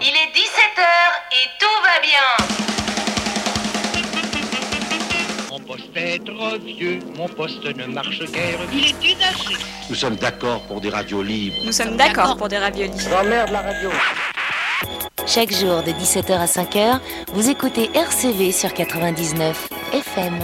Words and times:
Il 0.00 0.14
est 0.14 0.30
17h 0.34 0.84
et 1.32 1.46
tout 1.58 1.78
va 1.82 1.96
bien. 2.00 2.26
Mon 5.50 5.60
poste 5.60 5.96
est 5.96 6.24
trop 6.24 6.58
vieux, 6.58 6.98
mon 7.16 7.28
poste 7.28 7.64
ne 7.64 7.86
marche 7.86 8.24
guère, 8.32 8.58
il 8.72 8.84
est 8.86 9.04
usagé. 9.04 9.56
Nous 9.88 9.94
sommes 9.94 10.16
d'accord 10.16 10.62
pour 10.62 10.80
des 10.80 10.90
radios 10.90 11.22
libres. 11.22 11.56
Nous 11.64 11.72
sommes 11.72 11.96
d'accord 11.96 12.36
pour 12.36 12.48
des 12.48 12.58
raviolis. 12.58 12.98
J'emmerde 13.08 13.50
la 13.50 13.62
radio. 13.62 13.90
Chaque 15.26 15.52
jour 15.52 15.82
de 15.82 15.92
17h 15.92 16.32
à 16.32 16.46
5h, 16.46 17.00
vous 17.32 17.48
écoutez 17.48 17.90
RCV 17.94 18.52
sur 18.52 18.72
99 18.74 19.68
FM. 19.92 20.38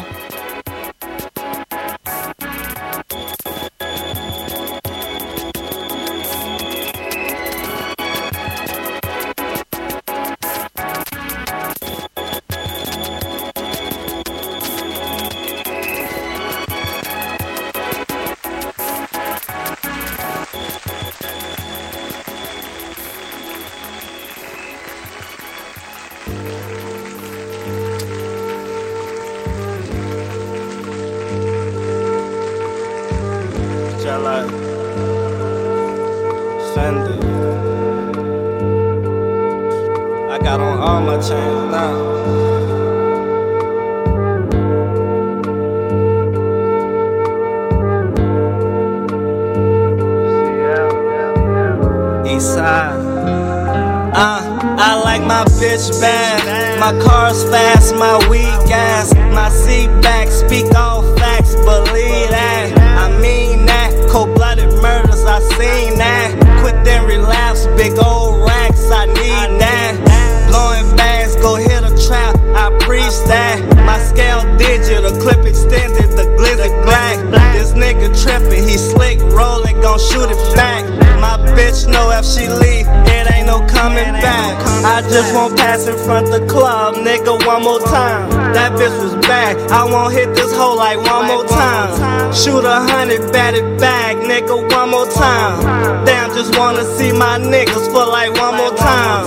Time. 95.15 96.05
Damn, 96.05 96.31
just 96.31 96.57
wanna 96.59 96.85
see 96.97 97.13
my 97.13 97.39
niggas 97.39 97.87
for 97.93 98.07
like 98.07 98.33
one 98.35 98.57
more 98.57 98.75
time. 98.77 99.25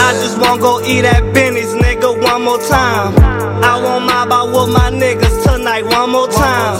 I 0.00 0.12
just 0.22 0.38
wanna 0.38 0.60
go 0.60 0.80
eat 0.84 1.04
at 1.04 1.32
Benny's, 1.34 1.74
nigga, 1.74 2.10
one 2.22 2.42
more 2.44 2.58
time. 2.58 3.14
I 3.62 3.80
want 3.82 4.06
mob 4.06 4.32
out 4.32 4.48
with 4.48 4.72
my 4.74 4.90
niggas 4.90 5.42
tonight, 5.44 5.84
one 5.84 6.10
more 6.10 6.28
time. 6.28 6.76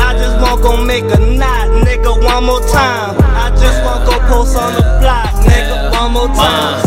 I 0.00 0.14
just 0.14 0.40
wanna 0.40 0.62
go 0.62 0.84
make 0.84 1.04
a 1.04 1.18
knot, 1.18 1.68
nigga, 1.86 2.12
one 2.22 2.44
more 2.44 2.60
time. 2.68 3.16
I 3.44 3.50
just 3.50 3.82
wanna 3.84 4.06
go 4.06 4.18
post 4.28 4.56
on 4.56 4.74
the 4.74 4.82
block, 5.00 5.30
nigga, 5.44 5.92
one 5.92 6.12
more 6.12 6.28
time. 6.28 6.80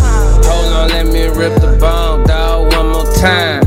Hold 0.44 0.74
on, 0.74 0.90
let 0.90 1.06
me 1.08 1.28
rip 1.28 1.56
the 1.62 1.78
bone, 1.80 2.26
dog, 2.26 2.74
one 2.74 2.90
more 2.92 3.14
time. 3.16 3.63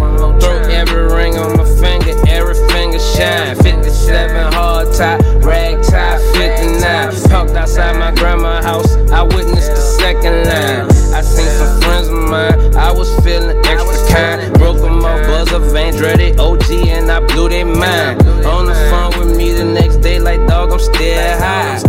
Off, 15.46 15.60
buzzer, 15.60 15.72
Van 15.72 15.94
Dreddy, 15.94 16.36
OG, 16.38 16.70
and 16.88 17.10
I 17.10 17.20
blew 17.20 17.48
their 17.48 17.66
mind. 17.66 18.22
On 18.46 18.66
the 18.66 18.74
phone 18.90 19.18
with 19.18 19.36
me 19.36 19.52
the 19.52 19.64
next 19.64 19.98
day, 19.98 20.18
like 20.18 20.46
dog, 20.46 20.72
I'm 20.72 20.78
still 20.78 21.38
high. 21.38 21.80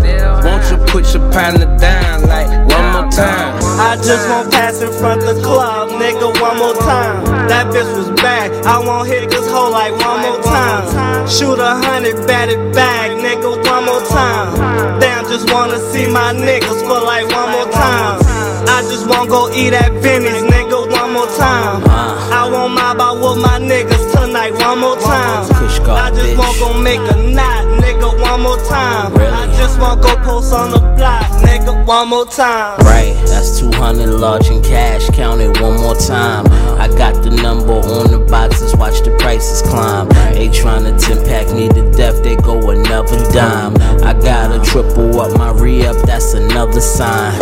Won't 0.44 0.64
you 0.72 0.78
put 0.88 1.14
your 1.14 1.32
partner 1.32 1.66
down, 1.78 2.28
like 2.28 2.48
one 2.70 2.92
more 2.94 3.12
time? 3.12 3.58
I 3.80 3.96
just 3.98 4.28
won't 4.30 4.52
pass 4.52 4.82
in 4.82 4.92
front 4.92 5.22
the 5.22 5.40
club, 5.42 5.90
nigga, 5.90 6.42
one 6.42 6.58
more 6.58 6.74
time. 6.76 7.26
That 7.48 7.68
bitch 7.68 7.92
was 7.96 8.10
bad, 8.22 8.52
I 8.66 8.80
won't 8.80 9.08
hit 9.08 9.30
this 9.30 9.50
hoe 9.52 9.72
like 9.72 9.94
one 9.94 10.22
more 10.22 10.42
time. 10.44 11.28
Shoot 11.28 11.60
a 11.60 11.76
hundred, 11.86 12.28
bat 12.28 12.50
it 12.50 12.74
back, 12.74 13.12
nigga, 13.12 13.50
one 13.70 13.86
more 13.86 14.02
time. 14.08 15.00
Damn, 15.00 15.26
just 15.26 15.52
wanna 15.52 15.80
see 15.92 16.08
my 16.08 16.34
niggas 16.34 16.82
for 16.88 17.00
like 17.06 17.28
one 17.30 17.52
more 17.52 17.72
time. 17.72 18.20
I 18.70 18.82
just 18.90 19.08
wanna 19.08 19.30
go 19.30 19.52
eat 19.54 19.74
at 19.74 19.92
Benny's, 20.02 20.44
nigga, 20.44 20.92
one 20.92 21.14
more 21.14 21.28
time. 21.38 22.17
I 22.68 22.70
want 22.70 22.98
mob 22.98 23.00
out 23.00 23.16
with 23.16 23.42
my 23.42 23.60
niggas 23.60 24.12
tonight, 24.12 24.52
one 24.52 24.80
more 24.80 24.98
time. 24.98 25.48
I 25.88 26.12
just 26.12 26.60
wanna 26.60 26.82
make 26.84 27.00
a 27.00 27.16
knot, 27.16 27.64
nigga, 27.80 28.20
one 28.20 28.42
more 28.42 28.58
time. 28.68 29.16
I 29.16 29.48
just 29.58 29.80
wanna 29.80 30.02
go 30.02 30.14
post 30.18 30.54
on 30.54 30.72
the 30.72 30.80
block, 30.98 31.24
nigga, 31.44 31.86
one 31.86 32.10
more 32.10 32.26
time. 32.26 32.78
Right, 32.80 33.16
that's 33.28 33.58
200 33.60 34.10
large 34.10 34.50
in 34.50 34.62
cash, 34.62 35.10
count 35.12 35.40
it 35.40 35.62
one 35.62 35.80
more 35.80 35.96
time. 35.96 36.46
I 36.78 36.90
got 36.90 37.24
the 37.24 37.30
number 37.30 37.72
on 37.72 38.12
the 38.12 38.20
boxes, 38.20 38.76
watch 38.76 39.00
the 39.02 39.16
prices 39.18 39.62
climb. 39.62 40.10
They 40.34 40.50
tryna 40.50 41.00
to 41.08 41.16
pack 41.24 41.48
me 41.56 41.70
to 41.70 41.90
death, 41.92 42.22
they 42.22 42.36
go 42.36 42.70
another 42.70 43.32
dime. 43.32 43.78
I 44.04 44.12
gotta 44.12 44.60
triple 44.70 45.22
up 45.22 45.38
my 45.38 45.52
re 45.54 45.86
up, 45.86 45.96
that's 46.06 46.34
another 46.34 46.82
sign. 46.82 47.34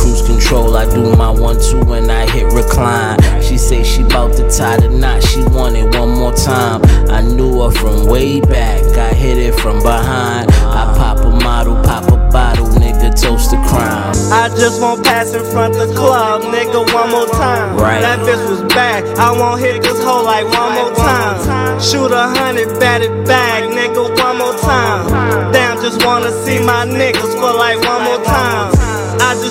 Cruise 0.00 0.22
control, 0.22 0.76
I 0.76 0.88
do 0.88 1.14
my 1.14 1.28
one 1.28 1.60
two 1.60 1.84
when 1.84 2.10
I 2.10 2.24
hit 2.30 2.50
recline. 2.54 3.20
She 3.42 3.58
say 3.58 3.84
she 3.84 4.02
bout 4.02 4.34
to 4.36 4.48
tie 4.48 4.78
the 4.78 4.88
knot, 4.88 5.22
she 5.22 5.42
want 5.52 5.76
it 5.76 5.94
one 5.94 6.14
more 6.16 6.32
time. 6.32 6.80
I 7.10 7.20
knew 7.20 7.60
her 7.60 7.70
from 7.70 8.06
way 8.06 8.40
back, 8.40 8.82
I 8.96 9.12
hit 9.12 9.36
it 9.36 9.54
from 9.60 9.82
behind. 9.82 10.50
I 10.52 10.94
pop 10.96 11.18
a 11.18 11.30
model, 11.44 11.74
pop 11.84 12.04
a 12.08 12.16
bottle, 12.32 12.66
nigga 12.80 13.12
toast 13.12 13.50
the 13.50 13.58
crime. 13.68 14.16
I 14.32 14.48
just 14.56 14.80
won't 14.80 15.04
pass 15.04 15.34
in 15.34 15.44
front 15.52 15.74
the 15.74 15.92
club, 15.94 16.42
nigga, 16.44 16.80
one 16.94 17.10
more 17.10 17.28
time. 17.28 17.76
Right. 17.76 18.00
That 18.00 18.20
bitch 18.20 18.48
was 18.48 18.62
bad, 18.72 19.04
I 19.18 19.32
won't 19.32 19.60
hit 19.60 19.82
this 19.82 20.02
hoe 20.02 20.24
like 20.24 20.46
one 20.46 20.72
more 20.80 20.94
time. 20.94 21.78
Shoot 21.78 22.10
a 22.10 22.24
hundred, 22.40 22.80
bat 22.80 23.02
it 23.02 23.26
back, 23.26 23.64
nigga, 23.64 24.16
one 24.16 24.38
more 24.38 24.56
time. 24.60 25.52
Damn, 25.52 25.76
just 25.82 26.02
wanna 26.06 26.32
see 26.42 26.58
my 26.64 26.86
niggas 26.86 27.34
for 27.36 27.52
like 27.52 27.78
one 27.84 28.04
more 28.04 28.24
time. 28.24 28.79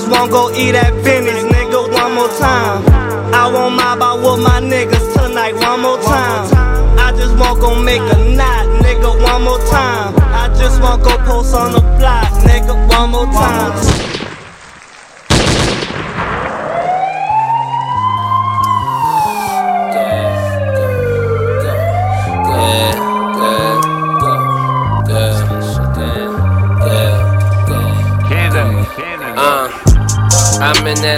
Wanna 0.10 0.32
go 0.32 0.52
eat 0.56 0.76
at 0.76 0.92
Benny's, 1.04 1.44
nigga, 1.46 1.92
one 1.94 2.16
more 2.16 2.28
time. 2.40 2.84
I 3.34 3.50
want 3.54 3.76
mob 3.76 4.02
out 4.02 4.18
with 4.18 4.44
my 4.44 4.60
niggas 4.60 5.14
tonight, 5.14 5.54
one 5.54 5.82
more 5.82 6.02
time. 6.02 6.50
I 6.98 7.12
just 7.16 7.38
wanna 7.38 7.60
go 7.60 7.76
make 7.82 8.02
a 8.02 8.18
knot, 8.36 8.66
nigga, 8.82 9.22
one 9.22 9.44
more 9.44 9.60
time. 9.70 10.16
I 10.34 10.48
just 10.58 10.82
wanna 10.82 11.04
go 11.04 11.16
post 11.26 11.54
on 11.54 11.74
the 11.74 11.82
block, 12.00 12.28
nigga, 12.44 12.76
one 12.90 13.12
more 13.12 13.26
time. 13.26 14.19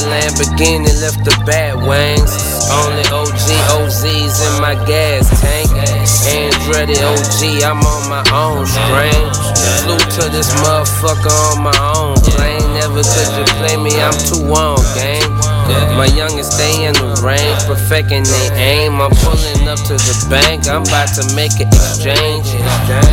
That 0.05 0.33
Lamborghini, 0.33 0.89
lift 1.01 1.23
the 1.23 1.35
bat 1.45 1.75
wings. 1.77 2.33
Only 2.71 3.03
OG 3.11 3.45
OZs 3.77 4.37
in 4.41 4.53
my 4.61 4.75
gas 4.85 5.29
tank. 5.41 5.69
Andretti 6.25 6.97
OG, 7.01 7.63
I'm 7.63 7.81
on 7.83 8.09
my 8.09 8.23
own 8.33 8.65
strain. 8.65 9.25
Flew 9.83 9.97
to 9.97 10.29
this 10.29 10.49
motherfucker 10.61 11.33
on 11.51 11.63
my 11.63 11.79
own 11.95 12.15
plane. 12.33 12.73
Never 12.73 13.03
could 13.03 13.31
you 13.37 13.45
play 13.59 13.77
me, 13.77 14.01
I'm 14.01 14.13
too 14.13 14.41
on, 14.53 14.77
My 15.95 16.09
youngest 16.17 16.57
stay 16.57 16.85
in 16.85 16.93
the 16.93 17.21
range, 17.21 17.61
perfecting 17.69 18.23
they 18.23 18.47
aim. 18.57 19.01
I'm 19.01 19.11
pulling 19.21 19.67
up 19.67 19.77
to 19.85 19.95
the 19.95 20.15
bank, 20.29 20.67
I'm 20.67 20.81
about 20.81 21.13
to 21.19 21.23
make 21.35 21.53
an 21.61 21.69
exchange. 21.69 22.47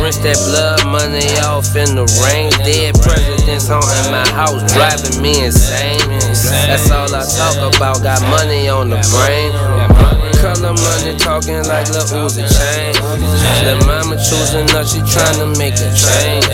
Rinse 0.01 0.17
that 0.25 0.39
blood 0.49 0.81
money 0.89 1.29
off 1.45 1.75
in 1.77 1.93
the 1.93 2.07
rain. 2.25 2.49
Dead 2.65 2.97
presidents 3.03 3.69
in 3.69 4.07
my 4.09 4.25
house 4.33 4.65
driving 4.73 5.21
me 5.21 5.45
insane. 5.45 6.01
That's 6.65 6.89
all 6.89 7.11
I 7.13 7.21
talk 7.27 7.57
about. 7.75 8.01
Got 8.01 8.21
money 8.33 8.69
on 8.69 8.89
the 8.89 8.99
brain. 9.13 9.53
Color 10.39 10.73
money 10.73 11.13
talking 11.19 11.61
like 11.67 11.91
Lil 11.91 12.25
Uzi 12.25 12.47
chain. 12.47 12.95
The 13.67 13.75
mama 13.85 14.15
choosing 14.15 14.69
up, 14.71 14.87
she 14.87 15.03
trying 15.03 15.37
to 15.43 15.47
make 15.59 15.75
a 15.77 15.89
change. 15.91 16.47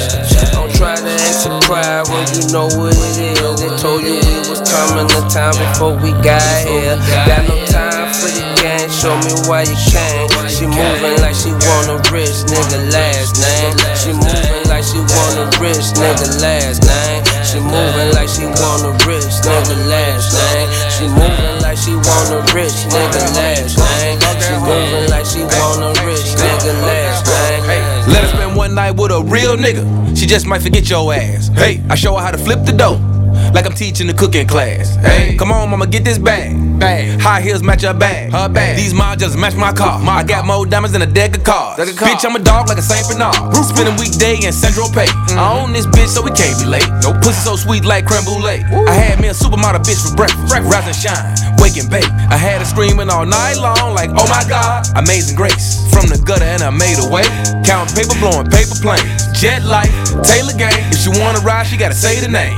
Don't 0.51 0.73
try 0.73 0.95
to 0.97 1.05
act 1.05 1.37
surprised 1.37 2.11
when 2.11 2.25
you 2.33 2.43
know 2.51 2.65
what 2.75 2.97
it 2.97 3.39
is. 3.39 3.61
They 3.61 3.69
told 3.77 4.01
you 4.01 4.34
coming 4.75 5.07
to 5.07 5.21
town 5.31 5.55
before 5.55 5.95
we 6.03 6.11
got 6.19 6.43
here. 6.67 6.99
Got 7.23 7.47
no 7.47 7.55
time 7.71 8.11
for 8.11 8.27
the 8.27 8.43
game. 8.59 8.91
Show 8.91 9.15
me 9.23 9.31
why 9.47 9.63
you 9.63 9.77
came. 9.87 10.27
She 10.51 10.67
moving 10.67 11.15
like 11.23 11.35
she 11.35 11.51
want 11.55 11.87
a 11.87 11.97
rich 12.11 12.43
nigga 12.51 12.79
last 12.91 13.39
name. 13.39 13.71
She 13.95 14.11
moving 14.11 14.67
like 14.67 14.83
she 14.83 14.99
want 14.99 15.35
a 15.39 15.45
rich 15.63 15.95
nigga 15.95 16.27
last 16.43 16.83
name. 16.83 17.23
She 17.47 17.59
moving 17.63 18.11
like 18.11 18.27
she 18.27 18.45
want 18.59 18.83
a 18.83 18.91
rich 19.07 19.39
nigga 19.39 19.77
last 19.87 20.35
name. 20.35 20.67
She 20.91 21.07
moving 21.07 21.57
like 21.63 21.79
she 21.79 21.95
want 21.95 22.35
a 22.35 22.39
rich 22.51 22.77
nigga 22.91 23.23
last 23.39 23.79
name. 23.79 24.19
She 24.43 24.53
moving 24.59 25.07
like 25.09 25.25
she 25.25 25.41
want 25.55 25.87
a 25.87 25.91
rich 26.03 26.35
nigga 26.35 26.71
last 26.83 27.23
name. 27.31 28.11
Let 28.11 28.23
her 28.23 28.29
spend 28.29 28.55
one 28.55 28.75
night 28.75 28.91
with 28.91 29.11
a 29.11 29.23
real 29.23 29.55
nigga. 29.55 29.83
She 30.17 30.25
just 30.25 30.45
might 30.45 30.61
forget 30.61 30.89
your 30.89 31.13
ass. 31.13 31.47
Hey, 31.55 31.81
I 31.89 31.95
show 31.95 32.15
her 32.15 32.21
how 32.21 32.31
to 32.31 32.37
flip 32.37 32.65
the 32.65 32.71
dough. 32.73 33.14
Like 33.53 33.65
I'm 33.65 33.73
teaching 33.73 34.07
the 34.07 34.13
cooking 34.13 34.47
class. 34.47 34.95
Hey, 34.97 35.35
come 35.37 35.51
on, 35.51 35.69
mama, 35.69 35.87
get 35.87 36.03
this 36.03 36.17
bag. 36.17 36.79
Bag. 36.79 37.19
High 37.21 37.41
heels 37.41 37.63
match 37.63 37.83
her 37.83 37.93
bag. 37.93 38.31
Her 38.31 38.49
bag. 38.49 38.75
These 38.75 38.93
miles 38.93 39.17
just 39.17 39.37
match 39.37 39.55
my 39.55 39.71
car. 39.71 39.99
My 39.99 40.15
I 40.19 40.23
got 40.23 40.45
more 40.45 40.65
diamonds 40.65 40.93
than 40.93 41.01
a 41.01 41.11
deck 41.11 41.37
of 41.37 41.43
cards. 41.43 41.79
Bitch, 41.79 42.25
I'm 42.25 42.35
a 42.35 42.39
dog 42.39 42.67
like 42.67 42.77
a 42.77 42.81
Saint 42.81 43.07
Bernard. 43.07 43.55
Spending 43.65 43.97
weekday 43.97 44.39
in 44.45 44.53
Central 44.53 44.87
Pay. 44.89 45.07
Mm-hmm. 45.07 45.39
I 45.39 45.59
own 45.59 45.73
this 45.73 45.85
bitch, 45.87 46.07
so 46.07 46.21
we 46.21 46.31
can't 46.31 46.57
be 46.59 46.65
late. 46.65 46.87
No 47.03 47.11
pussy 47.19 47.43
so 47.43 47.55
sweet 47.55 47.83
like 47.83 48.05
creme 48.05 48.23
brulee. 48.23 48.63
I 48.87 48.93
had 48.93 49.19
me 49.19 49.27
a 49.27 49.33
supermodel 49.33 49.83
bitch 49.83 49.99
for 49.99 50.15
breakfast. 50.15 50.47
Rise 50.51 50.87
and 50.87 50.95
shine, 50.95 51.35
wake 51.59 51.75
and 51.75 51.89
bake. 51.89 52.07
I 52.31 52.37
had 52.37 52.59
her 52.59 52.65
screaming 52.65 53.09
all 53.09 53.25
night 53.25 53.57
long, 53.57 53.93
like, 53.93 54.11
oh 54.15 54.27
my 54.31 54.43
god, 54.47 54.87
amazing 54.95 55.35
grace. 55.35 55.83
From 55.91 56.07
the 56.07 56.21
gutter 56.23 56.45
and 56.45 56.61
I 56.61 56.69
made 56.69 56.99
a 56.99 57.07
way. 57.07 57.27
Count 57.67 57.91
paper 57.95 58.15
blowing 58.19 58.47
paper 58.47 58.75
planes. 58.79 59.27
Jet 59.35 59.63
life, 59.63 59.91
Taylor 60.23 60.55
Gang. 60.55 60.75
If 60.91 61.03
she 61.03 61.09
wanna 61.09 61.39
ride, 61.39 61.67
she 61.67 61.75
gotta 61.75 61.95
say 61.95 62.19
the 62.19 62.27
name. 62.31 62.55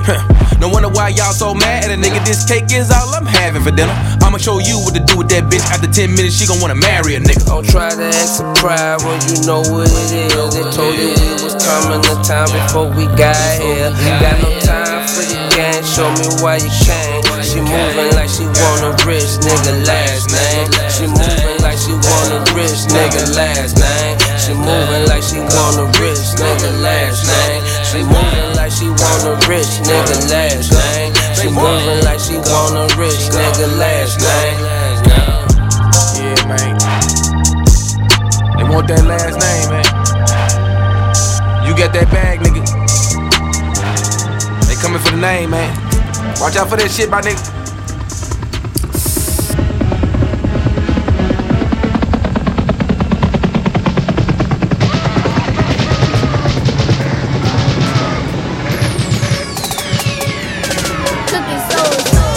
No 0.59 0.69
wonder 0.69 0.89
why 0.89 1.09
y'all 1.09 1.33
so 1.33 1.53
mad 1.53 1.85
at 1.85 1.91
a 1.91 1.97
nigga. 2.01 2.25
This 2.25 2.45
cake 2.45 2.73
is 2.73 2.89
all 2.89 3.13
I'm 3.13 3.25
having 3.25 3.61
for 3.61 3.69
dinner. 3.69 3.93
I'ma 4.25 4.37
show 4.37 4.57
you 4.57 4.79
what 4.81 4.95
to 4.95 5.01
do 5.01 5.17
with 5.17 5.29
that 5.29 5.45
bitch. 5.45 5.61
After 5.69 5.85
10 5.85 6.17
minutes, 6.17 6.33
she 6.35 6.47
gon' 6.47 6.59
wanna 6.59 6.75
marry 6.75 7.15
a 7.15 7.19
nigga. 7.19 7.45
Don't 7.45 7.67
try 7.67 7.93
to 7.93 8.05
act 8.09 8.29
surprised 8.41 9.05
when 9.05 9.21
you 9.29 9.45
know 9.45 9.61
what 9.69 9.85
it 9.85 10.33
is. 10.33 10.33
They 10.57 10.65
told 10.73 10.97
you 10.97 11.13
it 11.13 11.41
was 11.45 11.53
coming 11.61 12.01
the 12.01 12.17
time 12.25 12.49
before 12.49 12.89
we 12.89 13.05
got 13.13 13.37
here. 13.61 13.93
Got 14.17 14.41
no 14.41 14.49
time 14.65 15.05
for 15.05 15.21
the 15.29 15.37
game. 15.53 15.83
Show 15.85 16.09
me 16.17 16.25
why 16.41 16.57
you 16.57 16.73
came. 16.81 17.21
She 17.45 17.61
moving 17.61 18.11
like 18.17 18.29
she 18.29 18.43
want 18.49 18.81
a 18.81 18.91
rich 19.05 19.37
nigga 19.45 19.85
last 19.85 20.33
name. 20.33 20.67
She 20.89 21.05
moving 21.05 21.61
like 21.61 21.77
she 21.77 21.93
want 21.93 22.33
a 22.33 22.39
rich 22.57 22.89
nigga 22.89 23.23
last 23.37 23.77
name. 23.77 24.17
She 24.41 24.53
moving 24.57 25.05
like 25.05 25.21
she 25.21 25.37
want 25.37 25.77
a 25.79 25.85
rich 26.01 26.33
nigga 26.41 26.69
last 26.81 27.23
name. 27.29 27.61
She 27.87 28.03
moving 28.03 28.55
like 28.55 28.71
she 28.71 28.89
want 28.89 29.23
a 29.23 29.35
rich 29.47 29.79
nigga 29.87 30.29
last 30.29 30.71
name. 30.75 31.13
She 31.39 31.47
moving 31.47 32.03
like 32.03 32.19
she 32.19 32.35
want 32.35 32.75
a 32.75 32.87
rich 32.99 33.31
nigga 33.31 33.67
last 33.79 34.19
name. 34.19 34.59
Yeah, 36.19 36.47
man. 36.47 36.75
They 38.57 38.63
want 38.63 38.87
that 38.89 39.05
last 39.05 39.39
name, 39.39 39.69
man. 39.71 39.85
You 41.65 41.75
got 41.77 41.93
that 41.93 42.11
bag, 42.11 42.39
nigga. 42.41 42.63
They 44.67 44.75
coming 44.75 44.99
for 44.99 45.11
the 45.11 45.17
name, 45.21 45.51
man. 45.51 45.73
Watch 46.41 46.57
out 46.57 46.69
for 46.69 46.75
that 46.75 46.91
shit, 46.91 47.09
my 47.09 47.21
nigga. 47.21 47.66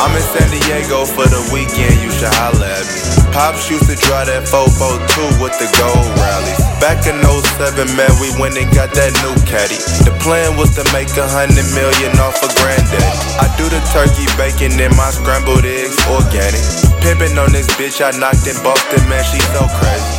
I'm 0.00 0.16
in 0.16 0.24
San 0.32 0.48
Diego 0.48 1.04
for 1.04 1.28
the 1.28 1.44
weekend, 1.52 2.00
you 2.00 2.08
should 2.08 2.32
holla 2.40 2.64
at 2.64 2.88
me. 2.88 3.00
Pops 3.36 3.68
used 3.68 3.84
to 3.84 4.00
drive 4.00 4.32
that 4.32 4.48
442 4.48 5.44
with 5.44 5.52
the 5.60 5.68
gold 5.76 6.08
rallies. 6.16 6.56
Back 6.80 7.04
in 7.04 7.20
07, 7.20 7.84
man, 8.00 8.08
we 8.16 8.32
went 8.40 8.56
and 8.56 8.64
got 8.72 8.96
that 8.96 9.12
new 9.20 9.36
caddy. 9.44 9.76
The 10.08 10.16
plan 10.24 10.56
was 10.56 10.72
to 10.80 10.84
make 10.96 11.12
a 11.20 11.28
hundred 11.28 11.68
million 11.76 12.16
off 12.16 12.40
of 12.40 12.48
granddaddy. 12.64 13.12
I 13.44 13.52
do 13.60 13.68
the 13.68 13.84
turkey 13.92 14.24
bacon 14.40 14.72
in 14.80 14.88
my 14.96 15.12
scrambled 15.12 15.68
eggs 15.68 16.00
organic. 16.08 16.64
Pimpin' 17.04 17.36
on 17.36 17.52
this 17.52 17.68
bitch 17.76 18.00
I 18.00 18.16
knocked 18.16 18.48
in 18.48 18.56
Boston, 18.64 19.04
man, 19.04 19.20
she 19.28 19.36
so 19.52 19.68
crazy. 19.68 20.09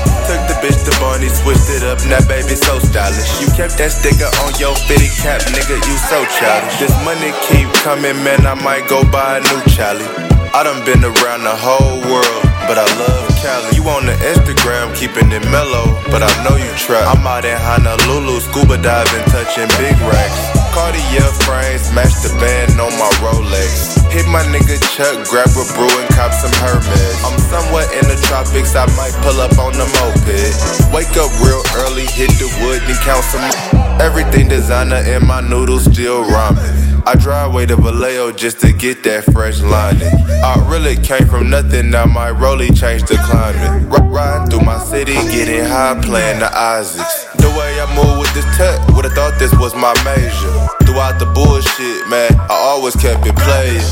The 0.62 0.68
bitch 0.68 1.00
Barney, 1.02 1.26
switched 1.26 1.74
it 1.74 1.82
up, 1.82 1.98
now 2.06 2.22
baby 2.30 2.54
so 2.54 2.78
stylish. 2.78 3.42
You 3.42 3.50
kept 3.58 3.82
that 3.82 3.90
sticker 3.90 4.30
on 4.46 4.54
your 4.62 4.78
fitted 4.86 5.10
cap, 5.18 5.42
nigga, 5.50 5.74
you 5.74 5.96
so 6.06 6.22
childish. 6.38 6.78
This 6.78 6.94
money 7.02 7.34
keep 7.50 7.66
coming, 7.82 8.14
man, 8.22 8.46
I 8.46 8.54
might 8.54 8.86
go 8.86 9.02
buy 9.02 9.38
a 9.38 9.42
new 9.42 9.62
Charlie. 9.74 10.06
I 10.54 10.62
done 10.62 10.86
been 10.86 11.02
around 11.02 11.50
the 11.50 11.58
whole 11.58 11.98
world, 12.06 12.44
but 12.70 12.78
I 12.78 12.86
love 13.02 13.26
Cali. 13.42 13.74
You 13.74 13.90
on 13.90 14.06
the 14.06 14.14
Instagram, 14.22 14.94
keeping 14.94 15.34
it 15.34 15.42
mellow, 15.50 15.98
but 16.14 16.22
I 16.22 16.30
know 16.46 16.54
you 16.54 16.70
trap. 16.78 17.10
I'm 17.10 17.26
out 17.26 17.42
in 17.42 17.58
Honolulu, 17.58 18.38
scuba 18.46 18.78
diving, 18.78 19.26
touching 19.34 19.66
big 19.82 19.98
racks. 20.06 20.61
Cartier 20.72 21.28
frames, 21.44 21.92
match 21.92 22.16
the 22.24 22.32
band 22.40 22.80
on 22.80 22.92
my 22.96 23.12
Rolex. 23.20 24.00
Hit 24.12 24.26
my 24.28 24.44
nigga 24.48 24.80
Chuck, 24.96 25.28
grab 25.28 25.52
a 25.56 25.64
brew 25.76 25.92
and 26.00 26.10
cop 26.16 26.32
some 26.32 26.52
Hermes. 26.64 27.18
I'm 27.28 27.38
somewhere 27.52 27.88
in 28.00 28.08
the 28.08 28.16
tropics, 28.28 28.76
I 28.76 28.88
might 28.96 29.14
pull 29.24 29.40
up 29.40 29.58
on 29.60 29.74
the 29.74 29.88
moped. 30.00 30.92
Wake 30.94 31.16
up 31.20 31.32
real 31.44 31.62
early, 31.84 32.08
hit 32.08 32.32
the 32.40 32.48
wood 32.64 32.82
and 32.88 32.98
count 33.04 33.24
some. 33.24 33.44
Everything 34.00 34.48
designer 34.48 35.04
in 35.04 35.28
my 35.28 35.42
noodles 35.42 35.86
still 35.86 36.24
ramen. 36.24 37.04
I 37.06 37.16
drive 37.16 37.54
way 37.54 37.66
to 37.66 37.76
Vallejo 37.76 38.32
just 38.32 38.60
to 38.62 38.72
get 38.72 39.04
that 39.04 39.26
fresh 39.34 39.60
lining. 39.62 40.14
I 40.44 40.56
really 40.70 40.96
came 40.96 41.28
from 41.28 41.50
nothing, 41.50 41.90
now 41.90 42.06
my 42.06 42.32
rollie 42.32 42.72
changed 42.78 43.08
the 43.08 43.18
climate. 43.18 43.92
R- 43.92 44.08
riding 44.08 44.50
through 44.50 44.66
my 44.66 44.78
city, 44.78 45.14
getting 45.14 45.66
high, 45.66 46.00
playing 46.02 46.40
the 46.40 46.56
Isaacs. 46.56 47.26
The 47.38 47.50
way 47.50 47.80
I 47.82 47.88
move 47.96 48.21
this 48.34 48.46
tech, 48.56 48.80
would've 48.96 49.14
thought 49.14 49.36
this 49.40 49.54
was 49.56 49.76
my 49.76 49.92
major. 50.08 50.52
Throughout 50.88 51.20
the 51.20 51.28
bullshit, 51.32 52.08
man, 52.08 52.32
I 52.48 52.56
always 52.56 52.96
kept 52.96 53.26
it 53.28 53.36
playing. 53.36 53.84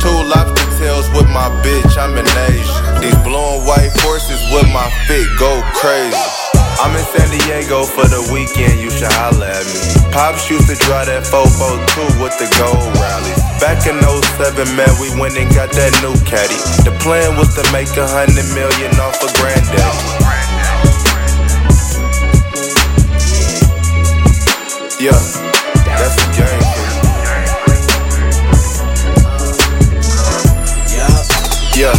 Two 0.00 0.16
lobster 0.32 0.68
tails 0.80 1.08
with 1.12 1.28
my 1.28 1.48
bitch, 1.64 1.96
I'm 1.96 2.16
in 2.16 2.28
Asia. 2.48 3.00
These 3.00 3.16
blue 3.24 3.36
and 3.36 3.64
white 3.64 3.92
horses 4.04 4.40
with 4.52 4.68
my 4.72 4.88
fit 5.08 5.28
go 5.38 5.60
crazy. 5.76 6.16
I'm 6.80 6.96
in 6.96 7.04
San 7.12 7.28
Diego 7.28 7.84
for 7.84 8.08
the 8.08 8.24
weekend, 8.32 8.80
you 8.80 8.88
should 8.88 9.12
holla 9.12 9.44
at 9.44 9.64
me. 9.68 9.80
Pops 10.12 10.48
used 10.48 10.68
to 10.72 10.76
drive 10.88 11.12
that 11.12 11.28
442 11.28 12.24
with 12.24 12.32
the 12.40 12.48
gold 12.56 12.80
rally. 12.96 13.34
Back 13.60 13.84
in 13.84 14.00
07, 14.00 14.64
man, 14.76 14.88
we 14.96 15.12
went 15.20 15.36
and 15.36 15.48
got 15.52 15.68
that 15.76 15.92
new 16.00 16.16
caddy. 16.24 16.56
The 16.88 16.96
plan 17.04 17.36
was 17.36 17.52
to 17.60 17.64
make 17.68 17.92
a 18.00 18.08
hundred 18.08 18.48
million 18.56 18.92
off 18.96 19.20
of 19.20 19.28
granddaddy. 19.36 20.19
Yeah, 25.00 25.12
that's 25.96 26.12
the 26.12 26.28
game. 26.36 26.60
Yeah, 31.72 31.96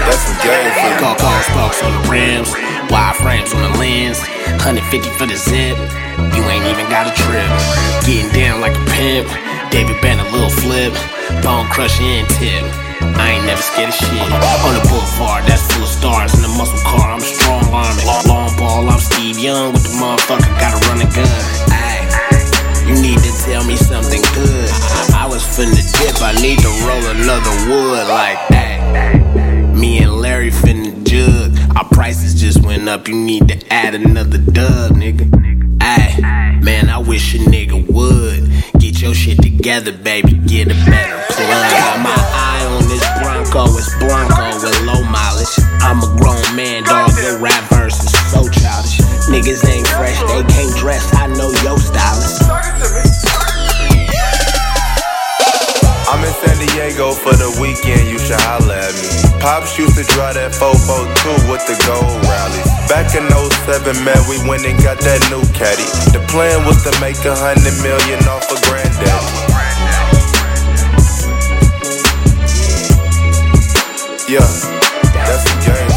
that's 0.00 0.24
the 0.24 0.36
game 0.40 0.72
for 0.80 0.96
car 1.20 1.42
sparks 1.44 1.82
on 1.84 1.92
the 1.92 2.08
rims, 2.08 2.48
wide 2.88 3.16
frames 3.20 3.52
on 3.52 3.60
the 3.60 3.76
lens, 3.76 4.18
150 4.64 5.10
for 5.20 5.26
the 5.26 5.36
zip. 5.36 5.76
You 6.32 6.42
ain't 6.48 6.64
even 6.72 6.88
got 6.88 7.04
a 7.04 7.12
trip. 7.12 7.52
Getting 8.08 8.32
down 8.32 8.62
like 8.62 8.80
a 8.80 8.84
pimp. 8.96 9.28
David 9.68 10.00
Band 10.00 10.22
a 10.22 10.28
little 10.32 10.48
flip, 10.48 10.96
bone 11.44 11.68
crushing 11.68 12.06
and 12.06 12.28
tip. 12.40 12.64
I 13.20 13.36
ain't 13.36 13.44
never 13.44 13.60
scared 13.60 13.90
of 13.90 13.94
shit. 13.94 14.08
On 14.08 14.72
the 14.72 14.80
boulevard, 14.88 15.44
that's 15.44 15.68
full 15.68 15.82
of 15.84 15.88
stars. 15.88 16.32
In 16.32 16.40
the 16.40 16.48
muscle 16.56 16.80
car, 16.80 17.12
I'm 17.12 17.20
strong 17.20 17.68
arming. 17.68 18.06
Long 18.24 18.56
ball, 18.56 18.88
I'm 18.88 19.00
Steve 19.00 19.38
Young 19.38 19.74
with 19.74 19.84
the 19.84 20.00
motherfucker, 20.00 20.48
gotta 20.56 20.80
run 20.88 21.04
a 21.04 21.10
gun. 21.12 21.61
You 22.86 23.00
need 23.00 23.18
to 23.18 23.32
tell 23.44 23.64
me 23.64 23.76
something 23.76 24.22
good. 24.34 24.70
I 25.14 25.26
was 25.28 25.42
finna 25.42 25.80
dip, 25.98 26.20
I 26.20 26.32
need 26.40 26.58
to 26.60 26.68
roll 26.86 27.04
another 27.16 27.50
wood 27.70 28.08
like 28.08 28.38
that. 28.48 29.72
Me 29.74 29.98
and 29.98 30.12
Larry 30.12 30.50
finna 30.50 30.92
jug. 31.04 31.56
Our 31.76 31.88
prices 31.88 32.40
just 32.40 32.64
went 32.64 32.88
up, 32.88 33.08
you 33.08 33.14
need 33.14 33.48
to 33.48 33.72
add 33.72 33.94
another 33.94 34.38
dub, 34.38 34.92
nigga. 34.92 35.28
Ayy, 35.78 36.62
man, 36.62 36.88
I 36.88 36.98
wish 36.98 37.34
a 37.34 37.38
nigga 37.38 37.86
would. 37.90 38.80
Get 38.80 39.00
your 39.00 39.14
shit 39.14 39.40
together, 39.40 39.92
baby, 39.92 40.34
get 40.46 40.66
a 40.66 40.74
better 40.90 41.22
plug. 41.32 41.48
Got 41.48 42.00
my 42.02 42.14
eye 42.14 42.66
on 42.76 42.88
this 42.88 43.04
Bronco, 43.22 43.64
it's 43.78 43.94
Blanco 43.98 44.58
with 44.60 44.80
low 44.82 45.02
mileage. 45.10 45.54
I'm 45.80 45.98
a 46.02 46.20
grown 46.20 46.56
man, 46.56 46.84
dog, 46.84 47.10
your 47.22 47.38
rap 47.38 47.62
verse 47.70 47.98
is 48.02 48.32
so 48.32 48.48
childish. 48.48 48.98
Niggas 49.30 49.68
ain't 49.70 49.86
fresh, 49.88 50.18
they 50.20 50.42
can't 50.52 50.76
dress, 50.76 51.14
I 51.14 51.26
know 51.28 51.50
your 51.62 51.78
stylist. 51.78 52.51
Diego 56.50 57.12
for 57.12 57.34
the 57.34 57.50
weekend, 57.60 58.08
you 58.08 58.18
should 58.18 58.40
holla 58.42 58.74
at 58.74 58.94
me. 58.98 59.10
Pops 59.38 59.78
used 59.78 59.94
to 59.94 60.04
drive 60.14 60.34
that 60.34 60.54
442 60.54 61.50
with 61.50 61.62
the 61.70 61.76
gold 61.86 62.18
rally. 62.26 62.62
Back 62.90 63.14
in 63.14 63.28
07, 63.30 63.94
man, 64.02 64.18
we 64.26 64.38
went 64.48 64.66
and 64.66 64.74
got 64.82 64.98
that 65.06 65.22
new 65.30 65.42
caddy. 65.54 65.86
The 66.10 66.22
plan 66.26 66.66
was 66.66 66.82
to 66.82 66.92
make 66.98 67.18
a 67.22 67.34
hundred 67.34 67.76
million 67.82 68.18
off 68.26 68.46
of 68.50 68.58
granddaddy. 68.66 69.52
Yeah, 74.26 74.46
that's 75.26 75.44
the 75.44 75.56
game. 75.62 75.92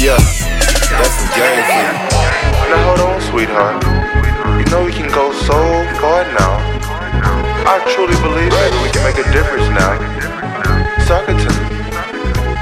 Yeah, 0.00 0.18
that's 0.96 1.16
the 1.22 1.28
game. 1.34 1.64
Now 2.70 2.84
hold 2.86 3.00
on, 3.00 3.20
sweetheart. 3.20 3.87
I 7.70 7.84
truly 7.92 8.16
believe 8.24 8.48
maybe 8.48 8.80
we 8.82 8.88
can 8.88 9.04
make 9.04 9.18
a 9.20 9.30
difference 9.30 9.68
now. 9.76 9.92
Talk 11.04 11.28
it 11.28 11.36
to 11.36 11.50
me. 11.52 11.68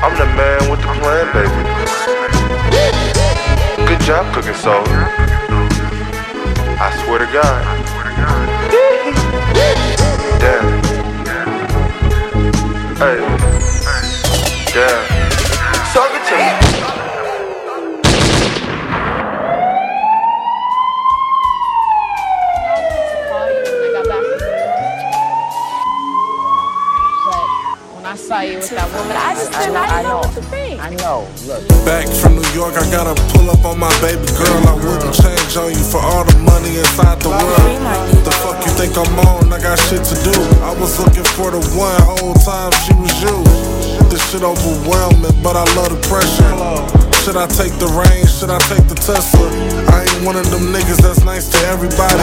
I'm 0.03 0.11
the 0.19 0.27
man 0.35 0.69
with 0.69 0.81
the 0.81 0.89
plan, 0.99 1.31
baby. 1.33 1.63
Good 3.87 4.01
job 4.01 4.35
cooking 4.35 4.55
soul. 4.55 4.83
I 6.83 6.91
swear 7.05 7.21
to 7.21 7.27
God. 7.27 7.63
Damn. 10.41 10.83
Hey. 12.99 13.19
Damn. 14.75 15.06
That. 29.37 29.53
I 29.53 29.53
just 29.53 29.53
didn't, 29.53 29.77
I, 29.77 30.01
I, 30.01 30.03
know 30.03 30.19
what 30.25 30.35
to 30.35 30.43
think. 30.49 30.81
I 30.81 30.91
know. 30.97 31.29
Look. 31.45 31.63
Back 31.85 32.09
from 32.09 32.41
New 32.41 32.53
York, 32.57 32.75
I 32.77 32.85
gotta 32.91 33.15
pull 33.37 33.51
up 33.53 33.65
on 33.65 33.79
my 33.79 33.93
baby 34.01 34.25
girl. 34.37 34.61
I 34.65 34.75
wouldn't 34.75 35.13
change 35.13 35.53
on 35.57 35.71
you 35.73 35.85
for 35.85 36.01
all 36.01 36.25
the 36.25 36.37
money 36.41 36.77
inside 36.81 37.21
the 37.21 37.31
world. 37.31 38.25
The 38.25 38.33
fuck 38.43 38.59
you 38.65 38.73
think 38.75 38.97
I'm 38.97 39.13
on? 39.29 39.53
I 39.53 39.61
got 39.61 39.77
shit 39.77 40.03
to 40.03 40.17
do. 40.25 40.35
I 40.65 40.73
was 40.81 40.99
looking 40.99 41.27
for 41.37 41.53
the 41.53 41.61
one 41.77 42.01
whole 42.03 42.37
time 42.41 42.73
she 42.85 42.93
was 42.97 43.13
you. 43.21 43.37
This 44.09 44.23
shit 44.33 44.43
overwhelming, 44.43 45.37
but 45.43 45.57
I 45.57 45.65
love 45.77 45.93
the 45.93 46.01
pressure. 46.09 47.07
Should 47.27 47.37
I 47.37 47.47
take 47.47 47.75
the 47.83 47.91
reins? 47.91 48.39
Should 48.39 48.51
I 48.51 48.59
take 48.71 48.87
the 48.87 48.95
Tesla? 48.95 49.51
I 49.91 50.07
ain't 50.07 50.25
one 50.25 50.37
of 50.37 50.49
them 50.51 50.73
niggas 50.73 51.03
that's 51.03 51.25
nice 51.25 51.49
to 51.51 51.59
everybody. 51.67 52.23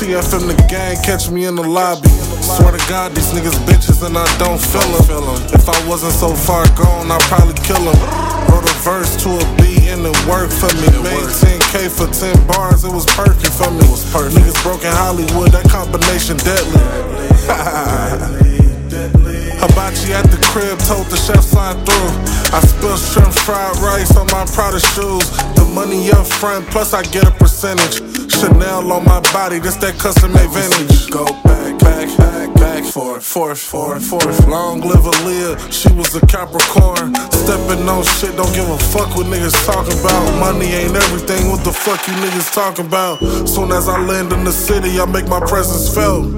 TFM 0.00 0.48
the 0.48 0.56
gang, 0.68 0.96
catch 1.04 1.30
me 1.30 1.44
in 1.44 1.54
the 1.54 1.62
lobby. 1.62 2.08
Swear 2.50 2.72
to 2.72 2.82
God, 2.88 3.14
these 3.14 3.30
niggas 3.30 3.54
bitches 3.62 4.02
and 4.04 4.18
I 4.18 4.26
don't 4.38 4.58
feel 4.58 4.82
them. 4.90 5.38
If 5.54 5.68
I 5.68 5.78
wasn't 5.86 6.12
so 6.12 6.34
far 6.34 6.66
gone, 6.74 7.10
I'd 7.10 7.22
probably 7.30 7.54
kill 7.62 7.78
them. 7.78 7.94
Wrote 8.50 8.66
a 8.66 8.74
verse 8.82 9.14
to 9.22 9.30
a 9.38 9.44
beat 9.62 9.86
and 9.86 10.02
it 10.02 10.18
worked 10.26 10.52
for 10.52 10.66
me. 10.82 10.90
Made 10.98 11.30
10K 11.30 11.86
for 11.86 12.10
10 12.10 12.46
bars, 12.48 12.82
it 12.82 12.92
was 12.92 13.06
perfect 13.06 13.54
for 13.54 13.70
me. 13.70 13.86
Niggas 14.34 14.62
broke 14.62 14.82
in 14.82 14.90
Hollywood, 14.90 15.52
that 15.52 15.70
combination 15.70 16.36
deadly. 16.38 16.82
Hibachi 19.60 20.12
at 20.12 20.26
the 20.30 20.40
crib, 20.50 20.78
told 20.90 21.06
the 21.06 21.16
chef 21.16 21.44
sign 21.44 21.76
through. 21.84 22.10
I 22.50 22.60
spill 22.66 22.96
shrimp 22.96 23.32
fried 23.44 23.76
rice 23.78 24.16
on 24.16 24.26
my 24.32 24.44
Prada 24.46 24.80
shoes. 24.80 25.28
The 25.54 25.70
money 25.72 26.10
up 26.10 26.26
front, 26.26 26.66
plus 26.68 26.94
I 26.94 27.02
get 27.04 27.28
a 27.28 27.30
percentage. 27.30 28.19
Chanel 28.40 28.90
on 28.90 29.04
my 29.04 29.20
body, 29.36 29.58
this 29.58 29.76
that 29.84 29.98
custom 29.98 30.32
made 30.32 30.48
vintage. 30.48 31.10
Go 31.10 31.26
back, 31.44 31.76
back, 31.78 32.08
back, 32.16 32.48
back, 32.54 32.84
forth, 32.84 33.22
forth, 33.22 33.60
forth, 33.60 34.02
forth. 34.02 34.48
Long 34.48 34.80
live 34.80 35.04
Aaliyah, 35.04 35.70
she 35.70 35.92
was 35.92 36.16
a 36.16 36.24
Capricorn. 36.24 37.12
Stepping 37.28 37.84
on 37.86 38.02
shit, 38.16 38.34
don't 38.40 38.52
give 38.54 38.64
a 38.64 38.78
fuck 38.78 39.14
what 39.14 39.26
niggas 39.26 39.52
talking 39.66 39.92
about. 40.00 40.24
Money 40.40 40.72
ain't 40.72 40.96
everything, 40.96 41.50
what 41.50 41.62
the 41.64 41.72
fuck 41.72 42.00
you 42.08 42.14
niggas 42.14 42.50
talking 42.54 42.86
about? 42.86 43.20
Soon 43.46 43.72
as 43.72 43.90
I 43.90 44.00
land 44.06 44.32
in 44.32 44.44
the 44.44 44.52
city, 44.52 44.98
I 44.98 45.04
make 45.04 45.28
my 45.28 45.40
presence 45.40 45.92
felt. 45.92 46.32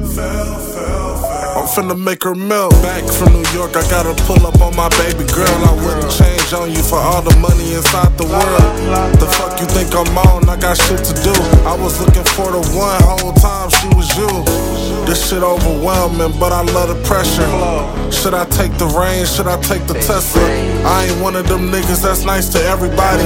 I'm 1.62 1.69
finna 1.69 1.95
make 1.95 2.25
her 2.25 2.35
melt. 2.35 2.75
Back 2.83 3.07
from 3.07 3.35
New 3.35 3.47
York, 3.54 3.76
I 3.78 3.87
gotta 3.87 4.19
pull 4.26 4.45
up 4.45 4.61
on 4.61 4.75
my 4.75 4.88
baby 4.99 5.23
girl. 5.31 5.47
I 5.62 5.71
wouldn't 5.78 6.11
change 6.11 6.52
on 6.52 6.75
you 6.75 6.83
for 6.83 6.99
all 6.99 7.23
the 7.23 7.38
money 7.38 7.75
inside 7.78 8.19
the 8.19 8.26
world. 8.26 8.66
The 9.23 9.31
fuck 9.38 9.61
you 9.61 9.66
think 9.71 9.95
I'm 9.95 10.11
on? 10.26 10.49
I 10.50 10.59
got 10.59 10.75
shit 10.75 10.99
to 10.99 11.14
do. 11.23 11.31
I 11.62 11.78
was 11.78 12.02
looking 12.02 12.26
for 12.35 12.50
the 12.50 12.59
one 12.75 12.99
whole 13.07 13.31
time 13.38 13.71
she 13.71 13.87
was 13.95 14.11
you. 14.19 14.26
This 15.07 15.31
shit 15.31 15.45
overwhelming, 15.45 16.35
but 16.40 16.50
I 16.50 16.62
love 16.75 16.90
the 16.90 16.99
pressure. 17.07 17.47
Should 18.11 18.35
I 18.35 18.45
take 18.47 18.76
the 18.83 18.90
reins? 18.99 19.31
Should 19.31 19.47
I 19.47 19.54
take 19.62 19.87
the 19.87 19.95
Tesla? 20.02 20.42
I 20.42 21.07
ain't 21.07 21.23
one 21.23 21.37
of 21.37 21.47
them 21.47 21.71
niggas 21.71 22.02
that's 22.02 22.25
nice 22.25 22.49
to 22.54 22.59
everybody. 22.59 23.23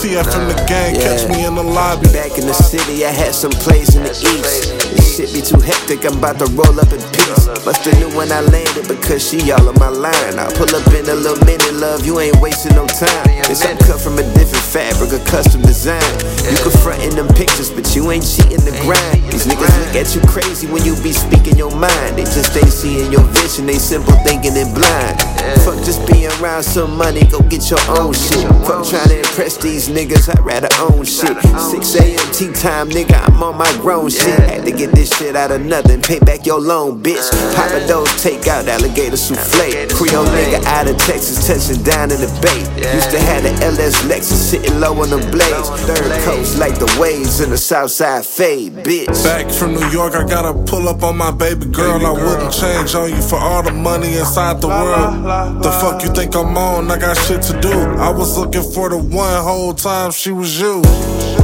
TF 0.00 0.32
in 0.40 0.48
the 0.48 0.56
gang, 0.64 0.96
catch 0.96 1.28
me 1.28 1.44
in 1.44 1.56
the 1.56 1.62
lobby. 1.62 2.08
Back 2.08 2.38
in 2.38 2.46
the 2.46 2.54
city, 2.54 3.04
I 3.04 3.10
had 3.10 3.34
some 3.34 3.52
plays 3.52 3.94
in 3.94 4.02
the 4.02 4.16
east. 4.16 4.93
Shit 5.14 5.32
be 5.32 5.40
too 5.42 5.60
hectic, 5.60 6.04
I'm 6.04 6.18
about 6.18 6.40
to 6.40 6.46
roll 6.46 6.80
up 6.80 6.92
in 6.92 6.98
peace. 6.98 7.53
Musta 7.64 7.96
knew 7.96 8.12
when 8.12 8.30
I 8.30 8.40
landed 8.40 8.86
because 8.88 9.26
she 9.26 9.50
all 9.50 9.66
on 9.66 9.74
my 9.80 9.88
line. 9.88 10.36
I 10.36 10.52
pull 10.52 10.68
up 10.76 10.84
in 10.92 11.08
a 11.08 11.14
little 11.16 11.42
minute, 11.46 11.72
love, 11.72 12.04
you 12.04 12.20
ain't 12.20 12.36
wasting 12.36 12.76
no 12.76 12.86
time. 12.86 13.24
This 13.48 13.64
I'm 13.64 13.78
cut 13.78 14.00
from 14.00 14.18
a 14.18 14.22
different 14.36 14.64
fabric, 14.68 15.12
a 15.16 15.24
custom 15.24 15.62
design. 15.62 16.04
You 16.44 16.60
can 16.60 16.72
front 16.84 17.02
in 17.02 17.16
them 17.16 17.28
pictures, 17.28 17.70
but 17.70 17.96
you 17.96 18.10
ain't 18.10 18.24
cheating 18.24 18.60
the 18.68 18.76
grind. 18.84 19.32
These 19.32 19.46
niggas 19.48 19.72
look 19.80 19.96
at 19.96 20.12
you 20.14 20.20
crazy 20.28 20.66
when 20.66 20.84
you 20.84 20.92
be 21.00 21.12
speaking 21.12 21.56
your 21.56 21.74
mind. 21.74 22.20
They 22.20 22.28
just 22.28 22.52
ain't 22.54 22.68
seeing 22.68 23.10
your 23.10 23.24
vision, 23.32 23.64
they 23.64 23.80
simple 23.80 24.12
thinking 24.28 24.56
and 24.60 24.68
blind. 24.76 25.16
Fuck 25.64 25.80
just 25.88 26.04
being 26.06 26.28
around 26.40 26.64
some 26.64 26.96
money, 26.96 27.24
go 27.24 27.40
get 27.48 27.70
your 27.70 27.80
own 27.96 28.12
shit. 28.12 28.44
Fuck 28.68 28.84
trying 28.84 29.08
to 29.08 29.18
impress 29.24 29.56
these 29.56 29.88
niggas, 29.88 30.28
I'd 30.28 30.44
rather 30.44 30.68
own 30.84 31.04
shit. 31.04 31.32
6 31.32 31.96
a.m. 31.96 32.32
tea 32.32 32.52
time, 32.52 32.90
nigga, 32.90 33.16
I'm 33.24 33.42
on 33.42 33.56
my 33.56 33.72
grown 33.80 34.10
shit. 34.10 34.36
Had 34.52 34.66
to 34.66 34.72
get 34.72 34.92
this 34.92 35.08
shit 35.16 35.34
out 35.34 35.50
of 35.50 35.64
nothing, 35.64 36.02
pay 36.02 36.18
back 36.18 36.44
your 36.44 36.60
loan, 36.60 37.02
bitch. 37.02 37.24
Papa 37.54 37.86
those 37.86 38.10
take 38.22 38.46
out 38.46 38.66
alligator 38.68 39.16
souffle. 39.16 39.88
Creole 39.94 40.26
nigga 40.26 40.62
out 40.64 40.88
of 40.88 40.96
Texas, 40.98 41.46
touching 41.46 41.82
down 41.82 42.10
in 42.10 42.20
the 42.20 42.30
bay. 42.42 42.60
Used 42.94 43.10
to 43.10 43.20
have 43.20 43.42
the 43.42 43.52
LS 43.64 44.02
Lexus 44.04 44.40
sitting 44.50 44.80
low 44.80 44.92
on 45.02 45.10
the 45.10 45.18
blades. 45.30 45.68
Third 45.86 46.22
coast 46.24 46.58
like 46.58 46.78
the 46.78 46.90
waves 47.00 47.40
in 47.40 47.50
the 47.50 47.58
Southside 47.58 48.26
fade, 48.26 48.72
bitch. 48.84 49.24
Back 49.24 49.50
from 49.50 49.74
New 49.74 49.88
York, 49.88 50.14
I 50.14 50.24
gotta 50.26 50.54
pull 50.64 50.88
up 50.88 51.02
on 51.02 51.16
my 51.16 51.30
baby 51.30 51.66
girl. 51.66 52.04
I 52.04 52.12
wouldn't 52.12 52.52
change 52.52 52.94
on 52.94 53.10
you 53.10 53.22
for 53.22 53.38
all 53.38 53.62
the 53.62 53.72
money 53.72 54.16
inside 54.16 54.60
the 54.60 54.68
world. 54.68 55.62
The 55.62 55.70
fuck 55.70 56.02
you 56.02 56.10
think 56.12 56.34
I'm 56.34 56.56
on? 56.56 56.90
I 56.90 56.98
got 56.98 57.16
shit 57.16 57.42
to 57.42 57.60
do. 57.60 57.72
I 57.72 58.10
was 58.10 58.36
looking 58.36 58.62
for 58.62 58.88
the 58.88 58.98
one 58.98 59.42
whole 59.42 59.74
time 59.74 60.10
she 60.10 60.32
was 60.32 60.60
you. 60.60 60.82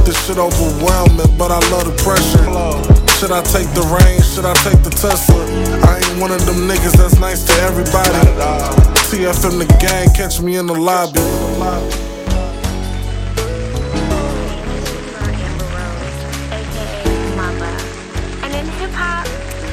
This 0.05 0.17
shit 0.25 0.37
overwhelming, 0.37 1.37
but 1.37 1.51
I 1.51 1.59
love 1.69 1.85
the 1.85 1.95
pressure. 2.01 2.41
Should 3.19 3.31
I 3.31 3.41
take 3.43 3.69
the 3.75 3.85
reins? 3.93 4.33
Should 4.33 4.45
I 4.45 4.53
take 4.65 4.81
the 4.81 4.89
Tesla? 4.89 5.37
I 5.85 5.97
ain't 5.97 6.19
one 6.19 6.31
of 6.31 6.43
them 6.45 6.67
niggas 6.67 6.97
that's 6.97 7.19
nice 7.19 7.45
to 7.45 7.53
everybody. 7.61 8.09
TFM 9.09 9.59
the 9.59 9.67
gang, 9.79 10.11
catch 10.15 10.41
me 10.41 10.57
in 10.57 10.65
the 10.65 10.73
lobby. 10.73 11.19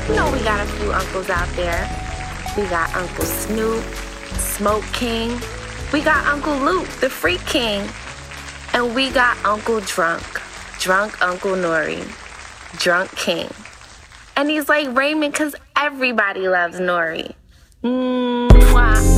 You 0.09 0.15
know 0.15 0.31
we 0.33 0.41
got 0.41 0.67
a 0.67 0.71
few 0.73 0.93
uncles 0.93 1.31
out 1.31 1.49
there. 1.57 1.89
We 2.57 2.65
got 2.69 2.95
Uncle 2.95 3.25
Snoop, 3.25 3.83
Smoke 4.37 4.85
King. 4.93 5.41
We 5.93 6.03
got 6.03 6.27
Uncle 6.27 6.57
Luke, 6.57 6.89
the 7.01 7.09
Freak 7.09 7.45
King. 7.47 7.89
And 8.79 8.95
we 8.95 9.11
got 9.11 9.37
Uncle 9.45 9.81
Drunk, 9.81 10.23
Drunk 10.79 11.21
Uncle 11.21 11.57
Nori, 11.57 11.99
Drunk 12.79 13.11
King. 13.17 13.51
And 14.37 14.49
he's 14.49 14.69
like 14.69 14.97
Raymond 14.97 15.33
because 15.33 15.57
everybody 15.75 16.47
loves 16.47 16.79
Nori. 16.79 17.35
Mwah. 17.83 19.18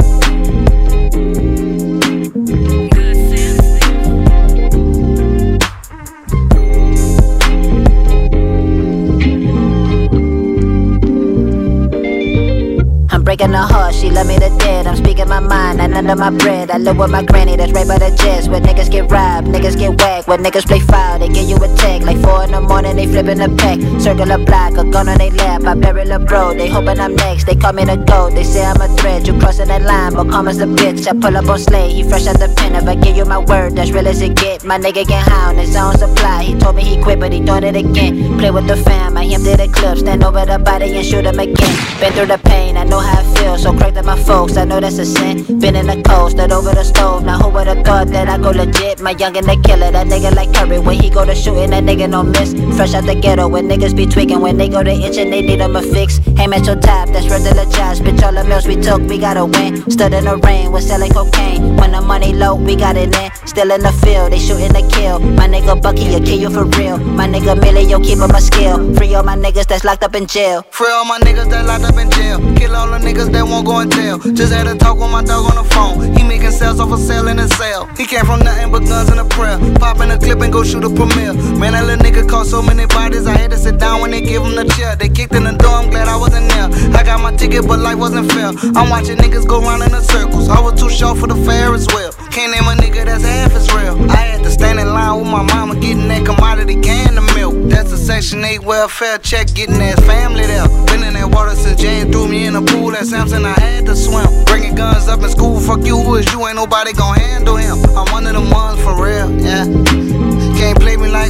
Breaking 13.40 13.54
her 13.54 13.66
heart, 13.66 13.94
she 13.94 14.10
love 14.10 14.26
me 14.26 14.34
to 14.34 14.50
death. 14.58 14.86
I'm 14.86 14.96
speaking 14.96 15.28
my 15.28 15.40
mind, 15.40 15.80
and 15.80 15.94
under 15.94 16.16
my 16.16 16.30
bread. 16.30 16.70
I 16.70 16.78
live 16.78 16.98
with 16.98 17.10
my 17.10 17.22
granny, 17.22 17.56
that's 17.56 17.72
right 17.72 17.86
by 17.86 17.98
the 17.98 18.14
jets. 18.16 18.48
Where 18.48 18.60
niggas 18.60 18.90
get 18.90 19.10
robbed, 19.10 19.48
niggas 19.48 19.78
get 19.78 19.98
whacked. 19.98 20.28
Where 20.28 20.38
niggas 20.38 20.66
play 20.66 20.80
foul, 20.80 21.18
they 21.18 21.28
give 21.28 21.48
you 21.48 21.56
a 21.56 21.68
tag. 21.76 22.02
Like 22.02 22.18
four 22.18 22.44
in 22.44 22.52
the 22.52 22.60
morning, 22.60 22.96
they 22.96 23.06
flipping 23.06 23.40
a 23.40 23.48
pack. 23.48 23.78
Circle 24.00 24.30
a 24.30 24.38
block, 24.38 24.72
a 24.76 24.84
gun 24.84 25.08
on 25.08 25.18
they 25.18 25.30
lap. 25.30 25.64
I 25.64 25.74
bury 25.74 26.04
the 26.04 26.18
bro, 26.18 26.54
they 26.54 26.68
hoping 26.68 27.00
I'm 27.00 27.14
next. 27.16 27.44
They 27.44 27.56
call 27.56 27.72
me 27.72 27.84
the 27.84 27.96
goat, 27.96 28.34
they 28.34 28.44
say 28.44 28.64
I'm 28.64 28.80
a 28.80 28.88
threat. 28.96 29.26
You 29.26 29.38
crossing 29.38 29.68
that 29.68 29.82
line, 29.82 30.14
but 30.14 30.30
calm 30.30 30.48
as 30.48 30.60
a 30.60 30.66
bitch. 30.66 31.06
I 31.06 31.12
pull 31.12 31.36
up 31.36 31.48
on 31.48 31.58
Slay, 31.58 31.92
he 31.92 32.02
fresh 32.02 32.26
out 32.26 32.38
the 32.38 32.52
pen. 32.56 32.74
If 32.74 32.86
I 32.86 32.94
give 32.94 33.16
you 33.16 33.24
my 33.24 33.38
word, 33.38 33.76
that's 33.76 33.90
real 33.90 34.06
as 34.06 34.20
it 34.20 34.36
get. 34.36 34.64
My 34.64 34.78
nigga 34.78 35.06
get 35.06 35.22
high 35.22 35.48
on 35.48 35.56
his 35.56 35.74
own 35.76 35.96
supply. 35.96 36.42
He 36.42 36.58
told 36.58 36.76
me 36.76 36.84
he 36.84 37.00
quit, 37.02 37.18
but 37.20 37.32
he 37.32 37.40
doing 37.40 37.64
it 37.64 37.76
again. 37.76 38.38
Play 38.38 38.50
with 38.50 38.66
the 38.66 38.76
fam, 38.76 39.16
I 39.16 39.24
empty 39.24 39.56
the 39.56 39.68
clip, 39.72 39.98
stand 39.98 40.24
over 40.24 40.44
the 40.44 40.58
body 40.58 40.94
and 40.94 41.06
shoot 41.06 41.24
him 41.24 41.38
again. 41.38 42.00
Been 42.00 42.12
through 42.12 42.26
the 42.26 42.38
pain, 42.44 42.76
I 42.76 42.84
know 42.84 42.98
how 42.98 43.20
it 43.20 43.29
feels, 43.36 43.62
so 43.62 43.72
cracked 43.72 43.96
at 43.96 44.04
my 44.04 44.18
folks, 44.18 44.56
I 44.56 44.64
know 44.64 44.80
that's 44.80 44.98
a 44.98 45.04
sin. 45.04 45.44
Been 45.60 45.76
in 45.76 45.86
the 45.86 46.02
cold, 46.02 46.32
stood 46.32 46.52
over 46.52 46.70
the 46.70 46.84
stove, 46.84 47.24
now 47.24 47.38
who 47.38 47.48
would've 47.48 47.84
thought 47.84 48.08
that 48.08 48.28
I 48.28 48.38
go 48.38 48.50
legit? 48.50 49.00
My 49.00 49.14
youngin' 49.14 49.44
the 49.44 49.60
killer, 49.66 49.90
that 49.90 50.06
nigga 50.06 50.34
like 50.34 50.52
Curry, 50.54 50.78
when 50.78 51.00
he 51.00 51.10
go 51.10 51.24
to 51.24 51.34
shooting, 51.34 51.70
that 51.70 51.84
nigga 51.84 52.08
no 52.08 52.22
miss. 52.22 52.52
Fresh 52.76 52.94
out 52.94 53.04
the 53.04 53.14
ghetto, 53.14 53.48
when 53.48 53.68
niggas 53.68 53.96
be 53.96 54.06
tweaking, 54.06 54.40
when 54.40 54.56
they 54.56 54.68
go 54.68 54.82
to 54.82 54.90
itching, 54.90 55.30
they 55.30 55.42
need 55.42 55.60
them 55.60 55.76
a 55.76 55.82
fix. 55.82 56.20
Aim 56.38 56.52
at 56.52 56.66
your 56.66 56.76
top, 56.76 57.08
that's 57.08 57.28
regular 57.28 57.64
jobs, 57.66 58.00
bitch, 58.00 58.22
all 58.22 58.32
the 58.32 58.44
meals 58.44 58.66
we 58.66 58.76
took, 58.76 59.00
we 59.02 59.18
gotta 59.18 59.44
win. 59.44 59.88
Stood 59.90 60.14
in 60.14 60.24
the 60.24 60.36
rain, 60.38 60.72
we're 60.72 60.80
selling 60.80 61.12
cocaine. 61.12 61.76
When 61.76 61.92
the 61.92 62.00
money 62.00 62.32
low, 62.32 62.54
we 62.54 62.76
got 62.76 62.96
it 62.96 63.14
in. 63.14 63.30
Still 63.46 63.72
in 63.72 63.82
the 63.82 63.92
field, 64.04 64.32
they 64.32 64.38
shooting 64.38 64.72
to 64.72 64.86
kill. 64.88 65.18
My 65.18 65.48
nigga 65.48 65.80
Bucky, 65.82 66.04
you 66.04 66.20
kill 66.20 66.38
you 66.38 66.50
for 66.50 66.64
real. 66.78 66.98
My 66.98 67.26
nigga 67.26 67.60
Millie, 67.60 67.82
yo, 67.82 67.98
keep 67.98 68.18
him 68.18 68.30
my 68.30 68.38
skill. 68.38 68.94
Free 68.94 69.14
all 69.14 69.24
my 69.24 69.36
niggas 69.36 69.66
that's 69.66 69.84
locked 69.84 70.04
up 70.04 70.14
in 70.14 70.26
jail. 70.26 70.62
Free 70.70 70.90
all 70.90 71.04
my 71.04 71.18
niggas 71.18 71.50
that 71.50 71.66
locked 71.66 71.84
up 71.84 71.98
in 71.98 72.10
jail. 72.10 72.38
Kill 72.54 72.76
all 72.76 72.88
the 72.88 72.98
niggas 72.98 73.19
that 73.28 73.44
won't 73.44 73.66
go 73.66 73.80
in 73.80 73.90
jail. 73.90 74.18
Just 74.18 74.52
had 74.52 74.66
a 74.66 74.74
talk 74.74 74.98
with 74.98 75.10
my 75.10 75.22
dog 75.22 75.44
on 75.50 75.56
the 75.62 75.68
phone. 75.74 76.16
He 76.16 76.22
making 76.24 76.50
sales 76.50 76.80
off 76.80 76.92
a 76.92 76.98
sale 76.98 77.28
in 77.28 77.38
a 77.38 77.48
sale. 77.48 77.86
He 77.96 78.06
came 78.06 78.24
from 78.24 78.40
nothing 78.40 78.72
but 78.72 78.80
guns 78.86 79.10
and 79.10 79.20
a 79.20 79.24
prayer. 79.24 79.58
Pop 79.76 80.00
in 80.00 80.10
a 80.10 80.18
clip 80.18 80.40
and 80.40 80.52
go 80.52 80.64
shoot 80.64 80.84
a 80.84 80.90
premiere. 80.90 81.34
Man, 81.60 81.72
that 81.72 81.84
little 81.86 82.04
nigga 82.04 82.28
caught 82.28 82.46
so 82.46 82.62
many 82.62 82.86
bodies. 82.86 83.26
I 83.26 83.36
had 83.36 83.50
to 83.50 83.58
sit 83.58 83.78
down 83.78 84.00
when 84.00 84.10
they 84.10 84.20
give 84.20 84.42
him 84.42 84.54
the 84.54 84.64
chair. 84.76 84.96
They 84.96 85.08
kicked 85.08 85.34
in 85.34 85.44
the 85.44 85.52
door, 85.52 85.74
I'm 85.74 85.90
glad 85.90 86.08
I 86.08 86.16
wasn't 86.16 86.48
there. 86.48 86.68
I 86.96 87.02
got 87.02 87.20
my 87.20 87.34
ticket, 87.36 87.66
but 87.66 87.78
life 87.80 87.98
wasn't 87.98 88.30
fair. 88.32 88.52
I'm 88.76 88.88
watching 88.88 89.18
niggas 89.18 89.46
go 89.46 89.60
round 89.60 89.82
in 89.82 89.92
the 89.92 90.00
circles. 90.00 90.48
I 90.48 90.60
was 90.60 90.80
too 90.80 90.90
short 90.90 91.18
for 91.18 91.26
the 91.26 91.36
fair 91.44 91.74
as 91.74 91.86
well. 91.88 92.12
Can't 92.30 92.52
name 92.52 92.64
a 92.64 92.74
nigga 92.80 93.04
that's 93.04 93.24
half 93.24 93.52
as 93.52 93.68
real. 93.74 94.10
I 94.10 94.16
had 94.32 94.42
to 94.44 94.50
stand 94.50 94.78
in 94.80 94.88
line 94.88 95.18
with 95.18 95.28
my 95.28 95.42
mama 95.42 95.74
getting 95.74 96.08
that 96.08 96.24
commodity 96.24 96.80
can 96.80 97.14
milk. 97.14 97.29
That's 97.70 97.92
a 97.92 97.96
Section 97.96 98.44
8 98.44 98.60
welfare 98.64 99.18
check, 99.18 99.46
getting 99.54 99.78
that 99.78 99.98
family 100.04 100.44
there. 100.46 100.68
Been 100.86 101.02
in 101.02 101.14
that 101.14 101.30
water 101.30 101.54
since 101.54 101.80
Jane 101.80 102.12
threw 102.12 102.28
me 102.28 102.46
in 102.46 102.54
the 102.54 102.62
pool 102.62 102.94
at 102.94 103.06
Samson, 103.06 103.46
I 103.46 103.58
had 103.58 103.86
to 103.86 103.96
swim. 103.96 104.26
Bringing 104.44 104.74
guns 104.74 105.08
up 105.08 105.22
in 105.22 105.30
school, 105.30 105.60
fuck 105.60 105.80
you, 105.84 105.96
who 105.96 106.16
is 106.16 106.30
you? 106.32 106.46
Ain't 106.46 106.56
nobody 106.56 106.92
gon' 106.92 107.16
handle 107.16 107.56
him. 107.56 107.78
I'm 107.96 108.10
one 108.12 108.26
of 108.26 108.34
them 108.34 108.50
ones 108.50 108.80
for 108.82 108.94
real, 109.02 109.30
yeah. 109.40 109.64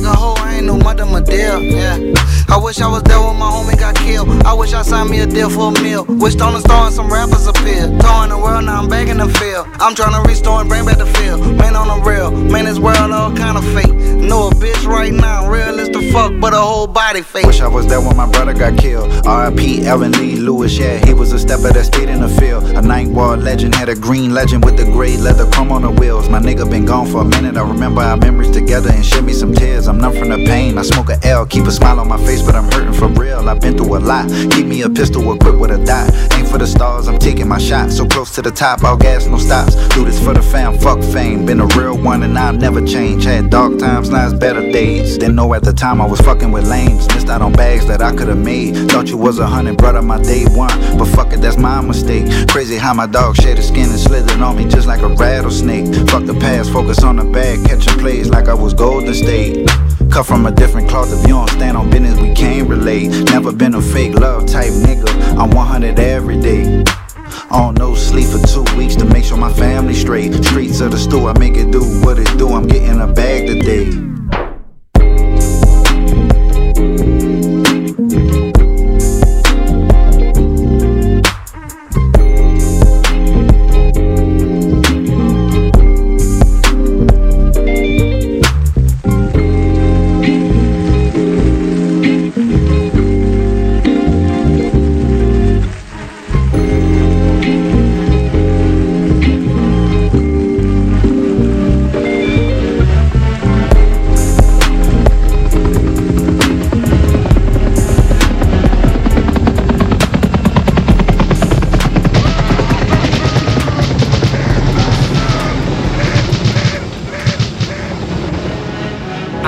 Like 0.00 0.14
a 0.14 0.16
hoe, 0.16 0.34
I 0.38 0.54
ain't 0.54 0.64
no 0.64 0.78
mother 0.78 1.04
yeah. 1.28 2.14
I 2.48 2.56
wish 2.56 2.80
I 2.80 2.88
was 2.88 3.02
there 3.04 3.20
when 3.20 3.36
my 3.36 3.50
homie 3.50 3.78
got 3.78 3.94
killed. 3.96 4.28
I 4.44 4.54
wish 4.54 4.72
I 4.72 4.82
signed 4.82 5.10
me 5.10 5.20
a 5.20 5.26
deal 5.26 5.50
for 5.50 5.68
a 5.68 5.82
meal. 5.82 6.04
Wished 6.08 6.40
on 6.40 6.54
the 6.54 6.60
star 6.60 6.86
and 6.86 6.94
some 6.94 7.12
rappers 7.12 7.46
appear. 7.46 7.86
Throwing 8.00 8.30
the 8.30 8.38
world, 8.38 8.64
now 8.64 8.80
I'm 8.80 8.88
back 8.88 9.08
in 9.08 9.18
the 9.18 9.28
field. 9.28 9.66
I'm 9.74 9.94
trying 9.94 10.20
to 10.20 10.28
restore 10.28 10.60
and 10.60 10.68
bring 10.68 10.86
back 10.86 10.98
the 10.98 11.06
field. 11.06 11.40
Man 11.56 11.76
on 11.76 11.88
the 11.88 12.10
real, 12.10 12.30
man, 12.30 12.64
this 12.64 12.78
world 12.78 13.12
all 13.12 13.34
kind 13.36 13.58
of 13.58 13.64
fake. 13.74 13.92
Know 13.92 14.48
a 14.48 14.50
bitch 14.50 14.84
right 14.86 15.12
now, 15.12 15.48
real 15.50 15.78
is 15.78 15.88
the 15.90 16.10
fuck, 16.12 16.32
but 16.40 16.52
a 16.52 16.58
whole 16.58 16.86
body 16.86 17.22
fake. 17.22 17.46
Wish 17.46 17.60
I 17.60 17.68
was 17.68 17.86
there 17.86 18.00
when 18.00 18.16
my 18.16 18.30
brother 18.30 18.54
got 18.54 18.78
killed. 18.78 19.26
R.I.P. 19.26 19.86
Ellen 19.86 20.12
Lee 20.12 20.36
Lewis, 20.36 20.76
yeah, 20.78 21.04
he 21.04 21.14
was 21.14 21.32
a 21.32 21.38
stepper 21.38 21.72
that 21.72 21.84
stayed 21.84 22.08
in 22.08 22.20
the 22.20 22.28
field. 22.28 22.64
A 22.64 22.82
night 22.82 23.08
war 23.08 23.36
legend, 23.36 23.74
had 23.74 23.88
a 23.88 23.94
green 23.94 24.34
legend 24.34 24.64
with 24.64 24.76
the 24.76 24.84
gray 24.84 25.16
leather 25.16 25.48
chrome 25.50 25.72
on 25.72 25.82
the 25.82 25.90
wheels. 25.90 26.28
My 26.28 26.40
nigga 26.40 26.68
been 26.68 26.84
gone 26.84 27.06
for 27.06 27.22
a 27.22 27.24
minute, 27.24 27.56
I 27.56 27.62
remember 27.62 28.02
our 28.02 28.16
memories 28.16 28.50
together 28.50 28.90
and 28.90 29.04
shed 29.04 29.24
me 29.24 29.32
some 29.32 29.54
tears. 29.54 29.88
I'm 29.90 29.98
numb 29.98 30.12
from 30.12 30.28
the 30.28 30.36
pain. 30.46 30.78
I 30.78 30.82
smoke 30.82 31.10
a 31.10 31.18
L, 31.26 31.44
keep 31.44 31.64
a 31.64 31.72
smile 31.72 31.98
on 31.98 32.06
my 32.06 32.16
face, 32.24 32.42
but 32.42 32.54
I'm 32.54 32.70
hurting 32.70 32.92
for 32.92 33.08
real. 33.08 33.48
I've 33.48 33.60
been 33.60 33.76
through 33.76 33.96
a 33.96 33.98
lot. 33.98 34.30
Keep 34.52 34.66
me 34.66 34.82
a 34.82 34.88
pistol 34.88 35.20
equipped 35.34 35.58
with 35.58 35.72
a 35.72 35.84
dot. 35.84 36.14
Aim 36.38 36.46
for 36.46 36.58
the 36.58 36.66
stars, 36.66 37.08
I'm 37.08 37.18
taking 37.18 37.48
my 37.48 37.58
shot. 37.58 37.90
So 37.90 38.06
close 38.06 38.32
to 38.36 38.42
the 38.42 38.52
top, 38.52 38.84
all 38.84 38.96
gas, 38.96 39.26
no 39.26 39.36
stops. 39.36 39.74
Do 39.88 40.04
this 40.04 40.22
for 40.22 40.32
the 40.32 40.42
fam, 40.42 40.78
fuck 40.78 41.02
fame. 41.02 41.44
Been 41.44 41.60
a 41.60 41.66
real 41.76 42.00
one 42.00 42.22
and 42.22 42.38
I'll 42.38 42.52
never 42.52 42.86
change. 42.86 43.24
Had 43.24 43.50
dark 43.50 43.78
times, 43.78 44.10
now 44.10 44.26
it's 44.26 44.38
better 44.38 44.60
days. 44.60 45.18
Didn't 45.18 45.34
know 45.34 45.52
at 45.54 45.64
the 45.64 45.72
time 45.72 46.00
I 46.00 46.06
was 46.06 46.20
fucking 46.20 46.52
with 46.52 46.68
lames. 46.68 47.08
Missed 47.08 47.28
out 47.28 47.42
on 47.42 47.52
bags 47.52 47.84
that 47.88 48.00
I 48.00 48.14
could've 48.14 48.38
made. 48.38 48.76
Thought 48.92 49.08
you 49.08 49.16
was 49.16 49.40
a 49.40 49.46
hundred, 49.46 49.76
brother, 49.76 50.02
my 50.02 50.22
day 50.22 50.44
one. 50.44 50.70
But 50.98 51.06
fuck 51.06 51.32
it, 51.32 51.40
that's 51.40 51.56
my 51.58 51.80
mistake. 51.80 52.48
Crazy 52.48 52.76
how 52.76 52.94
my 52.94 53.08
dog 53.08 53.34
shed 53.34 53.56
his 53.56 53.66
skin 53.66 53.90
and 53.90 53.98
slithered 53.98 54.40
on 54.40 54.56
me 54.56 54.66
just 54.66 54.86
like 54.86 55.02
a 55.02 55.08
rattlesnake. 55.08 55.86
Fuck 56.08 56.26
the 56.26 56.38
past, 56.38 56.72
focus 56.72 57.02
on 57.02 57.16
the 57.16 57.24
bag, 57.24 57.66
catching 57.66 57.98
plays 57.98 58.30
like 58.30 58.46
I 58.46 58.54
was 58.54 58.72
Golden 58.72 59.12
State. 59.14 59.68
Cut 60.10 60.26
from 60.26 60.46
a 60.46 60.50
different 60.50 60.88
cloth, 60.88 61.12
if 61.12 61.20
you 61.22 61.34
don't 61.34 61.48
stand 61.50 61.76
on 61.76 61.88
business, 61.88 62.18
we 62.20 62.34
can't 62.34 62.68
relate. 62.68 63.10
Never 63.26 63.52
been 63.52 63.74
a 63.74 63.80
fake 63.80 64.14
love 64.14 64.46
type 64.46 64.72
nigga. 64.72 65.08
I'm 65.38 65.50
100 65.50 66.00
every 66.00 66.40
day. 66.40 66.84
On 67.50 67.74
no 67.74 67.94
sleep 67.94 68.26
for 68.26 68.44
two 68.44 68.64
weeks 68.76 68.96
to 68.96 69.04
make 69.04 69.24
sure 69.24 69.36
my 69.36 69.52
family 69.52 69.94
straight. 69.94 70.34
Streets 70.44 70.80
of 70.80 70.90
the 70.90 70.98
stew, 70.98 71.28
I 71.28 71.38
make 71.38 71.56
it 71.56 71.70
do 71.70 71.82
what 72.00 72.18
it 72.18 72.36
do. 72.36 72.48
I'm 72.54 72.66
getting 72.66 73.00
a 73.00 73.06
bag 73.06 73.46
today. 73.46 74.09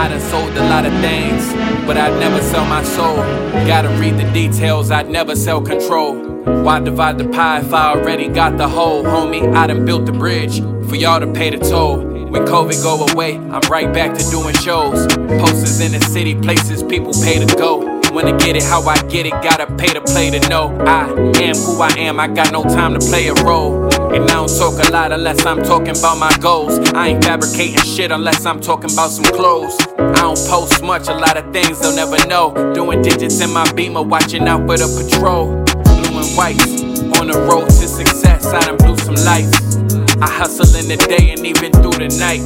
I 0.02 0.08
done 0.08 0.20
sold 0.20 0.50
a 0.56 0.68
lot 0.68 0.84
of 0.84 0.92
things, 0.94 1.52
but 1.86 1.96
I'd 1.96 2.18
never 2.18 2.42
sell 2.42 2.66
my 2.66 2.82
soul. 2.82 3.18
Gotta 3.68 3.88
read 4.00 4.18
the 4.18 4.28
details, 4.32 4.90
I'd 4.90 5.08
never 5.08 5.36
sell 5.36 5.62
control. 5.62 6.16
Why 6.64 6.80
divide 6.80 7.18
the 7.18 7.28
pie 7.28 7.60
if 7.60 7.72
I 7.72 7.90
already 7.90 8.26
got 8.26 8.58
the 8.58 8.68
whole? 8.68 9.04
Homie, 9.04 9.54
I 9.54 9.68
done 9.68 9.84
built 9.84 10.06
the 10.06 10.12
bridge 10.12 10.60
for 10.88 10.96
y'all 10.96 11.20
to 11.20 11.32
pay 11.32 11.50
the 11.50 11.58
toll. 11.58 11.98
When 11.98 12.44
COVID 12.44 12.82
go 12.82 13.06
away, 13.12 13.36
I'm 13.36 13.60
right 13.70 13.94
back 13.94 14.18
to 14.18 14.28
doing 14.28 14.56
shows. 14.56 15.06
Posters 15.38 15.78
in 15.78 15.92
the 15.92 16.00
city, 16.00 16.34
places 16.34 16.82
people 16.82 17.12
pay 17.12 17.38
to 17.38 17.54
go. 17.54 17.91
Wanna 18.12 18.36
get 18.36 18.56
it 18.56 18.62
how 18.62 18.82
I 18.82 19.00
get 19.08 19.24
it, 19.24 19.32
gotta 19.42 19.66
pay 19.66 19.86
to 19.86 20.02
play 20.02 20.28
to 20.28 20.48
know. 20.50 20.76
I 20.80 21.08
am 21.40 21.56
who 21.56 21.80
I 21.80 21.88
am, 21.96 22.20
I 22.20 22.28
got 22.28 22.52
no 22.52 22.62
time 22.62 22.92
to 22.92 23.00
play 23.00 23.28
a 23.28 23.34
role. 23.42 23.84
And 24.14 24.24
I 24.24 24.34
don't 24.34 24.48
talk 24.58 24.86
a 24.86 24.92
lot 24.92 25.12
unless 25.12 25.46
I'm 25.46 25.62
talking 25.62 25.96
about 25.96 26.18
my 26.18 26.36
goals. 26.36 26.78
I 26.92 27.08
ain't 27.08 27.24
fabricating 27.24 27.78
shit 27.78 28.12
unless 28.12 28.44
I'm 28.44 28.60
talking 28.60 28.92
about 28.92 29.08
some 29.08 29.24
clothes. 29.24 29.74
I 29.98 30.12
don't 30.12 30.38
post 30.46 30.82
much, 30.82 31.08
a 31.08 31.14
lot 31.14 31.38
of 31.38 31.50
things 31.54 31.80
they'll 31.80 31.96
never 31.96 32.26
know. 32.26 32.74
Doing 32.74 33.00
digits 33.00 33.40
in 33.40 33.50
my 33.50 33.70
beamer, 33.72 34.02
watching 34.02 34.46
out 34.46 34.66
for 34.66 34.76
the 34.76 34.88
patrol. 34.92 35.46
Blue 35.82 36.18
and 36.20 36.36
whites, 36.36 36.82
on 37.18 37.28
the 37.28 37.38
road 37.48 37.64
to 37.64 37.88
success, 37.88 38.44
I 38.44 38.60
done 38.60 38.76
blew 38.76 38.96
some 38.98 39.16
lights. 39.24 39.76
I 40.20 40.28
hustle 40.28 40.68
in 40.78 40.86
the 40.86 40.98
day 40.98 41.30
and 41.30 41.46
even 41.46 41.72
through 41.72 41.96
the 41.96 42.14
night. 42.20 42.44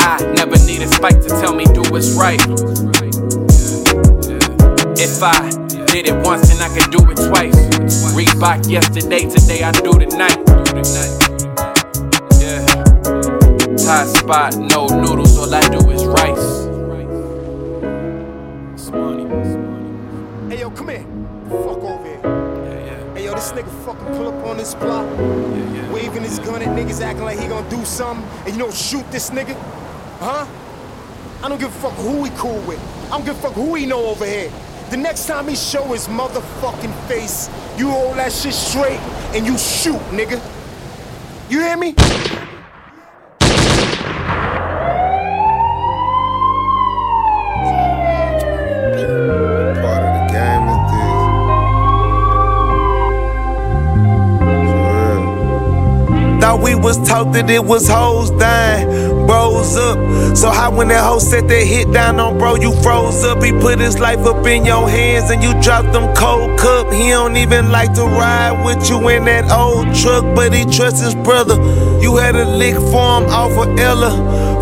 I 0.00 0.24
never 0.34 0.56
need 0.64 0.82
a 0.82 0.86
spike 0.86 1.20
to 1.22 1.28
tell 1.28 1.52
me 1.52 1.64
do 1.64 1.82
what's 1.90 2.12
right. 2.12 2.40
If 5.02 5.22
I 5.22 5.48
did 5.86 6.08
it 6.08 6.26
once, 6.26 6.48
then 6.50 6.60
I 6.60 6.68
could 6.76 6.90
do 6.92 6.98
it 7.10 7.16
twice. 7.16 7.56
Reebok 8.12 8.68
yesterday, 8.68 9.24
today 9.30 9.62
I 9.62 9.72
do 9.72 9.92
tonight. 9.98 10.36
Yeah. 12.38 12.66
Thai 13.78 14.04
spot, 14.04 14.58
no 14.58 14.88
noodles, 14.88 15.38
all 15.38 15.54
I 15.54 15.66
do 15.70 15.78
is 15.88 16.04
rice. 16.04 16.68
Hey 20.50 20.60
yo, 20.60 20.70
come 20.70 20.88
here. 20.90 21.06
Fuck 21.48 21.82
over 21.82 22.04
here. 22.04 23.14
Hey 23.14 23.24
yo, 23.24 23.32
this 23.32 23.52
nigga 23.52 23.70
fucking 23.86 24.06
pull 24.18 24.28
up 24.28 24.44
on 24.44 24.58
this 24.58 24.74
block, 24.74 25.06
waving 25.90 26.24
his 26.24 26.38
gun 26.40 26.60
at 26.60 26.68
niggas, 26.76 27.00
acting 27.00 27.24
like 27.24 27.38
he 27.38 27.48
gonna 27.48 27.70
do 27.70 27.82
something, 27.86 28.22
and 28.44 28.52
you 28.52 28.58
know 28.58 28.70
shoot 28.70 29.10
this 29.10 29.30
nigga, 29.30 29.56
huh? 30.18 30.46
I 31.42 31.48
don't 31.48 31.58
give 31.58 31.74
a 31.74 31.80
fuck 31.80 31.94
who 31.94 32.24
he 32.24 32.30
cool 32.36 32.60
with. 32.68 32.78
I 33.06 33.16
don't 33.16 33.24
give 33.24 33.38
a 33.38 33.40
fuck 33.40 33.54
who 33.54 33.74
he 33.76 33.86
know 33.86 34.04
over 34.04 34.26
here. 34.26 34.52
The 34.90 34.96
next 34.96 35.26
time 35.28 35.46
he 35.46 35.54
show 35.54 35.84
his 35.84 36.08
motherfucking 36.08 36.92
face, 37.06 37.48
you 37.78 37.90
hold 37.90 38.16
that 38.16 38.32
shit 38.32 38.52
straight 38.52 38.98
and 39.32 39.46
you 39.46 39.56
shoot, 39.56 40.00
nigga. 40.10 40.40
You 41.48 41.60
hear 41.60 41.76
me? 41.76 41.92
Part 41.94 42.10
of 50.02 50.12
the 50.16 50.26
game 50.32 50.68
is 50.74 50.80
this. 50.90 51.14
Thought 56.42 56.60
we 56.64 56.74
was 56.74 56.98
taught 57.08 57.32
that 57.34 57.48
it 57.48 57.64
was 57.64 57.86
hoes 57.86 58.32
dying. 58.32 58.89
Rose 59.30 59.76
up. 59.76 60.36
So 60.36 60.50
how 60.50 60.74
when 60.74 60.88
that 60.88 61.04
hoe 61.04 61.20
set 61.20 61.46
that 61.46 61.64
hit 61.64 61.92
down 61.92 62.18
on 62.18 62.36
bro, 62.36 62.56
you 62.56 62.72
froze 62.82 63.22
up. 63.22 63.40
He 63.44 63.52
put 63.52 63.78
his 63.78 64.00
life 64.00 64.26
up 64.26 64.44
in 64.44 64.64
your 64.64 64.88
hands 64.90 65.30
and 65.30 65.40
you 65.40 65.52
dropped 65.62 65.92
them 65.92 66.12
cold 66.16 66.58
cup. 66.58 66.92
He 66.92 67.10
don't 67.10 67.36
even 67.36 67.70
like 67.70 67.94
to 67.94 68.02
ride 68.02 68.64
with 68.64 68.90
you 68.90 69.08
in 69.08 69.26
that 69.26 69.48
old 69.52 69.94
truck, 69.94 70.24
but 70.34 70.52
he 70.52 70.64
trusts 70.64 71.00
his 71.00 71.14
brother. 71.14 71.54
You 72.02 72.16
had 72.16 72.34
a 72.34 72.44
lick 72.44 72.74
for 72.74 73.06
him 73.22 73.30
off 73.30 73.56
of 73.56 73.78
Ella. 73.78 74.10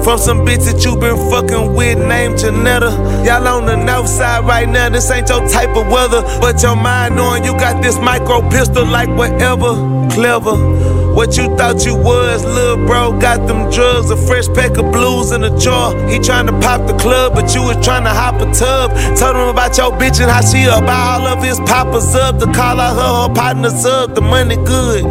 From 0.05 0.19
some 0.19 0.41
bitch 0.45 0.65
that 0.71 0.85
you 0.85 0.97
been 0.97 1.17
fucking 1.31 1.75
with 1.75 1.99
named 1.99 2.39
Janetta. 2.39 2.91
Y'all 3.25 3.49
on 3.49 3.65
the 3.65 3.77
north 3.77 4.09
side 4.09 4.45
right 4.45 4.69
now, 4.69 4.91
this 4.91 5.11
ain't 5.11 5.31
your 5.31 5.49
type 5.49 5.77
of 5.77 5.89
weather. 5.89 6.21
But 6.41 6.63
your 6.63 6.77
mind 6.77 7.17
knowing 7.17 7.43
you 7.43 7.53
got 7.53 7.83
this 7.83 7.99
micro 7.99 8.47
pistol 8.51 8.85
like 8.85 9.09
whatever. 9.09 9.73
Clever. 10.13 10.98
What 11.15 11.37
you 11.37 11.55
thought 11.57 11.85
you 11.85 11.95
was, 11.97 12.45
little 12.45 12.87
bro, 12.87 13.19
got 13.19 13.47
them 13.47 13.71
drugs, 13.71 14.11
a 14.11 14.17
fresh 14.17 14.47
pack 14.49 14.77
of 14.79 14.93
blues 14.93 15.33
in 15.33 15.45
a 15.45 15.59
jar. 15.59 15.95
He 16.09 16.19
tryna 16.19 16.61
pop 16.63 16.87
the 16.87 16.97
club, 16.97 17.35
but 17.35 17.55
you 17.55 17.63
was 17.63 17.77
tryna 17.79 18.13
hop 18.13 18.41
a 18.41 18.53
tub. 18.53 18.91
Told 19.19 19.37
him 19.37 19.49
about 19.49 19.77
your 19.77 19.91
bitch 19.93 20.21
and 20.21 20.31
how 20.31 20.43
she 20.43 20.65
about 20.65 21.21
all 21.21 21.27
of 21.27 21.43
his 21.43 21.59
poppers 21.61 22.15
up. 22.15 22.39
To 22.39 22.47
call 22.47 22.81
out 22.81 22.95
her, 22.95 23.29
her 23.29 23.35
partners 23.35 23.85
up, 23.85 24.15
the 24.15 24.21
money 24.21 24.57
good. 24.57 25.05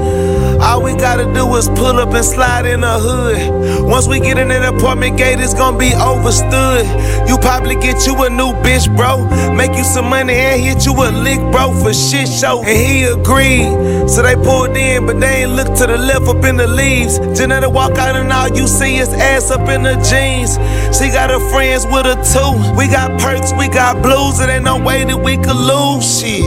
All 0.62 0.82
we 0.82 0.96
gotta 0.96 1.32
do 1.34 1.56
is 1.56 1.68
pull 1.70 1.98
up 2.00 2.14
and 2.14 2.26
slide 2.26 2.66
in 2.66 2.82
the 2.82 3.00
hood. 3.00 3.88
Once 3.90 4.08
we 4.08 4.20
get 4.20 4.38
in 4.38 4.50
that 4.50 4.74
apartment 4.74 5.18
gate, 5.18 5.40
it's 5.40 5.54
gonna 5.54 5.78
be 5.78 5.94
overstood. 5.96 6.86
You 7.28 7.38
probably 7.38 7.76
get 7.76 8.06
you 8.06 8.16
a 8.24 8.30
new 8.30 8.52
bitch, 8.64 8.94
bro. 8.96 9.26
Make 9.54 9.76
you 9.76 9.84
some 9.84 10.10
money 10.10 10.34
and 10.34 10.62
hit 10.62 10.86
you 10.86 10.94
a 10.94 11.10
lick, 11.12 11.40
bro, 11.52 11.74
for 11.82 11.94
shit 11.94 12.28
show. 12.28 12.64
And 12.64 12.78
he 12.78 13.04
agreed. 13.04 14.10
So 14.10 14.22
they 14.22 14.36
pulled 14.36 14.76
in, 14.76 15.06
but 15.06 15.20
they 15.20 15.44
ain't 15.44 15.52
look 15.52 15.68
to 15.78 15.88
the 15.88 15.98
left 15.98 16.28
up 16.28 16.44
in 16.46 16.58
the 16.58 16.68
leaves. 16.68 17.20
Janetta 17.38 17.70
walk 17.70 17.98
out 17.98 18.16
and 18.16 18.32
all 18.32 18.50
you 18.50 18.68
see 18.68 18.98
is 18.98 19.14
ass 19.14 19.52
up 19.52 19.68
in 19.70 19.84
the 19.84 19.96
jeans. 20.10 20.58
She 20.98 21.10
got 21.10 21.30
her 21.30 21.40
friends 21.52 21.86
with 21.86 22.06
her 22.06 22.18
too. 22.24 22.76
We 22.78 22.88
got 22.88 23.20
perks, 23.20 23.54
we 23.54 23.68
got 23.68 24.02
blues, 24.02 24.40
and 24.40 24.50
ain't 24.50 24.64
no 24.64 24.78
way 24.82 25.04
that 25.04 25.18
we 25.18 25.38
could 25.38 25.56
lose 25.56 26.20
shit. 26.20 26.44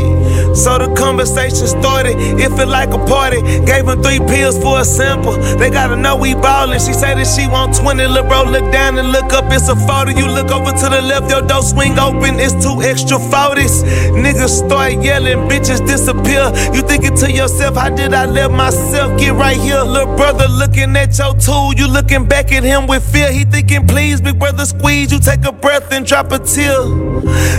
So 0.56 0.78
the 0.78 0.92
conversation 0.96 1.66
started, 1.66 2.16
it 2.18 2.50
felt 2.56 2.68
like 2.68 2.90
a 2.90 2.98
party. 3.06 3.40
Gave 3.64 3.86
him 3.86 3.99
three 4.02 4.18
pills 4.18 4.58
for 4.58 4.80
a 4.80 4.84
sample. 4.84 5.36
They 5.58 5.70
gotta 5.70 5.96
know 5.96 6.16
we 6.16 6.34
ballin'. 6.34 6.80
She 6.80 6.92
said 6.92 7.14
that 7.16 7.26
she 7.26 7.46
want 7.46 7.76
20. 7.76 8.06
Lil' 8.06 8.24
bro, 8.24 8.44
look 8.44 8.70
down 8.72 8.98
and 8.98 9.10
look 9.12 9.32
up, 9.32 9.44
it's 9.48 9.68
a 9.68 9.76
photo. 9.76 10.10
You 10.10 10.26
look 10.26 10.50
over 10.50 10.72
to 10.72 10.86
the 10.88 11.02
left, 11.02 11.30
your 11.30 11.42
door 11.42 11.62
swing 11.62 11.98
open, 11.98 12.38
it's 12.38 12.54
two 12.62 12.82
extra 12.82 13.18
40s. 13.18 13.84
Niggas 14.14 14.66
start 14.66 15.02
yelling, 15.02 15.48
bitches 15.48 15.84
disappear. 15.86 16.50
You 16.74 16.82
thinking 16.82 17.16
to 17.16 17.30
yourself, 17.30 17.76
how 17.76 17.90
did 17.90 18.14
I 18.14 18.26
let 18.26 18.50
myself 18.50 19.18
get 19.18 19.34
right 19.34 19.56
here? 19.56 19.82
Little 19.82 20.16
brother 20.16 20.48
looking 20.48 20.96
at 20.96 21.18
your 21.18 21.34
tool, 21.34 21.74
you 21.74 21.86
looking 21.86 22.26
back 22.26 22.52
at 22.52 22.62
him 22.62 22.86
with 22.86 23.04
fear. 23.12 23.32
He 23.32 23.44
thinking, 23.44 23.86
please, 23.86 24.20
big 24.20 24.38
brother, 24.38 24.64
squeeze. 24.64 25.12
You 25.12 25.18
take 25.18 25.44
a 25.44 25.52
breath 25.52 25.92
and 25.92 26.06
drop 26.06 26.32
a 26.32 26.38
tear. 26.38 26.78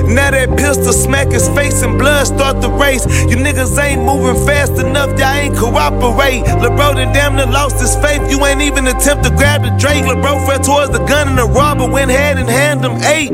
Now 0.07 0.31
that 0.31 0.57
pistol 0.57 0.93
smack 0.93 1.27
his 1.31 1.47
face 1.49 1.81
and 1.83 1.97
blood 1.97 2.27
start 2.27 2.61
to 2.61 2.69
race. 2.69 3.05
You 3.29 3.35
niggas 3.37 3.77
ain't 3.81 4.03
moving 4.03 4.45
fast 4.45 4.73
enough, 4.73 5.17
y'all 5.19 5.33
ain't 5.33 5.57
cooperate. 5.57 6.30
Lil' 6.39 6.75
bro 6.77 6.93
done 6.93 7.13
damn 7.13 7.35
near 7.35 7.45
lost 7.45 7.79
his 7.79 7.95
faith. 7.97 8.21
You 8.31 8.45
ain't 8.45 8.61
even 8.61 8.87
attempt 8.87 9.23
to 9.25 9.31
grab 9.31 9.63
the 9.63 9.71
Drake. 9.77 10.05
Lil' 10.05 10.21
bro 10.21 10.39
fell 10.47 10.59
towards 10.59 10.91
the 10.91 11.03
gun 11.05 11.27
and 11.27 11.37
the 11.37 11.45
robber 11.45 11.87
went 11.89 12.11
head 12.11 12.37
and 12.37 12.49
hand 12.49 12.83
him 12.85 12.95
eight. 13.03 13.31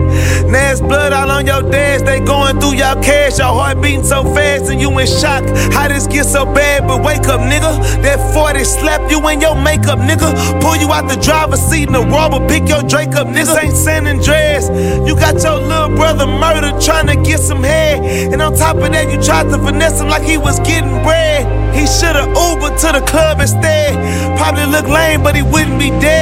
It's 0.78 0.86
blood 0.86 1.12
all 1.12 1.32
on 1.32 1.48
your 1.48 1.64
dash. 1.64 2.04
They 2.04 2.20
going 2.20 2.60
through 2.60 2.76
y'all 2.76 3.02
cash. 3.02 3.40
Your 3.40 3.48
heart 3.48 3.82
beating 3.82 4.04
so 4.04 4.24
fast 4.36 4.70
and 4.70 4.80
you 4.80 4.92
in 5.00 5.08
shock. 5.08 5.44
How 5.74 5.88
this 5.88 6.06
get 6.06 6.26
so 6.26 6.46
bad? 6.46 6.88
But 6.88 7.02
wake 7.04 7.26
up, 7.26 7.42
nigga. 7.42 7.82
That 8.04 8.20
40 8.32 8.64
slap 8.64 9.10
you 9.10 9.18
in 9.30 9.42
your 9.42 9.56
makeup, 9.56 9.98
nigga. 9.98 10.62
Pull 10.62 10.76
you 10.76 10.94
out 10.94 11.10
the 11.10 11.16
driver's 11.20 11.62
seat 11.62 11.88
in 11.88 11.94
the 11.94 12.02
robber. 12.02 12.46
Pick 12.48 12.70
your 12.70 12.84
Drake 12.84 13.16
up, 13.16 13.26
nigga. 13.26 13.34
This 13.34 13.58
ain't 13.58 13.76
San 13.76 14.06
Andreas. 14.06 14.70
You 15.08 15.16
got 15.16 15.42
your 15.42 15.58
little 15.58 15.96
brother 15.96 16.28
murdered 16.28 16.80
trying 16.80 17.08
to 17.08 17.16
get 17.16 17.40
some 17.40 17.64
head. 17.64 17.98
And 18.32 18.40
on 18.40 18.56
top 18.56 18.76
of 18.76 18.92
that, 18.92 19.12
you 19.12 19.20
tried 19.20 19.50
to 19.50 19.58
finesse 19.58 20.00
him 20.00 20.10
like 20.10 20.22
he 20.22 20.38
was 20.38 20.60
getting 20.60 21.02
bread. 21.02 21.42
He 21.74 21.88
should've 21.88 22.30
Uber 22.30 22.78
to 22.78 22.87
the 22.94 23.02
club 23.02 23.40
instead. 23.40 23.94
Probably 24.38 24.66
look 24.66 24.88
lame, 24.88 25.24
but 25.24 25.36
he 25.36 25.42
wouldn't 25.42 25.80
be 25.80 25.90
dead. 26.00 26.17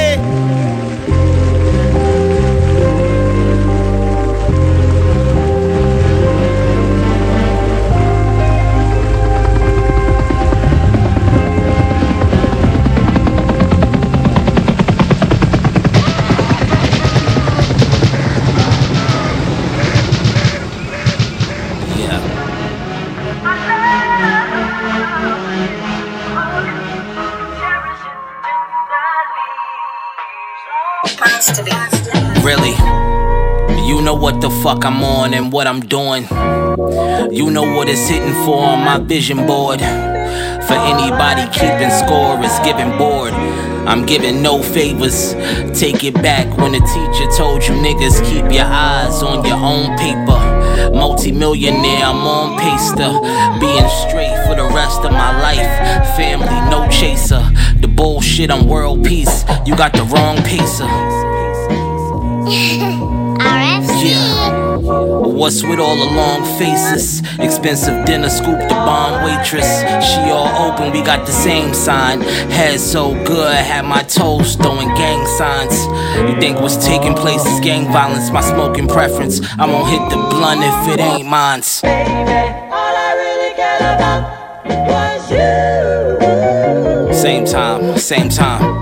Fuck 34.66 34.84
I'm 34.84 35.00
on 35.04 35.32
and 35.32 35.52
what 35.52 35.68
I'm 35.68 35.78
doing. 35.78 36.24
You 37.32 37.52
know 37.52 37.62
what 37.76 37.88
it's 37.88 38.08
hitting 38.08 38.34
for 38.44 38.58
on 38.58 38.80
my 38.84 38.98
vision 38.98 39.46
board. 39.46 39.78
For 39.78 40.74
anybody 40.74 41.46
keeping 41.52 41.90
score 41.90 42.42
is 42.42 42.58
giving 42.64 42.98
board. 42.98 43.32
I'm 43.86 44.04
giving 44.04 44.42
no 44.42 44.60
favors. 44.60 45.34
Take 45.78 46.02
it 46.02 46.14
back 46.14 46.48
when 46.58 46.72
the 46.72 46.80
teacher 46.80 47.30
told 47.36 47.62
you 47.64 47.74
niggas 47.74 48.18
keep 48.28 48.52
your 48.52 48.64
eyes 48.64 49.22
on 49.22 49.44
your 49.44 49.54
own 49.54 49.96
paper. 49.98 50.90
Multi-millionaire, 50.92 52.04
I'm 52.04 52.26
on 52.26 52.58
pace 52.58 52.90
to 52.98 53.08
being 53.60 53.88
straight 54.02 54.36
for 54.48 54.56
the 54.56 54.68
rest 54.74 54.98
of 55.04 55.12
my 55.12 55.30
life. 55.42 56.16
Family, 56.16 56.58
no 56.72 56.88
chaser. 56.90 57.48
The 57.78 57.86
bullshit, 57.86 58.50
I'm 58.50 58.66
world 58.66 59.04
peace. 59.04 59.44
You 59.64 59.76
got 59.76 59.92
the 59.92 60.02
wrong 60.02 60.38
pacer. 60.38 60.90
Yeah. 64.06 64.35
What's 65.36 65.62
with 65.62 65.78
all 65.78 65.96
the 65.96 66.14
long 66.16 66.44
faces? 66.58 67.20
Expensive 67.38 68.06
dinner, 68.06 68.30
scoop 68.30 68.58
the 68.58 68.68
bomb 68.68 69.22
waitress. 69.22 69.68
She 70.02 70.30
all 70.30 70.72
open, 70.72 70.92
we 70.92 71.02
got 71.02 71.26
the 71.26 71.32
same 71.32 71.74
sign. 71.74 72.22
Head 72.22 72.80
so 72.80 73.12
good, 73.22 73.54
had 73.54 73.84
my 73.84 74.02
toes 74.04 74.56
throwing 74.56 74.88
gang 74.94 75.26
signs. 75.26 75.76
You 76.26 76.40
think 76.40 76.58
what's 76.60 76.82
taking 76.86 77.12
place 77.12 77.44
is 77.44 77.60
gang 77.60 77.84
violence? 77.92 78.30
My 78.30 78.40
smoking 78.40 78.88
preference. 78.88 79.42
I 79.58 79.66
won't 79.66 79.90
hit 79.90 80.08
the 80.08 80.16
blunt 80.16 80.62
if 80.62 80.94
it 80.94 81.00
ain't 81.00 81.28
mine. 81.28 81.62
Same 87.12 87.44
time, 87.44 87.98
same 87.98 88.30
time. 88.30 88.75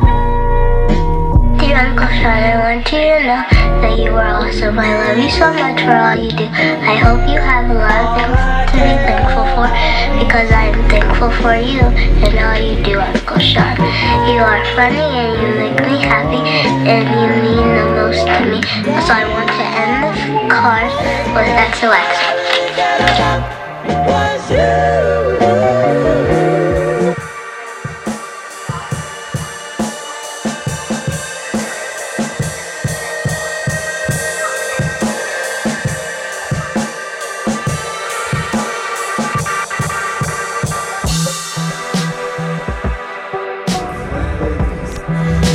You. 4.65 4.81
I 4.81 4.95
love 4.97 5.19
you 5.19 5.31
so 5.31 5.53
much 5.53 5.81
for 5.85 5.93
all 5.93 6.17
you 6.17 6.31
do. 6.31 6.49
I 6.49 6.97
hope 6.97 7.29
you 7.29 7.39
have 7.39 7.69
a 7.71 7.75
lot 7.75 8.01
of 8.01 8.17
things 8.17 8.41
to 8.73 8.77
be 8.81 8.97
thankful 9.05 9.45
for 9.53 9.69
because 10.17 10.51
I 10.51 10.73
am 10.73 10.81
thankful 10.89 11.31
for 11.43 11.55
you 11.55 11.85
and 12.25 12.35
all 12.41 12.57
you 12.57 12.83
do, 12.83 12.99
Uncle 13.01 13.39
Sean. 13.39 13.77
You 14.25 14.41
are 14.41 14.65
funny 14.75 15.05
and 15.05 15.37
you 15.41 15.49
make 15.61 15.79
me 15.85 16.01
happy 16.01 16.41
and 16.89 17.05
you 17.13 17.29
mean 17.45 17.69
the 17.77 17.85
most 17.93 18.25
to 18.25 18.45
me. 18.49 18.61
So 19.05 19.13
I 19.13 19.25
want 19.29 19.49
to 19.53 19.65
end 19.85 20.01
this 20.09 20.21
card 20.51 20.91
with 21.37 21.53
XOXO. 21.77 22.25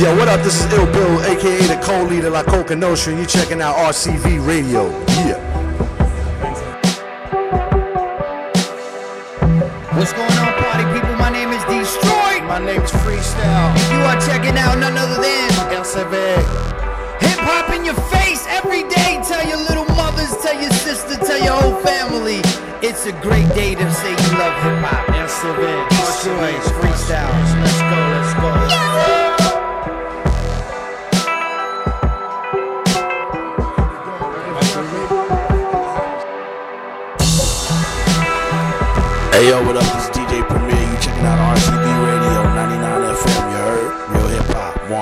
Yo, 0.00 0.16
what 0.16 0.28
up? 0.28 0.40
This 0.40 0.64
is 0.64 0.72
Ill 0.72 0.86
Bill, 0.86 1.20
aka 1.24 1.60
the 1.66 1.78
co-leader 1.84 2.30
La 2.30 2.42
Coca 2.42 2.74
Nostra, 2.74 3.12
and 3.12 3.20
you 3.20 3.26
checking 3.26 3.60
out 3.60 3.76
RCV 3.76 4.40
Radio. 4.46 4.88
Yeah. 5.28 5.36
What's 9.92 10.14
going 10.14 10.32
on, 10.40 10.56
party 10.56 10.88
people? 10.96 11.14
My 11.16 11.28
name 11.28 11.50
is 11.50 11.60
Destroy. 11.68 12.40
My 12.48 12.58
name 12.64 12.80
is 12.80 12.90
Freestyle. 13.04 13.76
You 13.92 14.00
are 14.08 14.18
checking 14.24 14.56
out 14.56 14.78
none 14.78 14.96
other 14.96 15.20
than 15.20 15.50
LCV. 15.68 16.16
Hip 17.20 17.40
hop 17.44 17.68
in 17.76 17.84
your 17.84 18.00
face 18.08 18.46
every 18.48 18.88
day. 18.88 19.20
Tell 19.28 19.46
your 19.46 19.60
little 19.68 19.84
mothers, 19.96 20.34
tell 20.40 20.58
your 20.58 20.72
sister, 20.80 21.16
tell 21.16 21.44
your 21.44 21.60
whole 21.60 21.78
family. 21.84 22.40
It's 22.80 23.04
a 23.04 23.12
great 23.20 23.52
day 23.52 23.74
to 23.74 23.92
say 23.92 24.12
you 24.12 24.38
love 24.40 24.56
hip 24.64 24.80
hop. 24.80 25.04
LCV, 25.12 25.88
Destroy, 25.92 26.52
Freestyle. 26.80 27.28
Let's 27.60 27.80
go, 27.84 27.98
let's 28.16 28.34
go. 28.40 29.19
Hey 39.40 39.48
yo, 39.48 39.64
what 39.64 39.74
up? 39.74 39.82
This 39.82 40.04
is 40.04 40.10
DJ 40.10 40.46
Premier. 40.46 40.76
You 40.76 40.96
checking 41.00 41.24
out 41.24 41.40
RCB 41.56 41.86
Radio 42.04 42.44
99 42.52 43.00
FM. 43.16 43.40
You 43.48 43.56
heard? 43.56 43.88
Real 44.12 44.28
hip 44.28 44.44
hop. 44.52 44.76
One. 44.90 45.00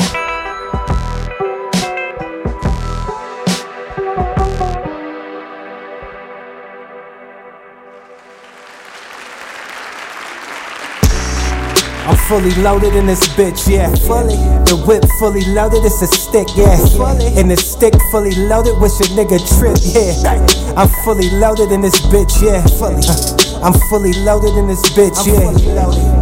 I'm 12.07 12.17
fully 12.29 12.55
loaded 12.63 12.95
in 12.95 13.07
this 13.07 13.27
bitch, 13.31 13.69
yeah. 13.69 13.93
Fully. 14.07 14.37
The 14.67 14.81
whip 14.87 15.03
fully 15.19 15.45
loaded, 15.47 15.85
it's 15.85 16.01
a 16.01 16.07
stick, 16.07 16.47
yeah. 16.55 16.77
Fully. 16.77 17.27
And 17.37 17.51
the 17.51 17.57
stick 17.57 17.95
fully 18.13 18.37
loaded, 18.37 18.79
wish 18.79 19.01
your 19.01 19.09
nigga 19.19 19.43
trip, 19.59 19.79
yeah. 19.83 20.15
I'm 20.77 20.89
fully 21.03 21.29
loaded 21.31 21.73
in 21.73 21.81
this 21.81 22.01
bitch, 22.03 22.41
yeah. 22.41 22.65
Fully. 22.79 23.03
I'm 23.63 23.75
fully 23.91 24.13
loaded 24.25 24.57
in 24.57 24.67
this 24.67 24.83
bitch, 24.93 25.27
yeah. 25.27 25.53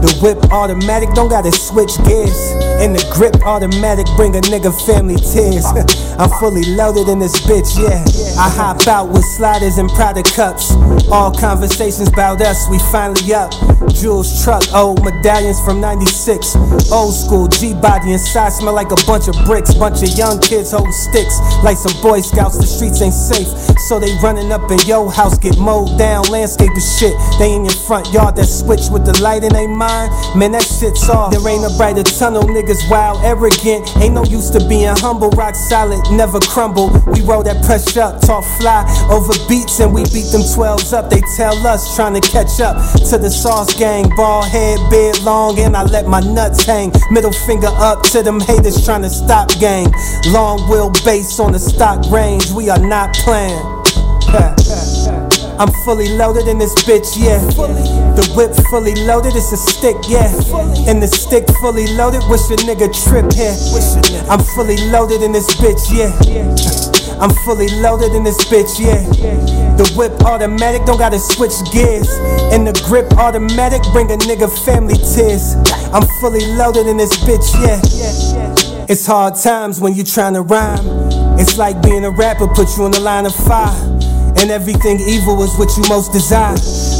The 0.01 0.19
whip 0.23 0.39
automatic, 0.53 1.11
don't 1.15 1.29
gotta 1.29 1.53
switch 1.53 1.97
gears. 2.05 2.53
And 2.81 2.95
the 2.95 3.05
grip 3.13 3.37
automatic, 3.45 4.07
bring 4.17 4.37
a 4.37 4.41
nigga 4.41 4.73
family 4.87 5.17
tears. 5.17 5.65
I'm 6.19 6.31
fully 6.41 6.65
loaded 6.77 7.09
in 7.09 7.19
this 7.19 7.37
bitch, 7.45 7.77
yeah. 7.77 8.03
I 8.41 8.49
hop 8.49 8.87
out 8.89 9.09
with 9.09 9.25
sliders 9.37 9.79
and 9.79 9.89
Prada 9.91 10.23
cups. 10.23 10.73
All 11.13 11.33
conversations 11.33 12.09
about 12.09 12.41
us, 12.41 12.69
we 12.71 12.79
finally 12.91 13.35
up. 13.35 13.53
Jules 13.93 14.43
truck, 14.43 14.63
old 14.75 15.05
medallions 15.05 15.61
from 15.61 15.81
96. 15.81 16.57
Old 16.91 17.15
school 17.15 17.49
G 17.49 17.75
body 17.75 18.13
inside, 18.13 18.51
smell 18.51 18.75
like 18.75 18.93
a 18.93 19.01
bunch 19.07 19.29
of 19.29 19.37
bricks. 19.45 19.75
Bunch 19.75 20.03
of 20.03 20.09
young 20.17 20.41
kids 20.41 20.73
hold 20.73 20.93
sticks 20.93 21.39
like 21.63 21.77
some 21.77 21.95
Boy 22.03 22.21
Scouts. 22.21 22.59
The 22.59 22.67
streets 22.67 23.01
ain't 23.03 23.15
safe, 23.15 23.49
so 23.89 24.01
they 24.01 24.13
running 24.23 24.53
up 24.53 24.71
in 24.71 24.79
your 24.87 25.11
house, 25.13 25.39
get 25.39 25.59
mowed 25.59 25.99
down, 25.99 26.25
landscape 26.29 26.73
of 26.73 26.83
shit. 26.83 27.15
They 27.39 27.55
in 27.55 27.65
your 27.65 27.77
front 27.87 28.13
yard 28.13 28.37
that 28.37 28.47
switch 28.47 28.89
with 28.91 29.05
the 29.05 29.17
light 29.23 29.45
in 29.45 29.53
they 29.53 29.67
mind. 29.67 30.13
Man, 30.37 30.53
that 30.53 30.65
shit's 30.65 31.09
off. 31.09 31.33
There 31.33 31.47
ain't 31.49 31.65
a 31.65 31.73
brighter 31.77 32.03
tunnel, 32.03 32.43
niggas 32.43 32.89
wild, 32.91 33.25
arrogant. 33.25 33.85
Ain't 33.99 34.15
no 34.15 34.25
use 34.25 34.51
to 34.51 34.61
being 34.69 34.97
humble, 34.97 35.31
rock 35.31 35.55
solid, 35.55 36.06
never 36.11 36.41
crumble. 36.41 36.91
We 37.07 37.23
roll 37.23 37.43
that 37.43 37.65
pressure 37.65 38.01
up, 38.01 38.21
talk 38.21 38.45
fly 38.59 38.85
over 39.11 39.33
beats, 39.49 39.81
and 39.81 39.93
we 39.93 40.05
beat 40.13 40.31
them 40.33 40.43
12s 40.43 40.93
up. 40.93 41.11
They 41.11 41.21
tell 41.37 41.55
us 41.67 41.95
trying 41.97 42.15
to 42.15 42.21
catch 42.21 42.61
up 42.61 42.77
to 43.11 43.19
the 43.19 43.31
sauce 43.31 43.75
gang. 43.75 44.09
Ball 44.17 44.43
head, 44.43 44.79
beard 44.91 45.23
long, 45.23 45.59
and 45.59 45.77
I 45.77 45.85
let 45.85 46.07
my 46.07 46.21
nuts 46.21 46.65
hang. 46.65 46.93
Middle 47.11 47.33
finger 47.33 47.71
up 47.71 48.03
to 48.15 48.23
them 48.23 48.41
haters 48.41 48.85
trying 48.85 49.03
to 49.03 49.11
stop 49.11 49.51
gang. 49.59 49.93
Long 50.27 50.59
wheelbase 50.71 51.41
on 51.41 51.53
the 51.53 51.59
stock 51.59 52.11
range, 52.11 52.51
we 52.53 52.69
are 52.71 52.79
not 52.79 53.15
playing. 53.15 53.57
I'm 55.59 55.73
fully 55.85 56.09
loaded 56.17 56.49
in 56.49 56.59
this 56.59 56.75
bitch, 56.85 57.17
yeah. 57.17 57.41
The 58.17 58.25
whip 58.35 58.53
fully 58.71 58.95
loaded, 59.05 59.37
it's 59.37 59.53
a 59.53 59.57
stick, 59.57 59.97
yeah. 60.09 60.33
And 60.89 61.03
the 61.03 61.07
stick 61.07 61.45
fully 61.61 61.87
loaded, 61.95 62.23
wish 62.29 62.49
a 62.51 62.57
nigga 62.65 62.89
trip 63.05 63.29
here. 63.37 63.53
I'm 64.29 64.41
fully 64.57 64.77
loaded 64.89 65.23
in 65.23 65.33
this 65.33 65.47
bitch, 65.57 65.93
yeah. 65.93 66.11
I'm 67.21 67.31
fully 67.45 67.69
loaded 67.81 68.15
in 68.15 68.25
this 68.25 68.43
bitch, 68.47 68.81
yeah. 68.81 69.05
The 69.77 69.85
whip 69.97 70.13
automatic, 70.25 70.85
don't 70.87 70.99
gotta 70.99 71.19
switch 71.19 71.53
gears. 71.73 72.09
And 72.53 72.67
the 72.67 72.73
grip 72.89 73.13
automatic, 73.19 73.83
bring 73.93 74.11
a 74.11 74.17
nigga 74.17 74.49
family 74.65 74.97
tears. 74.97 75.55
I'm 75.93 76.07
fully 76.21 76.45
loaded 76.57 76.87
in 76.87 76.97
this 76.97 77.17
bitch, 77.25 77.53
yeah. 77.61 78.87
It's 78.89 79.05
hard 79.05 79.35
times 79.37 79.81
when 79.81 79.95
you 79.95 80.05
tryna 80.05 80.49
rhyme. 80.49 81.39
It's 81.39 81.59
like 81.59 81.83
being 81.83 82.05
a 82.05 82.11
rapper, 82.11 82.49
put 82.49 82.77
you 82.77 82.87
in 82.87 82.93
the 82.93 83.01
line 83.01 83.27
of 83.27 83.35
fire. 83.35 83.96
And 84.39 84.51
everything 84.51 85.01
evil 85.01 85.43
is 85.43 85.57
what 85.59 85.75
you 85.77 85.83
most 85.89 86.13
desire. 86.13 86.57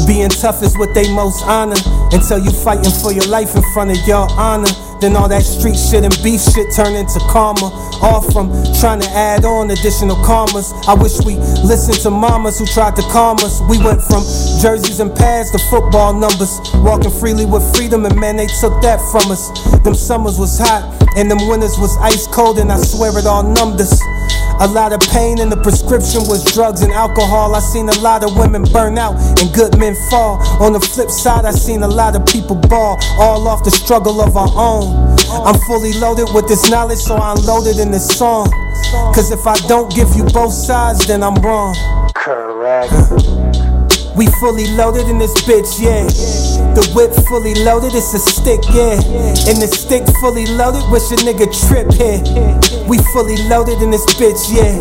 Being 0.07 0.29
tough 0.29 0.63
is 0.63 0.77
what 0.77 0.93
they 0.93 1.11
most 1.13 1.45
honor. 1.45 1.77
Until 2.11 2.39
you 2.39 2.51
fighting 2.51 2.91
for 2.91 3.11
your 3.11 3.27
life 3.27 3.55
in 3.55 3.63
front 3.73 3.91
of 3.91 3.97
your 4.07 4.27
honor. 4.33 4.69
Then 4.99 5.15
all 5.15 5.29
that 5.29 5.43
street 5.43 5.77
shit 5.77 6.03
and 6.03 6.17
beef 6.23 6.41
shit 6.41 6.73
turn 6.73 6.95
into 6.95 7.19
karma. 7.29 7.69
All 8.01 8.21
from 8.21 8.49
trying 8.81 9.01
to 9.01 9.09
add 9.13 9.45
on 9.45 9.69
additional 9.69 10.17
karmas. 10.25 10.73
I 10.87 10.95
wish 10.95 11.21
we 11.21 11.37
listened 11.61 12.01
to 12.01 12.09
mamas 12.09 12.57
who 12.57 12.65
tried 12.65 12.95
to 12.95 13.03
calm 13.13 13.37
us. 13.45 13.61
We 13.69 13.77
went 13.77 14.01
from 14.01 14.25
jerseys 14.57 14.99
and 14.99 15.13
pads 15.13 15.51
to 15.51 15.59
football 15.69 16.13
numbers. 16.13 16.57
Walking 16.81 17.11
freely 17.11 17.45
with 17.45 17.61
freedom, 17.75 18.05
and 18.05 18.19
man, 18.19 18.37
they 18.37 18.47
took 18.59 18.81
that 18.81 18.97
from 19.11 19.29
us. 19.29 19.53
Them 19.83 19.93
summers 19.93 20.39
was 20.39 20.57
hot, 20.57 20.89
and 21.15 21.29
them 21.29 21.47
winters 21.47 21.77
was 21.77 21.95
ice 22.01 22.25
cold, 22.27 22.57
and 22.57 22.71
I 22.71 22.77
swear 22.77 23.13
it 23.17 23.27
all 23.27 23.43
numbed 23.43 23.79
us. 23.79 24.01
A 24.59 24.67
lot 24.67 24.91
of 24.91 24.99
pain 25.11 25.39
and 25.39 25.51
the 25.51 25.57
prescription 25.57 26.21
was 26.27 26.43
drugs 26.53 26.81
and 26.81 26.91
alcohol. 26.91 27.53
I 27.53 27.59
seen 27.59 27.89
a 27.89 27.99
lot 27.99 28.23
of 28.23 28.35
women 28.35 28.63
burn 28.73 28.97
out 28.97 29.15
and 29.39 29.53
good 29.53 29.77
men 29.77 29.95
fall. 30.09 30.41
On 30.61 30.73
the 30.73 30.79
flip 30.79 31.11
side, 31.11 31.45
I 31.45 31.51
seen 31.51 31.83
a 31.83 31.87
lot 31.87 32.15
of 32.15 32.25
people 32.25 32.55
ball, 32.55 32.97
all 33.19 33.47
off 33.47 33.63
the 33.63 33.71
struggle 33.71 34.19
of 34.19 34.35
our 34.35 34.49
own. 34.55 35.15
I'm 35.45 35.59
fully 35.67 35.93
loaded 35.93 36.33
with 36.33 36.47
this 36.47 36.69
knowledge, 36.69 36.99
so 36.99 37.15
I 37.15 37.33
unloaded 37.33 37.77
in 37.77 37.91
this 37.91 38.07
song. 38.17 38.49
Cause 39.13 39.31
if 39.31 39.45
I 39.45 39.55
don't 39.67 39.93
give 39.93 40.15
you 40.15 40.23
both 40.23 40.53
sides, 40.53 41.05
then 41.05 41.21
I'm 41.21 41.35
wrong. 41.35 41.75
Correct. 42.15 42.91
We 44.15 44.25
fully 44.39 44.65
loaded 44.73 45.07
in 45.07 45.19
this 45.19 45.33
bitch, 45.43 45.79
yeah. 45.79 46.56
The 46.77 46.85
whip 46.93 47.09
fully 47.25 47.55
loaded, 47.65 47.95
it's 47.95 48.13
a 48.13 48.19
stick, 48.19 48.61
yeah. 48.69 49.01
And 49.49 49.57
the 49.57 49.65
stick 49.65 50.05
fully 50.21 50.45
loaded, 50.45 50.85
wish 50.91 51.09
a 51.09 51.15
nigga 51.25 51.49
trip 51.49 51.89
here. 51.89 52.21
We 52.85 52.99
fully 53.09 53.35
loaded 53.49 53.81
in 53.81 53.89
this 53.89 54.05
bitch, 54.13 54.45
yeah. 54.53 54.77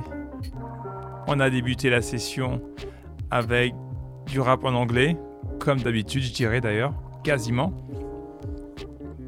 On 1.27 1.41
a 1.41 1.49
débuté 1.49 1.89
la 1.89 2.01
session 2.01 2.61
avec 3.29 3.75
du 4.27 4.39
rap 4.39 4.63
en 4.63 4.73
anglais, 4.73 5.17
comme 5.59 5.81
d'habitude, 5.81 6.23
je 6.23 6.31
dirais 6.31 6.61
d'ailleurs, 6.61 6.93
quasiment. 7.25 7.73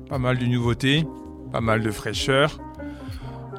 Pas 0.08 0.18
mal 0.18 0.38
de 0.38 0.46
nouveautés, 0.46 1.06
pas 1.52 1.60
mal 1.60 1.82
de 1.82 1.92
fraîcheur. 1.92 2.58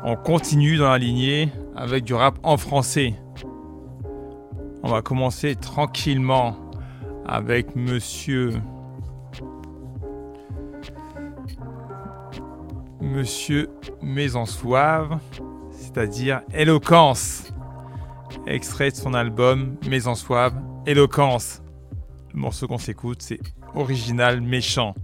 On 0.03 0.17
continue 0.17 0.79
dans 0.79 0.89
la 0.89 0.97
lignée 0.97 1.51
avec 1.77 2.03
du 2.03 2.15
rap 2.15 2.39
en 2.45 2.57
français. 2.57 3.13
On 4.83 4.89
va 4.89 5.03
commencer 5.03 5.55
tranquillement 5.55 6.57
avec 7.27 7.77
monsieur 7.77 8.55
Monsieur 13.03 13.69
Maison 14.01 14.47
Soave, 14.47 15.19
c'est-à-dire 15.73 16.43
Éloquence, 16.55 17.53
extrait 18.47 18.91
de 18.93 18.97
son 18.97 19.13
album 19.13 19.77
Maison 19.89 20.15
Soave, 20.15 20.55
Éloquence. 20.87 21.63
Le 22.33 22.39
morceau 22.39 22.69
qu'on 22.69 22.79
s'écoute, 22.79 23.21
c'est 23.21 23.41
Original 23.75 24.41
Méchant. 24.41 24.95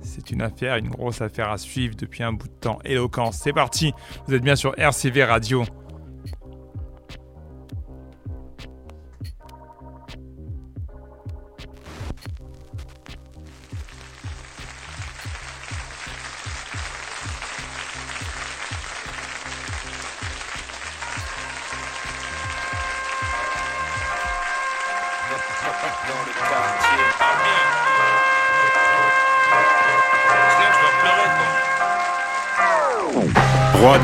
C'est 0.00 0.30
une 0.30 0.40
affaire, 0.40 0.76
une 0.76 0.88
grosse 0.88 1.20
affaire 1.20 1.50
à 1.50 1.58
suivre 1.58 1.96
depuis 1.96 2.22
un 2.22 2.32
bout 2.32 2.46
de 2.46 2.52
temps. 2.54 2.78
Éloquence, 2.84 3.40
c'est 3.42 3.52
parti. 3.52 3.92
Vous 4.28 4.34
êtes 4.34 4.42
bien 4.42 4.56
sur 4.56 4.78
RCV 4.78 5.24
Radio. 5.24 5.64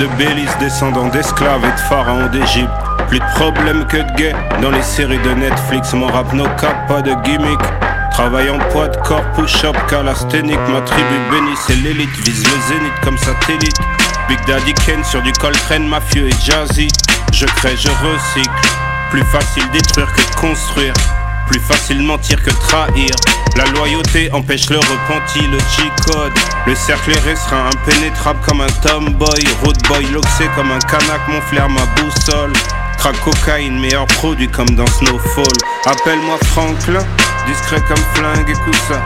De 0.02 0.06
Belize, 0.16 0.50
descendant 0.58 1.06
d'esclaves 1.08 1.64
et 1.64 1.70
de 1.70 1.80
pharaons 1.88 2.26
d'Égypte. 2.26 2.70
Plus 3.08 3.20
de 3.20 3.24
problèmes 3.36 3.86
que 3.86 3.98
de 3.98 4.16
gays 4.16 4.34
dans 4.60 4.70
les 4.70 4.82
séries 4.82 5.18
de 5.18 5.30
Netflix. 5.34 5.92
Mon 5.92 6.08
rap 6.08 6.32
no 6.32 6.44
cap, 6.60 6.88
pas 6.88 7.02
de 7.02 7.12
gimmick. 7.24 7.60
Travail 8.10 8.50
en 8.50 8.58
poids 8.70 8.88
de 8.88 8.96
corps, 8.96 9.24
push-up, 9.34 9.76
calasthénique. 9.88 10.58
Ma 10.72 10.80
tribu 10.80 11.14
bénie, 11.30 11.56
c'est 11.66 11.76
l'élite. 11.76 12.10
Vise 12.24 12.44
le 12.44 12.74
zénith 12.74 13.00
comme 13.04 13.18
satellite. 13.18 13.78
Big 14.28 14.38
Daddy 14.46 14.74
Ken 14.84 15.04
sur 15.04 15.22
du 15.22 15.32
Coltrane, 15.32 15.86
mafieux 15.86 16.26
et 16.26 16.34
jazzy. 16.44 16.88
Je 17.32 17.46
crée, 17.46 17.76
je 17.76 17.88
recycle. 17.88 18.50
Plus 19.10 19.24
facile 19.24 19.64
détruire 19.72 20.12
que 20.12 20.20
de 20.20 20.34
construire. 20.40 20.94
Plus 21.48 21.60
facile 21.60 22.02
mentir 22.02 22.42
que 22.42 22.50
trahir. 22.50 23.14
La 23.56 23.64
loyauté 23.66 24.30
empêche 24.32 24.70
le 24.70 24.78
repenti, 24.78 25.40
le 25.46 25.58
G-code. 25.58 26.32
Le 26.66 26.74
cercle 26.74 27.12
est 27.12 27.20
restreint, 27.20 27.66
impénétrable 27.66 28.40
comme 28.46 28.62
un 28.62 28.66
tomboy. 28.66 29.44
Road 29.62 29.76
boy, 29.88 30.04
loxé 30.06 30.48
comme 30.54 30.70
un 30.70 30.78
canac, 30.78 31.20
mon 31.28 31.40
flair, 31.42 31.68
ma 31.68 31.84
boussole. 31.96 32.52
Crack 32.98 33.20
cocaïne, 33.24 33.78
meilleur 33.78 34.06
produit 34.06 34.48
comme 34.48 34.70
dans 34.70 34.86
Snowfall. 34.86 35.44
Appelle-moi 35.86 36.38
Franklin, 36.46 37.04
discret 37.46 37.82
comme 37.88 38.04
flingue, 38.14 38.48
écoute 38.48 38.76
ça. 38.88 39.00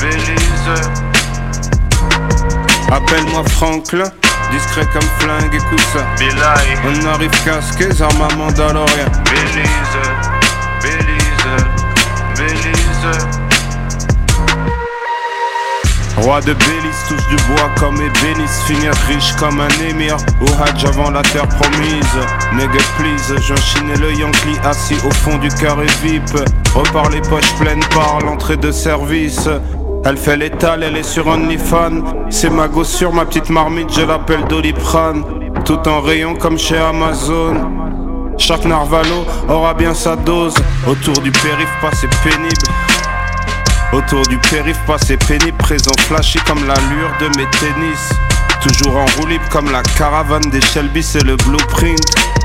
Belize. 0.00 0.90
Appelle-moi 2.90 3.44
Franklin. 3.50 4.10
Discret 4.50 4.86
comme 4.92 5.08
flingue, 5.18 5.54
écoute 5.54 5.80
ça. 5.92 6.06
On 6.84 7.06
arrive 7.06 7.30
casqué, 7.44 7.88
armes 8.02 8.22
à 8.30 8.34
Mandalorian. 8.36 9.06
Belize, 9.24 9.96
Belize, 10.82 11.64
Belize. 12.36 12.80
Roi 16.16 16.40
de 16.40 16.52
Belize, 16.52 17.04
touche 17.08 17.26
du 17.28 17.36
bois 17.46 17.70
comme 17.78 17.96
ébéniste. 17.96 18.62
Finir 18.66 18.92
riche 19.08 19.32
comme 19.38 19.60
un 19.60 19.88
émir. 19.88 20.16
Au 20.40 20.62
Hajj 20.62 20.84
avant 20.84 21.10
la 21.10 21.22
terre 21.22 21.48
promise. 21.48 22.18
Nigga 22.52 22.82
please, 22.98 23.40
j'enchaînais 23.46 23.96
le 23.96 24.12
Yankee 24.12 24.58
Assis 24.64 24.98
au 25.04 25.10
fond 25.10 25.38
du 25.38 25.48
carré 25.48 25.86
VIP. 26.02 26.36
Repart 26.74 27.10
les 27.10 27.22
poches 27.22 27.54
pleines 27.58 27.84
par 27.94 28.18
l'entrée 28.20 28.56
de 28.56 28.70
service 28.70 29.48
elle 30.04 30.16
fait 30.16 30.36
l'étal, 30.36 30.82
elle 30.82 30.96
est 30.96 31.02
sur 31.02 31.26
OnlyFans. 31.26 32.28
C'est 32.30 32.50
ma 32.50 32.68
gosse 32.68 32.94
sur 32.94 33.12
ma 33.12 33.24
petite 33.24 33.50
marmite, 33.50 33.92
je 33.92 34.02
l'appelle 34.02 34.44
Doliprane. 34.48 35.24
Tout 35.64 35.86
en 35.88 36.00
rayon 36.00 36.34
comme 36.34 36.58
chez 36.58 36.78
Amazon. 36.78 37.54
Chaque 38.38 38.64
narvalo 38.64 39.26
aura 39.48 39.74
bien 39.74 39.94
sa 39.94 40.16
dose. 40.16 40.54
Autour 40.86 41.20
du 41.22 41.30
périph' 41.30 41.80
passé 41.82 42.08
pénible. 42.22 42.54
Autour 43.92 44.22
du 44.28 44.38
périph' 44.38 44.84
passé 44.86 45.16
pénible. 45.16 45.58
Présent 45.58 45.92
flashy 46.00 46.38
comme 46.46 46.66
l'allure 46.66 47.12
de 47.20 47.26
mes 47.38 47.46
tennis. 47.58 48.19
Toujours 48.62 48.96
en 48.96 49.06
roue 49.16 49.26
libre 49.26 49.48
comme 49.50 49.70
la 49.72 49.82
caravane 49.82 50.50
des 50.50 50.60
Shelby, 50.60 51.02
c'est 51.02 51.24
le 51.24 51.36
blueprint. 51.36 51.98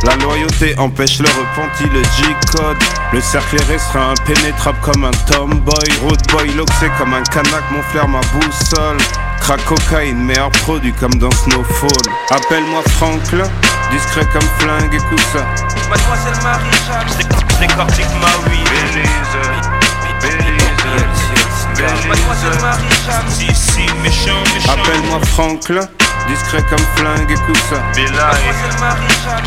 La 0.03 0.15
loyauté 0.15 0.73
empêche 0.77 1.19
le 1.19 1.27
repenti, 1.27 1.83
le 1.93 2.01
G-code. 2.03 2.77
Le 3.11 3.19
cercle 3.21 3.57
est 3.57 3.65
restreint, 3.65 4.11
impénétrable 4.11 4.77
comme 4.81 5.03
un 5.03 5.11
tomboy. 5.29 5.89
Road 6.03 6.21
boy, 6.31 6.53
loxé 6.55 6.89
comme 6.97 7.13
un 7.13 7.23
canac, 7.23 7.63
mon 7.71 7.81
flair, 7.83 8.07
ma 8.07 8.21
boussole. 8.33 8.97
Crack 9.41 9.63
cocaïne, 9.65 10.17
meilleur 10.17 10.51
produit 10.51 10.93
comme 10.93 11.15
dans 11.15 11.31
Snowfall. 11.31 11.89
Appelle-moi 12.31 12.81
Franklin, 12.97 13.49
discret 13.91 14.25
comme 14.31 14.49
flingue, 14.59 14.93
écoute 14.93 15.19
ça. 15.33 15.45
Mademoiselle 15.89 16.43
Marie-Jeanne, 16.43 17.09
décortique 17.59 18.05
ma 18.21 18.27
oui. 18.49 18.59
Belize, 18.71 19.35
Belize, 20.21 22.07
Mademoiselle 22.07 22.61
Marie-Jeanne, 22.61 23.29
si, 23.29 23.53
si, 23.53 23.85
méchant, 24.01 24.41
méchant. 24.53 24.71
Appelle-moi 24.71 25.19
Franklin. 25.33 25.87
Discret 26.27 26.63
comme 26.69 26.85
flingue, 26.95 27.31
écoute 27.31 27.57
ça. 27.69 27.77
Marie-Jeanne, 28.79 29.45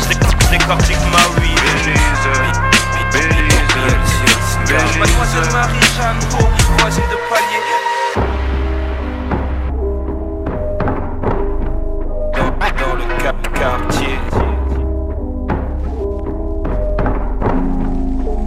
décortique 0.49 0.97
ma 1.11 1.23
oui. 1.41 1.51
Belize, 3.11 3.29
Belize, 4.67 4.97
Mademoiselle 4.99 5.51
Marie-Jeanne, 5.51 6.19
de 7.09 7.17
palier. 7.29 7.61
Dans, 12.35 12.51
dans 12.59 12.95
le 12.95 13.05
cap 13.21 13.39
quartier. 13.53 14.15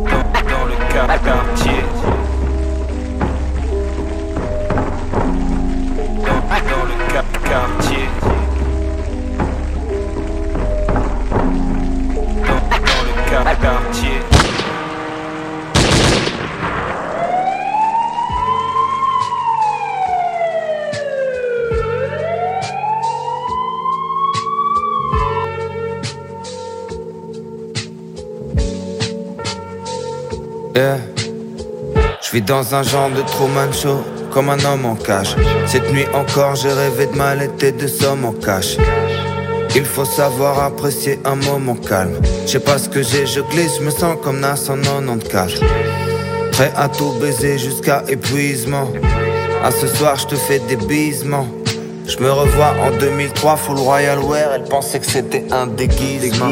Dans, 0.08 0.24
dans 0.48 0.64
le 0.66 0.76
cap 0.92 1.10
quartier. 1.24 1.41
Je 32.32 32.38
vis 32.38 32.44
dans 32.44 32.74
un 32.74 32.82
genre 32.82 33.10
de 33.10 33.20
Truman 33.20 33.70
Show, 33.72 34.02
comme 34.30 34.48
un 34.48 34.64
homme 34.64 34.86
en 34.86 34.94
cage. 34.94 35.36
Cette 35.66 35.92
nuit 35.92 36.06
encore, 36.14 36.54
j'ai 36.54 36.72
rêvé 36.72 37.04
de 37.04 37.14
mallette 37.14 37.62
et 37.62 37.72
de 37.72 37.86
sommes 37.86 38.24
en 38.24 38.32
cash. 38.32 38.78
Il 39.76 39.84
faut 39.84 40.06
savoir 40.06 40.62
apprécier 40.62 41.18
un 41.26 41.34
moment 41.34 41.74
calme. 41.74 42.14
Je 42.46 42.52
sais 42.52 42.60
pas 42.60 42.78
ce 42.78 42.88
que 42.88 43.02
j'ai, 43.02 43.26
je 43.26 43.40
glisse, 43.40 43.76
je 43.78 43.84
me 43.84 43.90
sens 43.90 44.16
comme 44.22 44.40
Nas 44.40 44.70
en 44.70 44.78
94. 44.78 45.60
Prêt 46.52 46.72
à 46.74 46.88
tout 46.88 47.12
baiser 47.20 47.58
jusqu'à 47.58 48.02
épuisement. 48.08 48.88
À 49.62 49.70
ce 49.70 49.86
soir, 49.86 50.16
je 50.16 50.28
te 50.28 50.34
fais 50.34 50.60
des 50.60 50.76
bisements. 50.76 51.48
Je 52.06 52.16
me 52.16 52.32
revois 52.32 52.72
en 52.80 52.96
2003, 52.96 53.56
full 53.56 53.76
Royal 53.76 54.20
Wear. 54.20 54.52
Elle 54.54 54.64
pensait 54.64 55.00
que 55.00 55.06
c'était 55.06 55.44
un 55.50 55.66
déguisement. 55.66 56.48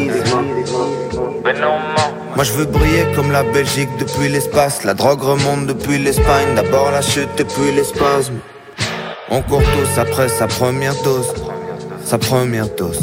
Moi 2.36 2.44
je 2.44 2.52
veux 2.52 2.64
briller 2.64 3.06
comme 3.14 3.32
la 3.32 3.42
Belgique 3.42 3.88
depuis 3.98 4.28
l'espace. 4.28 4.84
La 4.84 4.94
drogue 4.94 5.22
remonte 5.22 5.66
depuis 5.66 5.98
l'Espagne. 5.98 6.54
D'abord 6.54 6.90
la 6.90 7.02
chute 7.02 7.28
et 7.38 7.44
puis 7.44 7.72
les 7.74 7.84
spasmes. 7.84 8.38
On 9.30 9.42
court 9.42 9.62
tous 9.62 10.00
après 10.00 10.28
sa 10.28 10.46
première 10.46 10.94
dose. 11.02 11.34
Sa 12.04 12.18
première 12.18 12.68
dose. 12.76 13.00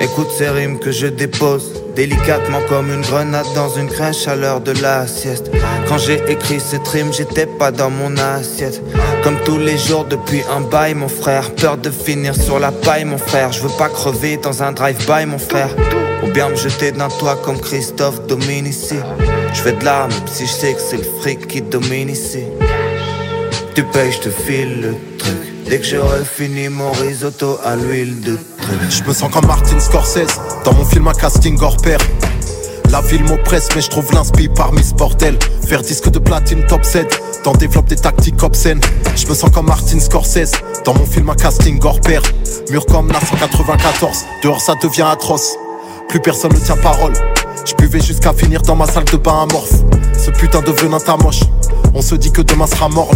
Écoute 0.00 0.28
ces 0.36 0.48
rimes 0.48 0.78
que 0.78 0.90
je 0.90 1.06
dépose. 1.06 1.72
Délicatement 1.94 2.60
comme 2.68 2.90
une 2.90 3.02
grenade 3.02 3.46
dans 3.54 3.68
une 3.68 3.88
crèche 3.88 4.26
à 4.26 4.34
l'heure 4.34 4.60
de 4.60 4.72
la 4.80 5.06
sieste. 5.06 5.50
Quand 5.86 5.98
j'ai 5.98 6.20
écrit 6.28 6.58
cette 6.58 6.88
rime 6.88 7.12
j'étais 7.12 7.46
pas 7.46 7.70
dans 7.70 7.90
mon 7.90 8.16
assiette. 8.16 8.82
Comme 9.22 9.36
tous 9.44 9.58
les 9.58 9.76
jours 9.76 10.06
depuis 10.06 10.42
un 10.50 10.62
bail 10.62 10.94
mon 10.94 11.08
frère. 11.08 11.54
Peur 11.54 11.76
de 11.76 11.90
finir 11.90 12.34
sur 12.34 12.58
la 12.58 12.72
paille 12.72 13.04
mon 13.04 13.18
frère. 13.18 13.52
Je 13.52 13.60
veux 13.60 13.76
pas 13.76 13.88
crever 13.88 14.38
dans 14.38 14.62
un 14.62 14.72
drive-by 14.72 15.26
mon 15.26 15.38
frère 15.38 15.68
ou 16.22 16.28
bien 16.28 16.48
me 16.48 16.56
jeter 16.56 16.92
d'un 16.92 17.08
toit 17.08 17.36
comme 17.36 17.58
Christophe 17.58 18.26
Dominici 18.26 18.96
Je 19.52 19.60
fais 19.60 19.72
de 19.72 19.84
l'art 19.84 20.08
même 20.08 20.26
si 20.26 20.46
je 20.46 20.52
sais 20.52 20.74
que 20.74 20.80
c'est 20.80 20.96
le 20.98 21.06
fric 21.20 21.46
qui 21.46 21.62
domine 21.62 22.08
ici 22.08 22.44
Tu 23.74 23.84
payes, 23.84 24.12
je 24.12 24.18
te 24.18 24.30
file 24.30 24.80
le 24.80 24.94
truc 25.18 25.36
Dès 25.68 25.78
que 25.78 25.86
j'aurai 25.86 26.24
fini 26.24 26.68
mon 26.68 26.90
risotto 26.92 27.58
à 27.64 27.76
l'huile 27.76 28.20
de 28.20 28.34
truc 28.34 28.80
Je 28.90 29.02
me 29.04 29.12
sens 29.12 29.32
comme 29.32 29.46
Martin 29.46 29.78
Scorsese 29.78 30.40
Dans 30.64 30.72
mon 30.74 30.84
film 30.84 31.08
un 31.08 31.14
casting 31.14 31.58
hors 31.60 31.76
pair 31.76 31.98
La 32.90 33.00
ville 33.00 33.24
m'oppresse 33.24 33.68
mais 33.74 33.82
je 33.82 33.90
trouve 33.90 34.12
l'inspi 34.12 34.48
parmi 34.48 34.82
ce 34.82 34.94
bordel 34.94 35.38
Faire 35.66 35.82
disque 35.82 36.10
de 36.10 36.18
platine 36.18 36.66
top 36.66 36.84
7 36.84 37.20
t'en 37.42 37.52
développes 37.52 37.88
des 37.88 37.96
tactiques 37.96 38.42
obscènes. 38.42 38.80
Je 39.16 39.26
me 39.26 39.34
sens 39.34 39.50
comme 39.50 39.66
Martin 39.66 39.98
Scorsese, 39.98 40.52
dans 40.84 40.94
mon 40.94 41.06
film 41.06 41.30
un 41.30 41.34
casting 41.34 41.78
gore 41.78 42.00
père. 42.00 42.22
Mur 42.70 42.84
comme 42.86 43.08
la 43.08 43.20
194, 43.20 44.24
dehors 44.42 44.60
ça 44.60 44.74
devient 44.82 45.06
atroce. 45.10 45.56
Plus 46.10 46.18
personne 46.18 46.52
ne 46.52 46.58
tient 46.58 46.76
parole. 46.76 47.12
Je 47.64 47.72
buvais 47.76 48.00
jusqu'à 48.00 48.32
finir 48.32 48.62
dans 48.62 48.74
ma 48.74 48.86
salle 48.86 49.04
de 49.04 49.16
bain 49.16 49.46
amorphe. 49.48 49.74
Ce 50.18 50.32
putain 50.32 50.60
de 50.60 50.72
venin 50.72 50.98
moche. 51.22 51.42
On 51.94 52.02
se 52.02 52.16
dit 52.16 52.32
que 52.32 52.42
demain 52.42 52.66
sera 52.66 52.88
mort. 52.88 53.12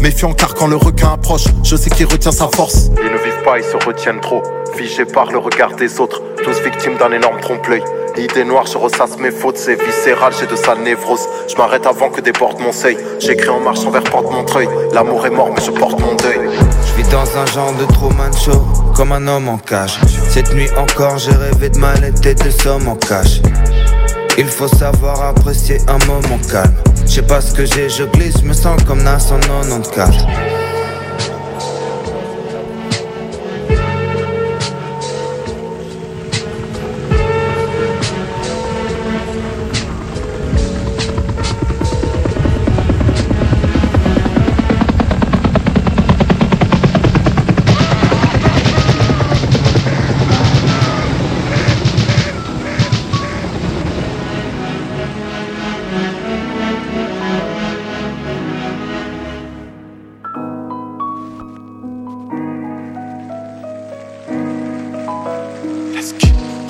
Méfiant 0.00 0.32
car 0.32 0.54
quand 0.54 0.68
le 0.68 0.76
requin 0.76 1.14
approche, 1.14 1.46
je 1.64 1.74
sais 1.74 1.90
qu'il 1.90 2.06
retient 2.06 2.30
sa 2.30 2.46
force. 2.54 2.88
Ils 3.02 3.10
ne 3.10 3.18
vivent 3.18 3.42
pas, 3.44 3.58
ils 3.58 3.64
se 3.64 3.84
retiennent 3.84 4.20
trop. 4.20 4.44
Figés 4.76 5.06
par 5.06 5.32
le 5.32 5.38
regard 5.38 5.74
des 5.74 5.98
autres, 5.98 6.22
tous 6.44 6.60
victimes 6.62 6.96
d'un 6.98 7.10
énorme 7.10 7.40
trompe-l'œil. 7.40 7.82
L'idée 8.16 8.44
noire, 8.44 8.66
je 8.66 8.78
ressasse 8.78 9.18
mes 9.18 9.32
fautes, 9.32 9.56
c'est 9.56 9.74
viscéral, 9.74 10.32
j'ai 10.38 10.46
de 10.46 10.54
sales 10.54 10.82
névroses. 10.84 11.26
Je 11.48 11.56
m'arrête 11.56 11.84
avant 11.84 12.10
que 12.10 12.20
déborde 12.20 12.60
mon 12.60 12.70
seuil. 12.70 12.96
J'écris 13.18 13.48
en 13.48 13.58
marchant 13.58 13.90
vers 13.90 14.04
Porte-Montreuil. 14.04 14.68
L'amour 14.92 15.26
est 15.26 15.30
mort, 15.30 15.50
mais 15.52 15.62
je 15.64 15.72
porte 15.72 15.98
mon 15.98 16.14
deuil. 16.14 16.48
Je 16.86 17.02
vis 17.02 17.08
dans 17.10 17.26
un 17.36 17.46
genre 17.46 17.72
de 17.74 17.84
Truman 17.92 18.32
Show, 18.32 18.62
comme 19.00 19.12
un 19.12 19.26
homme 19.28 19.48
en 19.48 19.56
cage. 19.56 19.98
Cette 20.28 20.54
nuit 20.54 20.68
encore, 20.76 21.16
j'ai 21.16 21.32
rêvé 21.32 21.70
de 21.70 21.78
mal 21.78 22.04
et 22.04 22.34
de 22.34 22.50
sommes 22.50 22.86
en 22.86 22.96
cache. 22.96 23.40
Il 24.36 24.44
faut 24.44 24.68
savoir 24.68 25.22
apprécier 25.22 25.78
un 25.88 25.96
moment 26.04 26.38
calme. 26.50 26.74
Je 27.06 27.12
sais 27.12 27.22
pas 27.22 27.40
ce 27.40 27.54
que 27.54 27.64
j'ai, 27.64 27.88
je 27.88 28.04
glisse, 28.04 28.42
me 28.42 28.52
sens 28.52 28.78
comme 28.84 29.02
Nas 29.02 29.32
en 29.32 29.40
94. 29.40 30.59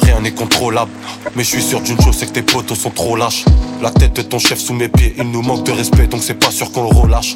Rien 0.02 0.20
n'est 0.20 0.32
contrôlable. 0.32 0.90
Mais 1.36 1.44
je 1.44 1.48
suis 1.48 1.62
sûr 1.62 1.80
d'une 1.80 2.00
chose, 2.00 2.16
c'est 2.18 2.26
que 2.26 2.32
tes 2.32 2.42
potos 2.42 2.78
sont 2.78 2.90
trop 2.90 3.16
lâches. 3.16 3.44
La 3.82 3.90
tête 3.90 4.16
de 4.16 4.22
ton 4.22 4.38
chef 4.38 4.58
sous 4.58 4.74
mes 4.74 4.88
pieds, 4.88 5.14
il 5.18 5.30
nous 5.30 5.42
manque 5.42 5.64
de 5.64 5.72
respect, 5.72 6.06
donc 6.06 6.22
c'est 6.22 6.34
pas 6.34 6.50
sûr 6.50 6.70
qu'on 6.72 6.82
le 6.90 6.96
relâche. 6.96 7.34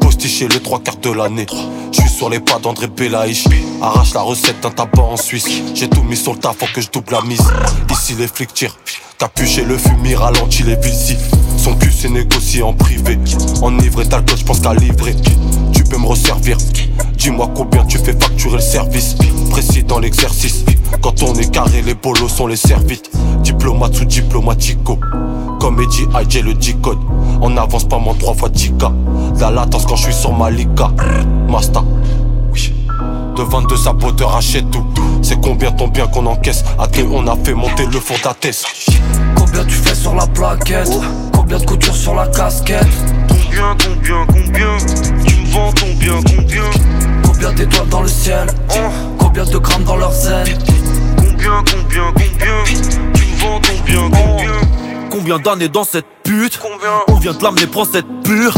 Postiché 0.00 0.48
le 0.48 0.60
trois 0.60 0.80
quarts 0.80 0.96
de 0.96 1.10
l'année. 1.10 1.46
Je 1.92 2.00
suis 2.00 2.10
sur 2.10 2.28
les 2.28 2.40
pas 2.40 2.58
d'André 2.58 2.86
Belaïch. 2.88 3.46
Arrache 3.80 4.14
la 4.14 4.22
recette 4.22 4.60
d'un 4.60 4.70
tabac 4.70 5.02
en 5.02 5.16
Suisse. 5.16 5.48
J'ai 5.74 5.88
tout 5.88 6.02
mis 6.02 6.16
sur 6.16 6.32
le 6.32 6.38
tas, 6.38 6.52
faut 6.56 6.66
que 6.72 6.80
je 6.80 6.90
double 6.90 7.12
la 7.12 7.22
mise. 7.22 7.42
Ici 7.90 8.14
les 8.18 8.28
flics 8.28 8.54
tirent. 8.54 8.76
Capuché 9.18 9.64
le 9.64 9.78
fumier, 9.78 10.16
ralenti 10.16 10.64
les 10.64 10.76
villes 10.76 11.16
Son 11.56 11.74
cul 11.76 11.92
c'est 11.92 12.08
négocié 12.08 12.62
en 12.62 12.72
privé. 12.72 13.18
Enivré 13.62 14.04
d'alcool, 14.04 14.36
je 14.36 14.44
pense 14.44 14.60
qu'à 14.60 14.74
livrer. 14.74 15.14
Tu 15.72 15.84
peux 15.84 15.98
me 15.98 16.06
resservir. 16.06 16.58
Dis-moi 17.22 17.48
combien 17.54 17.84
tu 17.84 17.98
fais 17.98 18.18
facturer 18.18 18.56
le 18.56 18.60
service. 18.60 19.14
Précis 19.50 19.84
dans 19.84 20.00
l'exercice. 20.00 20.64
Quand 21.00 21.22
on 21.22 21.32
est 21.34 21.48
carré, 21.52 21.80
les 21.80 21.94
bolos 21.94 22.28
sont 22.28 22.48
les 22.48 22.56
servites. 22.56 23.12
Diplomate 23.44 24.00
ou 24.00 24.04
diplomatico. 24.04 24.98
Comme 25.60 25.80
Eddie 25.80 26.08
IJ 26.20 26.42
le 26.42 26.54
D-code. 26.54 26.98
On 27.40 27.56
avance 27.56 27.84
pas 27.84 28.00
moins 28.00 28.14
trois 28.14 28.34
fois 28.34 28.48
10K. 28.48 28.92
La 29.38 29.52
latence 29.52 29.86
quand 29.86 29.94
je 29.94 30.06
suis 30.06 30.14
sur 30.14 30.32
Malika. 30.32 30.90
Masta. 31.48 31.84
Oui. 32.52 32.74
De 33.36 33.42
22 33.42 33.76
saboteurs 33.76 34.34
achète 34.34 34.68
tout. 34.72 34.84
C'est 35.22 35.40
combien 35.40 35.70
ton 35.70 35.86
bien 35.86 36.08
qu'on 36.08 36.26
encaisse? 36.26 36.64
Qui 36.90 37.02
on 37.08 37.24
a 37.28 37.36
fait 37.36 37.54
monter 37.54 37.86
le 37.86 38.00
fond 38.00 38.14
d'Athès? 38.24 38.64
Combien 39.36 39.64
tu 39.64 39.76
fais 39.76 39.94
sur 39.94 40.16
la 40.16 40.26
plaquette? 40.26 40.90
Combien 41.32 41.58
de 41.58 41.66
couture 41.66 41.94
sur 41.94 42.16
la 42.16 42.26
casquette? 42.26 42.84
Combien, 43.28 43.76
combien, 43.78 44.26
combien? 44.26 44.76
Tu 45.24 45.36
me 45.36 45.52
vends 45.52 45.72
ton 45.72 45.94
bien, 46.00 46.20
combien? 46.26 47.11
Combien 47.42 47.56
d'étoiles 47.56 47.88
dans 47.88 48.02
le 48.02 48.08
ciel 48.08 48.46
Combien 49.18 49.44
de 49.44 49.58
grammes 49.58 49.82
dans 49.82 49.96
leur 49.96 50.12
zen 50.12 50.46
Combien, 51.16 51.64
combien, 51.68 52.12
combien 52.12 52.64
Tu 52.64 53.24
me 53.26 53.40
vends 53.40 53.60
ton 53.60 53.82
bien, 53.84 54.10
combien 54.12 55.08
Combien 55.10 55.38
d'années 55.40 55.68
dans 55.68 55.82
cette 55.82 56.06
pute. 56.22 56.58
On 57.08 57.14
vient 57.14 57.32
de 57.32 57.42
l'amener, 57.42 57.66
prends 57.66 57.84
cette 57.84 58.06
pure. 58.24 58.54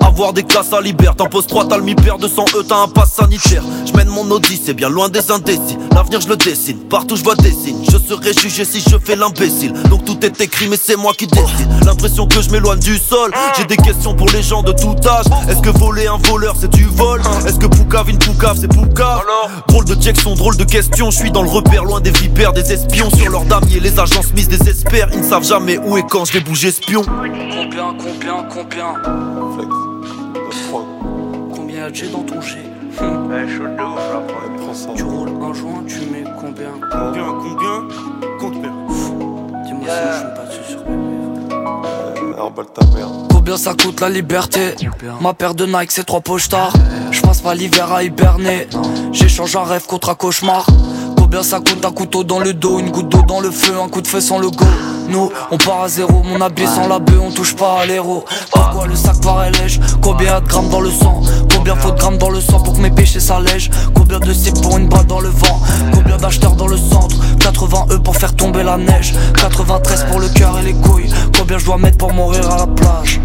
Avoir 0.00 0.32
des 0.32 0.42
classes 0.42 0.72
à 0.72 0.80
libère 0.80 1.14
T'imposes 1.16 1.46
3, 1.46 1.68
t'as 1.68 1.76
le 1.76 1.82
mi-père 1.82 2.18
200 2.18 2.44
E, 2.56 2.62
t'as 2.66 2.82
un 2.82 2.88
pass 2.88 3.12
sanitaire. 3.12 3.62
Je 3.86 3.92
mène 3.92 4.08
mon 4.08 4.30
odyssée, 4.30 4.74
bien 4.74 4.88
loin 4.88 5.08
des 5.08 5.30
indécis. 5.30 5.78
L'avenir 5.94 6.20
je 6.20 6.28
le 6.28 6.36
dessine, 6.36 6.78
partout 6.88 7.16
je 7.16 7.22
vois 7.22 7.36
des 7.36 7.52
signes. 7.52 7.84
Je 7.90 7.98
serai 7.98 8.32
jugé 8.32 8.64
si 8.64 8.80
je 8.80 8.96
fais 9.02 9.16
l'imbécile. 9.16 9.72
Donc 9.90 10.04
tout 10.04 10.24
est 10.24 10.40
écrit 10.40 10.68
mais 10.68 10.78
c'est 10.82 10.96
moi 10.96 11.12
qui 11.16 11.26
décide. 11.26 11.68
L'impression 11.84 12.26
que 12.26 12.40
je 12.40 12.50
m'éloigne 12.50 12.80
du 12.80 12.96
sol. 12.96 13.32
J'ai 13.56 13.64
des 13.64 13.76
questions 13.76 14.14
pour 14.14 14.28
les 14.30 14.42
gens 14.42 14.62
de 14.62 14.72
tout 14.72 14.96
âge. 15.06 15.26
Est-ce 15.48 15.60
que 15.60 15.70
voler 15.70 16.06
un 16.06 16.18
voleur 16.28 16.54
c'est 16.58 16.70
du 16.70 16.84
vol? 16.84 17.20
Est-ce 17.46 17.58
que 17.58 17.66
Poucave 17.66 18.10
une 18.10 18.18
Poucave 18.18 18.58
c'est 18.60 18.68
Poucave? 18.68 19.22
Drôle 19.68 19.84
de 19.84 19.96
sont 20.16 20.34
drôle 20.34 20.56
de 20.56 20.64
questions 20.64 21.10
Je 21.10 21.18
suis 21.18 21.30
dans 21.30 21.42
le 21.42 21.50
repère 21.50 21.84
loin 21.84 22.00
des 22.00 22.10
vipères 22.10 22.52
Des 22.52 22.72
espions. 22.72 23.10
Sur 23.10 23.30
leurs 23.30 23.44
damiers 23.44 23.80
Les 23.80 23.98
agents 23.98 24.22
Smith 24.22 24.48
désespèrent 24.48 25.08
Ils 25.12 25.20
ne 25.20 25.28
savent 25.28 25.44
jamais 25.44 25.78
où 25.78 25.96
et 25.98 26.02
quand 26.02 26.24
je 26.24 26.32
vais 26.32 26.40
bouger 26.40 26.68
espion 26.68 27.04
Combien, 27.08 27.94
combien, 27.98 28.44
combien 28.48 28.94
Combien 31.54 31.76
y'a 31.78 31.90
de 31.90 31.94
G 31.94 32.08
dans 32.08 32.22
ton 32.22 32.40
G 32.40 32.58
Tu 34.96 35.02
roules 35.04 35.30
un 35.42 35.52
joint, 35.52 35.84
tu 35.86 36.00
mets 36.10 36.24
combien 36.40 36.72
Combien, 36.90 37.34
combien 37.40 37.88
Combien 38.38 38.72
Dis-moi 39.64 39.88
si 39.88 39.94
je 40.06 40.16
suis 40.16 40.34
pas 40.34 40.44
dessus 40.46 40.70
sur 40.70 40.84
ta 42.74 42.86
mère. 42.96 43.08
Combien 43.30 43.56
ça 43.56 43.74
coûte 43.74 44.00
la 44.00 44.08
liberté 44.08 44.74
Ma 45.20 45.34
paire 45.34 45.54
de 45.54 45.66
Nike 45.66 45.90
c'est 45.90 46.04
trois 46.04 46.20
pochetars 46.20 46.72
Je 47.10 47.20
passe 47.22 47.40
pas 47.40 47.54
l'hiver 47.54 47.92
à 47.92 48.02
hiberner. 48.02 48.68
J'échange 49.12 49.56
un 49.56 49.64
rêve 49.64 49.86
contre 49.86 50.10
un 50.10 50.14
cauchemar 50.14 50.66
Combien 51.30 51.42
ça 51.42 51.58
coûte 51.58 51.84
un 51.84 51.90
couteau 51.90 52.24
dans 52.24 52.38
le 52.38 52.54
dos 52.54 52.78
Une 52.78 52.90
goutte 52.90 53.10
d'eau 53.10 53.20
dans 53.20 53.40
le 53.40 53.50
feu, 53.50 53.74
un 53.78 53.90
coup 53.90 54.00
de 54.00 54.06
feu 54.06 54.18
sans 54.18 54.38
le 54.38 54.48
go 54.48 54.64
Nous 55.10 55.30
on 55.50 55.58
part 55.58 55.82
à 55.82 55.88
zéro, 55.90 56.22
mon 56.22 56.40
habit 56.40 56.66
sans 56.66 56.88
la 56.88 56.98
bœuf 56.98 57.20
On 57.22 57.30
touche 57.30 57.54
pas 57.54 57.82
à 57.82 57.84
l'héros. 57.84 58.24
Pourquoi 58.50 58.86
le 58.86 58.96
sac 58.96 59.20
paraît 59.20 59.50
lèche 59.50 59.78
Combien 60.00 60.40
de 60.40 60.46
grammes 60.46 60.70
dans 60.70 60.80
le 60.80 60.90
sang 60.90 61.20
Combien 61.54 61.76
faut 61.76 61.90
de 61.90 61.98
grammes 61.98 62.16
dans 62.16 62.30
le 62.30 62.40
sang 62.40 62.60
pour 62.60 62.72
que 62.72 62.80
mes 62.80 62.90
péchés 62.90 63.20
s'allègent 63.20 63.68
Combien 63.94 64.20
de 64.20 64.32
cibles 64.32 64.58
pour 64.62 64.78
une 64.78 64.88
balle 64.88 65.04
dans 65.04 65.20
le 65.20 65.28
vent 65.28 65.60
Combien 65.92 66.16
d'acheteurs 66.16 66.56
dans 66.56 66.66
le 66.66 66.78
centre 66.78 67.16
80 67.40 67.86
E 67.90 67.98
pour 67.98 68.16
faire 68.16 68.34
tomber 68.34 68.62
la 68.62 68.78
neige. 68.78 69.12
93 69.36 70.06
pour 70.10 70.20
le 70.20 70.28
cœur 70.30 70.58
et 70.58 70.62
les 70.62 70.72
couilles. 70.72 71.10
Combien 71.38 71.58
je 71.58 71.66
dois 71.66 71.76
mettre 71.76 71.98
pour 71.98 72.14
mourir 72.14 72.50
à 72.50 72.56
la 72.56 72.66
plage 72.66 73.20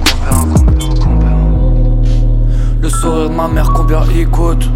Le 2.81 2.89
sourire 2.89 3.29
de 3.29 3.33
ma 3.33 3.47
mère 3.47 3.71
combien 3.73 4.01
il 4.13 4.27
coûte 4.27 4.67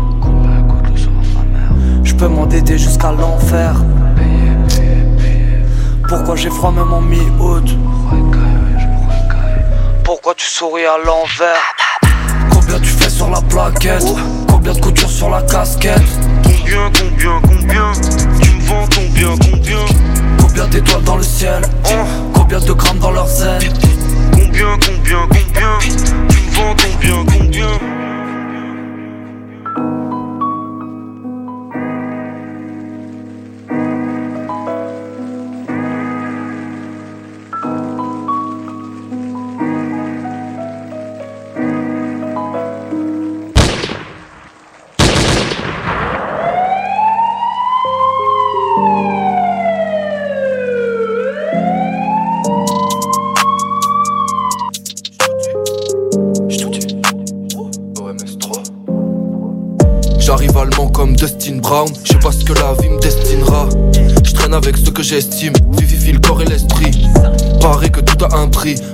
peux 2.17 2.27
m'endetter 2.27 2.77
jusqu'à 2.77 3.11
l'enfer. 3.11 3.75
Pourquoi 6.09 6.35
j'ai 6.35 6.49
froid 6.49 6.71
même 6.71 6.91
en 6.91 7.01
mi-août 7.01 7.77
Pourquoi 10.03 10.33
tu 10.35 10.45
souris 10.45 10.85
à 10.85 10.97
l'envers? 10.97 11.75
Combien 12.49 12.79
tu 12.79 12.89
fais 12.89 13.09
sur 13.09 13.29
la 13.29 13.41
plaquette? 13.41 14.05
Combien 14.47 14.73
de 14.73 14.79
couture 14.79 15.09
sur 15.09 15.29
la 15.29 15.41
casquette? 15.43 16.01
Combien, 16.43 16.91
combien, 16.97 17.41
combien? 17.43 17.91
Tu 18.41 18.51
me 18.51 18.61
vends 18.61 18.87
ton 18.87 19.01
bien, 19.13 19.35
combien? 19.51 19.85
Combien 20.39 20.67
d'étoiles 20.67 21.03
dans 21.03 21.17
le 21.17 21.23
ciel? 21.23 21.61
Combien 22.33 22.59
de 22.59 22.73
grammes 22.73 22.99
dans 22.99 23.11
leur 23.11 23.27
zen 23.27 23.59
Combien, 24.31 24.77
combien, 24.79 25.27
combien? 25.27 25.77
Tu 26.29 26.41
me 26.41 26.55
vends 26.55 26.75
ton 26.75 26.97
bien, 26.99 27.25
combien? 27.37 27.96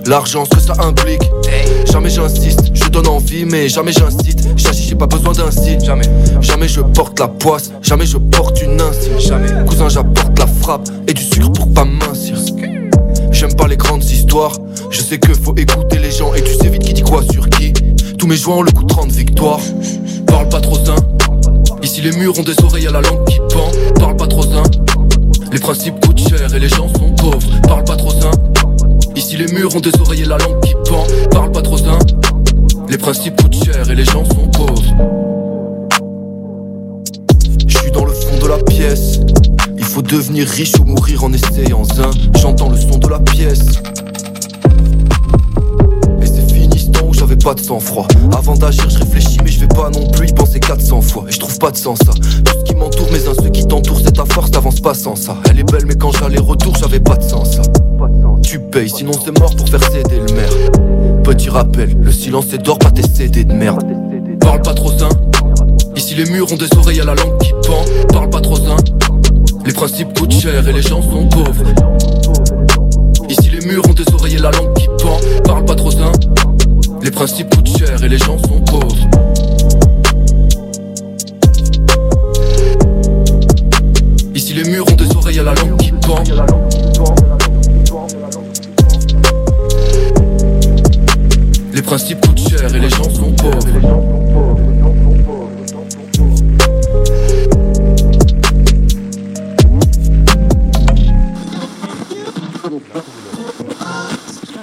L'argent, 0.09 0.45
ce 0.45 0.49
que 0.57 0.61
ça 0.61 0.73
implique. 0.79 1.21
Jamais 1.91 2.09
j'insiste, 2.09 2.71
je 2.73 2.89
donne 2.89 3.07
envie, 3.07 3.45
mais 3.45 3.69
jamais 3.69 3.91
j'incite. 3.91 4.47
J'agis, 4.55 4.87
j'ai 4.89 4.95
pas 4.95 5.07
besoin 5.07 5.33
d'un 5.33 5.51
site. 5.51 5.83
Jamais, 5.83 6.09
jamais 6.41 6.67
je 6.67 6.81
porte 6.81 7.19
la 7.19 7.27
poisse, 7.27 7.71
jamais 7.81 8.05
je 8.05 8.17
porte 8.17 8.61
une 8.61 8.79
insigne. 8.81 9.19
Jamais, 9.19 9.49
cousin, 9.67 9.89
j'apporte 9.89 10.37
la 10.39 10.47
frappe 10.47 10.89
et 11.07 11.13
du 11.13 11.23
sucre 11.23 11.51
pour 11.51 11.73
pas 11.73 11.85
mincir. 11.85 12.37
J'aime 13.31 13.55
pas 13.55 13.67
les 13.67 13.77
grandes 13.77 14.03
histoires, 14.03 14.57
je 14.89 15.01
sais 15.01 15.17
que 15.17 15.33
faut 15.33 15.55
écouter 15.55 15.97
les 15.99 16.11
gens 16.11 16.33
et 16.33 16.41
tu 16.43 16.53
sais 16.53 16.69
vite 16.69 16.83
qui 16.83 16.93
dit 16.93 17.01
quoi 17.01 17.23
sur 17.31 17.49
qui. 17.49 17.73
Tous 18.17 18.27
mes 18.27 18.37
joints 18.37 18.57
ont 18.57 18.61
le 18.61 18.71
coup 18.71 18.83
de 18.83 18.87
30 18.87 19.11
victoires. 19.11 19.59
Parle 20.27 20.49
pas 20.49 20.61
trop 20.61 20.75
sain. 20.75 20.95
Ici 21.81 22.01
les 22.01 22.11
murs 22.11 22.37
ont 22.39 22.43
des 22.43 22.55
oreilles 22.63 22.87
à 22.87 22.91
la 22.91 23.01
langue 23.01 23.25
qui 23.25 23.39
pend. 23.51 23.71
Parle 23.99 24.15
pas 24.15 24.27
trop 24.27 24.43
sain. 24.43 24.63
Les 25.51 25.59
principes 25.59 25.99
coûtent 26.05 26.19
cher 26.19 26.53
et 26.53 26.59
les 26.59 26.69
gens 26.69 26.87
sont 26.93 27.11
pauvres. 27.15 27.61
Parle 27.67 27.83
pas 27.83 27.95
trop 27.95 28.11
sain. 28.11 28.31
Ici 29.33 29.41
les 29.41 29.51
murs 29.51 29.75
ont 29.75 29.79
des 29.79 29.91
oreilles 29.99 30.25
à 30.25 30.27
la 30.27 30.37
langue 30.37 30.59
qui 30.61 30.75
pend. 30.87 31.07
Parle 31.31 31.51
pas 31.51 31.63
trop 31.63 31.77
sain. 31.77 31.97
Les 32.87 32.99
principes 32.99 33.41
coûtent 33.41 33.65
cher 33.65 33.89
et 33.89 33.95
les 33.95 34.05
gens 34.05 34.23
sont 34.25 34.47
pauvres. 34.47 34.83
Je 37.67 37.77
suis 37.77 37.91
dans 37.91 38.05
le 38.05 38.11
fond 38.11 38.37
de 38.39 38.47
la 38.47 38.59
pièce. 38.59 39.21
Il 39.75 39.83
faut 39.85 40.03
devenir 40.03 40.47
riche 40.47 40.73
ou 40.79 40.83
mourir 40.83 41.23
en 41.23 41.33
essayant 41.33 41.81
un. 41.97 42.11
J'entends 42.39 42.69
le 42.69 42.77
son 42.77 42.99
de 42.99 43.07
la 43.07 43.19
pièce. 43.19 43.65
Et 46.21 46.25
c'est 46.27 46.53
fini 46.53 46.77
ce 46.77 46.91
temps 46.91 47.07
où 47.07 47.13
j'avais 47.15 47.37
pas 47.37 47.55
de 47.55 47.59
sang-froid. 47.59 48.07
Avant 48.37 48.55
d'agir, 48.55 48.87
je 48.87 48.99
réfléchis, 48.99 49.39
mais 49.43 49.49
je 49.49 49.61
vais 49.61 49.67
pas 49.67 49.89
non 49.89 50.11
plus 50.11 50.29
y 50.29 50.33
penser 50.33 50.59
400 50.59 51.01
fois. 51.01 51.25
Et 51.27 51.31
je 51.31 51.39
trouve 51.39 51.57
pas 51.57 51.71
de 51.71 51.77
sens 51.77 51.97
ça. 52.05 52.13
Tout 52.13 52.53
ce 52.59 52.63
qui 52.65 52.75
m'entoure, 52.75 53.07
mais 53.11 53.27
un 53.27 53.33
ceux 53.33 53.49
qui 53.49 53.65
t'entourent, 53.65 54.01
c'est 54.03 54.13
ta 54.13 54.25
force, 54.25 54.51
t'avances 54.51 54.79
pas 54.81 54.93
sans 54.93 55.15
ça. 55.15 55.37
Elle 55.49 55.59
est 55.59 55.71
belle, 55.71 55.87
mais 55.87 55.95
quand 55.95 56.11
j'allais 56.11 56.39
retour, 56.39 56.75
j'avais 56.79 56.99
pas 56.99 57.15
de 57.15 57.23
sens 57.23 57.55
ça. 57.55 57.63
Sinon 58.85 59.13
c'est 59.13 59.39
mort 59.39 59.55
pour 59.55 59.67
faire 59.67 59.83
céder 59.91 60.19
le 60.27 60.33
maire. 60.35 61.23
Petit 61.23 61.49
rappel, 61.49 61.97
le 61.99 62.11
silence 62.11 62.53
est 62.53 62.59
d'or, 62.59 62.77
pas 62.77 62.91
tes 62.91 63.01
CD 63.01 63.43
de 63.43 63.51
merde. 63.51 63.83
Parle 64.39 64.61
pas 64.61 64.75
trop 64.75 64.91
sain. 64.91 65.09
Ici 65.95 66.13
les 66.13 66.25
murs 66.25 66.51
ont 66.51 66.55
des 66.55 66.67
oreilles 66.77 67.01
à 67.01 67.05
la 67.05 67.15
langue 67.15 67.37
qui 67.39 67.51
pend. 67.65 67.83
Parle 68.09 68.29
pas 68.29 68.41
trop 68.41 68.55
sain. 68.55 68.75
Les 69.65 69.73
principes 69.73 70.13
coûtent 70.17 70.33
cher 70.33 70.67
et 70.67 70.71
les 70.71 70.83
gens 70.83 71.01
sont 71.01 71.27
pauvres. 71.29 71.63
Ici 73.27 73.49
les 73.49 73.65
murs 73.65 73.83
ont 73.89 73.93
des 73.93 74.13
oreilles 74.13 74.35
et 74.35 74.39
la 74.39 74.51
langue 74.51 74.73
qui 74.75 74.87
pend. 75.01 75.17
Parle 75.45 75.65
pas 75.65 75.75
trop 75.75 75.91
sain. 75.91 76.11
Les 77.01 77.11
principes 77.11 77.55
coûtent 77.55 77.75
cher 77.79 78.03
et 78.03 78.09
les 78.09 78.19
gens 78.19 78.37
sont 78.37 78.61
pauvres. 78.61 79.09
Ici 84.35 84.53
les 84.53 84.69
murs 84.69 84.85
ont 84.91 84.95
des 84.95 85.15
oreilles 85.15 85.39
à 85.39 85.43
la 85.43 85.55
langue 85.55 85.77
qui 85.77 85.91
pend. 85.91 86.23
Les 91.73 91.81
principes 91.81 92.21
coûtent 92.21 92.37
cher 92.37 92.73
et 92.75 92.79
les 92.79 92.89
gens 92.89 93.03
sont 93.03 93.31
pauvres. 93.33 93.59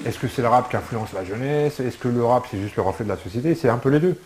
Est-ce 0.07 0.19
que 0.19 0.29
c'est 0.29 0.43
le 0.43 0.49
rap 0.49 0.71
qui 0.71 0.77
influence 0.77 1.13
la 1.13 1.25
jeunesse? 1.25 1.81
Est-ce 1.81 1.99
que 1.99 2.09
le 2.09 2.25
rap 2.25 2.47
c'est 2.51 2.59
juste 2.61 2.77
le 2.77 2.83
reflet 2.83 3.05
de 3.05 3.11
la 3.11 3.17
société? 3.17 3.55
C'est 3.55 3.69
un 3.69 3.79
peu 3.79 3.89
les 3.91 4.01
deux. 4.01 4.17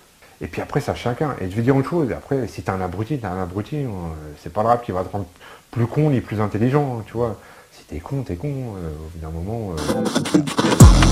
Et 0.40 0.46
puis 0.46 0.60
après, 0.60 0.80
ça 0.80 0.94
chacun. 0.94 1.34
Et 1.40 1.50
je 1.50 1.56
vais 1.56 1.62
dire 1.62 1.74
une 1.74 1.84
chose, 1.84 2.10
après, 2.12 2.46
si 2.48 2.62
t'es 2.62 2.70
un 2.70 2.80
abruti, 2.80 3.18
t'es 3.18 3.26
un 3.26 3.40
abruti. 3.40 3.76
euh, 3.76 3.88
C'est 4.42 4.52
pas 4.52 4.62
le 4.62 4.68
rap 4.68 4.84
qui 4.84 4.92
va 4.92 5.04
te 5.04 5.10
rendre 5.10 5.26
plus 5.70 5.86
con 5.86 6.10
ni 6.10 6.20
plus 6.20 6.40
intelligent, 6.40 6.98
hein, 6.98 7.04
tu 7.06 7.14
vois. 7.14 7.38
Si 7.72 7.84
t'es 7.84 7.98
con, 7.98 8.22
t'es 8.22 8.36
con. 8.36 8.48
euh, 8.48 8.90
au 8.90 9.08
bout 9.12 9.18
d'un 9.20 9.30
moment. 9.30 9.72
euh, 9.72 11.03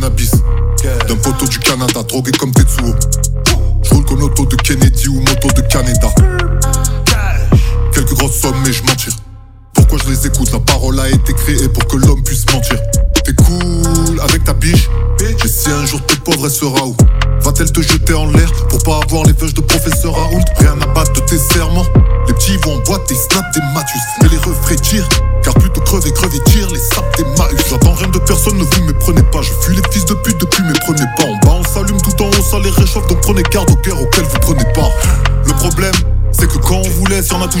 D'un 0.00 1.16
poteau 1.16 1.46
du 1.46 1.58
Canada, 1.58 2.02
drogué 2.08 2.32
comme 2.32 2.52
Tetsuo. 2.52 2.94
Je 3.82 3.90
roule 3.90 4.04
comme 4.06 4.22
auto 4.22 4.46
de 4.46 4.56
Kennedy 4.56 5.08
ou 5.08 5.20
moto 5.20 5.48
de 5.54 5.60
Canada. 5.60 6.08
Quelques 7.92 8.14
grosses 8.14 8.40
sommes 8.40 8.56
mais 8.64 8.72
je 8.72 8.82
m'en 8.84 8.94
tire. 8.94 9.12
Pourquoi 9.74 9.98
je 10.02 10.10
les 10.10 10.26
écoute? 10.26 10.50
La 10.52 10.60
parole 10.60 10.98
a 11.00 11.08
été 11.10 11.34
créée 11.34 11.68
pour 11.68 11.86
que 11.86 11.98
l'homme 11.98 12.22
puisse 12.22 12.46
mentir. 12.50 12.78
T'es 13.24 13.34
cool 13.34 14.20
avec 14.22 14.44
ta 14.44 14.54
biche? 14.54 14.88
Et 15.20 15.48
si 15.48 15.70
un 15.70 15.84
jour 15.84 16.00
t'es 16.06 16.16
pauvre 16.16 16.46
elle 16.46 16.50
sera 16.50 16.86
où? 16.86 16.96
Va-t-elle 17.42 17.70
te 17.70 17.82
jeter 17.82 18.14
en 18.14 18.30
l'air 18.30 18.50
pour 18.68 18.82
pas 18.82 19.00
avoir 19.04 19.24
les 19.24 19.34
feuilles 19.34 19.52
de 19.52 19.60
professeur 19.60 20.14
Raoult? 20.14 20.44
Rien 20.56 20.80
à 20.80 20.86
battre 20.94 21.12
de 21.12 21.20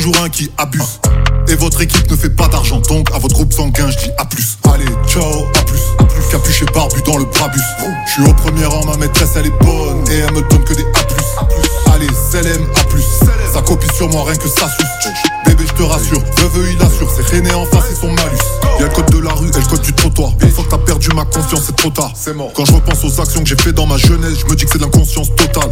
toujours 0.00 0.22
un 0.22 0.28
qui 0.30 0.50
abuse. 0.56 1.00
Et 1.48 1.54
votre 1.56 1.80
équipe 1.82 2.10
ne 2.10 2.16
fait 2.16 2.30
pas 2.30 2.48
d'argent 2.48 2.80
Donc 2.88 3.10
à 3.14 3.18
votre 3.18 3.34
groupe 3.34 3.52
sanguin, 3.52 3.90
je 3.90 3.98
dis 3.98 4.10
à 4.16 4.24
plus. 4.24 4.56
Allez, 4.72 4.84
ciao, 5.06 5.22
à 5.22 5.64
plus, 5.64 5.80
à 5.98 6.04
plus. 6.04 6.22
Capuché 6.30 6.64
barbu 6.72 7.02
dans 7.02 7.18
le 7.18 7.24
brabus. 7.24 7.60
Je 8.06 8.12
suis 8.12 8.22
au 8.22 8.32
premier 8.32 8.64
rang, 8.64 8.84
ma 8.86 8.96
maîtresse 8.96 9.30
elle 9.36 9.46
est 9.46 9.64
bonne. 9.64 10.04
Et 10.10 10.18
elle 10.18 10.32
me 10.32 10.40
donne 10.48 10.64
que 10.64 10.74
des 10.74 10.86
A 10.94 11.04
plus. 11.04 11.92
Allez, 11.92 12.06
CLM, 12.30 12.64
A 12.76 12.84
plus. 12.84 13.04
Ça 13.52 13.60
copie 13.62 13.88
sur 13.94 14.08
moi, 14.08 14.24
rien 14.24 14.36
que 14.36 14.48
ça 14.48 14.68
suce. 14.68 15.12
Bébé, 15.44 15.64
je 15.66 15.72
te 15.74 15.82
rassure, 15.82 16.22
veuve, 16.38 16.68
il 16.72 16.82
assure. 16.82 17.10
C'est 17.14 17.36
René 17.36 17.52
en 17.52 17.66
face 17.66 17.90
et 17.92 17.94
son 17.94 18.08
malus. 18.08 18.38
Y'a 18.78 18.86
le 18.86 18.92
code 18.92 19.10
de 19.10 19.18
la 19.18 19.32
rue 19.32 19.48
et 19.48 19.60
le 19.60 19.68
code 19.68 19.82
du 19.82 19.92
trottoir. 19.92 20.30
Une 20.40 20.50
fois 20.50 20.64
que 20.64 20.70
t'as 20.70 20.78
perdu 20.78 21.08
ma 21.14 21.24
confiance, 21.24 21.64
c'est 21.66 21.76
trop 21.76 21.90
tard. 21.90 22.12
C'est 22.14 22.34
mort. 22.34 22.52
Quand 22.54 22.64
je 22.64 22.72
repense 22.72 23.04
aux 23.04 23.20
actions 23.20 23.42
que 23.42 23.48
j'ai 23.48 23.56
fait 23.56 23.72
dans 23.72 23.86
ma 23.86 23.96
jeunesse 23.96 24.38
Je 24.38 24.46
me 24.46 24.54
dis 24.54 24.64
que 24.64 24.70
c'est 24.70 24.78
de 24.78 24.84
l'inconscience 24.84 25.34
totale. 25.34 25.70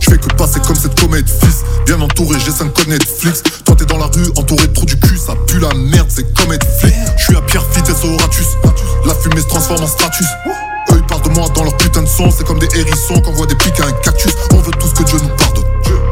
Je 0.00 0.10
fais 0.10 0.18
que 0.18 0.34
passer 0.34 0.60
comme 0.66 0.76
cette 0.76 0.98
comète, 0.98 1.28
fils. 1.28 1.64
Bien 1.86 2.00
entouré, 2.00 2.38
j'ai 2.44 2.50
5 2.50 2.86
Netflix 2.88 3.42
transforme 9.68 9.84
en 9.84 10.94
eux 10.94 10.96
ils 10.96 11.06
parlent 11.06 11.22
de 11.22 11.28
moi 11.28 11.48
dans 11.54 11.64
leur 11.64 11.76
putain 11.76 12.02
de 12.02 12.08
son 12.08 12.30
C'est 12.30 12.46
comme 12.46 12.58
des 12.58 12.68
hérissons 12.74 13.20
qu'on 13.20 13.32
voit 13.32 13.46
des 13.46 13.54
pics 13.56 13.78
à 13.80 13.86
un 13.86 13.92
cactus. 13.92 14.32
On 14.52 14.56
veut 14.56 14.72
tous 14.72 14.92
que 14.94 15.02
Dieu 15.02 15.18
nous 15.22 15.36
pardonne. 15.36 15.64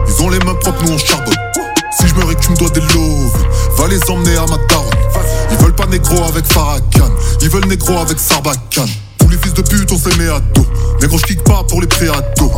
Ils 0.06 0.22
ont 0.22 0.28
les 0.28 0.38
mains 0.40 0.54
propres, 0.54 0.84
nous 0.84 0.92
on 0.92 0.98
charbonne. 0.98 1.34
Si 1.98 2.06
je 2.06 2.14
que 2.14 2.34
tu 2.34 2.50
me 2.50 2.56
dois 2.56 2.70
des 2.70 2.80
loves. 2.80 3.46
Va 3.78 3.88
les 3.88 4.10
emmener 4.10 4.36
à 4.36 4.42
ma 4.42 4.58
daronne. 4.68 4.90
Ils 5.50 5.56
veulent 5.56 5.74
pas 5.74 5.86
négro 5.86 6.22
avec 6.24 6.44
Farrakhan. 6.44 7.10
Ils 7.40 7.48
veulent 7.48 7.66
négro 7.66 7.98
avec 7.98 8.18
Sarbacane. 8.18 8.90
Tous 9.18 9.28
les 9.28 9.38
fils 9.38 9.54
de 9.54 9.62
pute 9.62 9.90
on 9.90 9.98
s'est 9.98 10.16
mis 10.18 10.28
à 10.28 10.40
dos. 10.40 10.66
Négro 11.00 11.16
je 11.18 11.24
kick 11.24 11.42
pas 11.44 11.64
pour 11.64 11.80
les 11.80 11.86
préados 11.86 12.52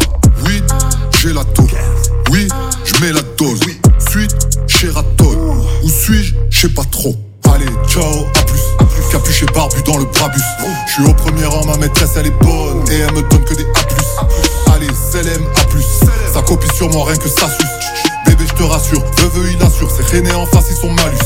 rien 17.09 17.17
que 17.17 17.29
ça 17.29 17.49
suce. 17.49 18.03
Bébé, 18.27 18.45
je 18.47 18.55
te 18.55 18.63
rassure, 18.63 19.03
veuve, 19.17 19.53
il 19.53 19.63
assure 19.63 19.91
C'est 19.91 20.07
René 20.15 20.33
en 20.35 20.47
face, 20.47 20.67
ils 20.71 20.77
sont 20.77 20.91
malus. 20.91 21.19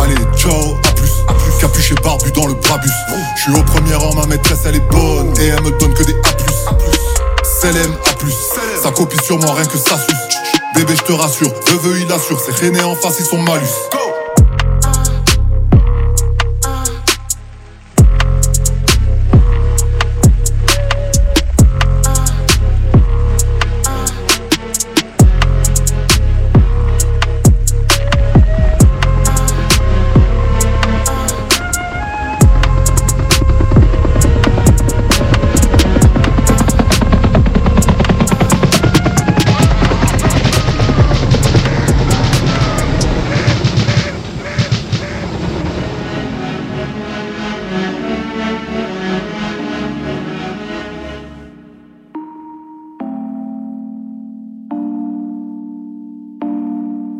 Allez, 0.00 0.16
ciao, 0.36 0.74
à 0.88 0.92
plus, 0.94 1.10
à 1.28 1.34
plus. 1.34 1.52
Capuché 1.60 1.94
barbu 2.02 2.32
dans 2.32 2.46
le 2.46 2.54
brabus. 2.54 2.90
Je 3.36 3.42
suis 3.42 3.52
au 3.52 3.62
premier 3.62 3.94
rang, 3.94 4.14
ma 4.14 4.26
maîtresse 4.26 4.60
elle 4.66 4.76
est 4.76 4.90
bonne. 4.90 5.32
Et 5.40 5.46
elle 5.46 5.62
me 5.62 5.70
donne 5.78 5.94
que 5.94 6.02
des 6.02 6.14
A+. 6.14 6.76
CLM, 7.60 7.92
A+. 7.92 8.82
Ça 8.82 8.90
copie 8.90 9.24
sur 9.24 9.38
moi, 9.38 9.54
rien 9.54 9.66
que 9.66 9.78
ça 9.78 9.96
suce. 9.96 10.38
Bébé, 10.74 10.94
je 10.96 11.02
te 11.02 11.12
rassure, 11.12 11.52
veuve, 11.68 12.00
il 12.00 12.12
assure 12.12 12.40
C'est 12.44 12.64
René 12.64 12.82
en 12.82 12.96
face, 12.96 13.20
ils 13.20 13.26
sont 13.26 13.38
malus 13.38 14.03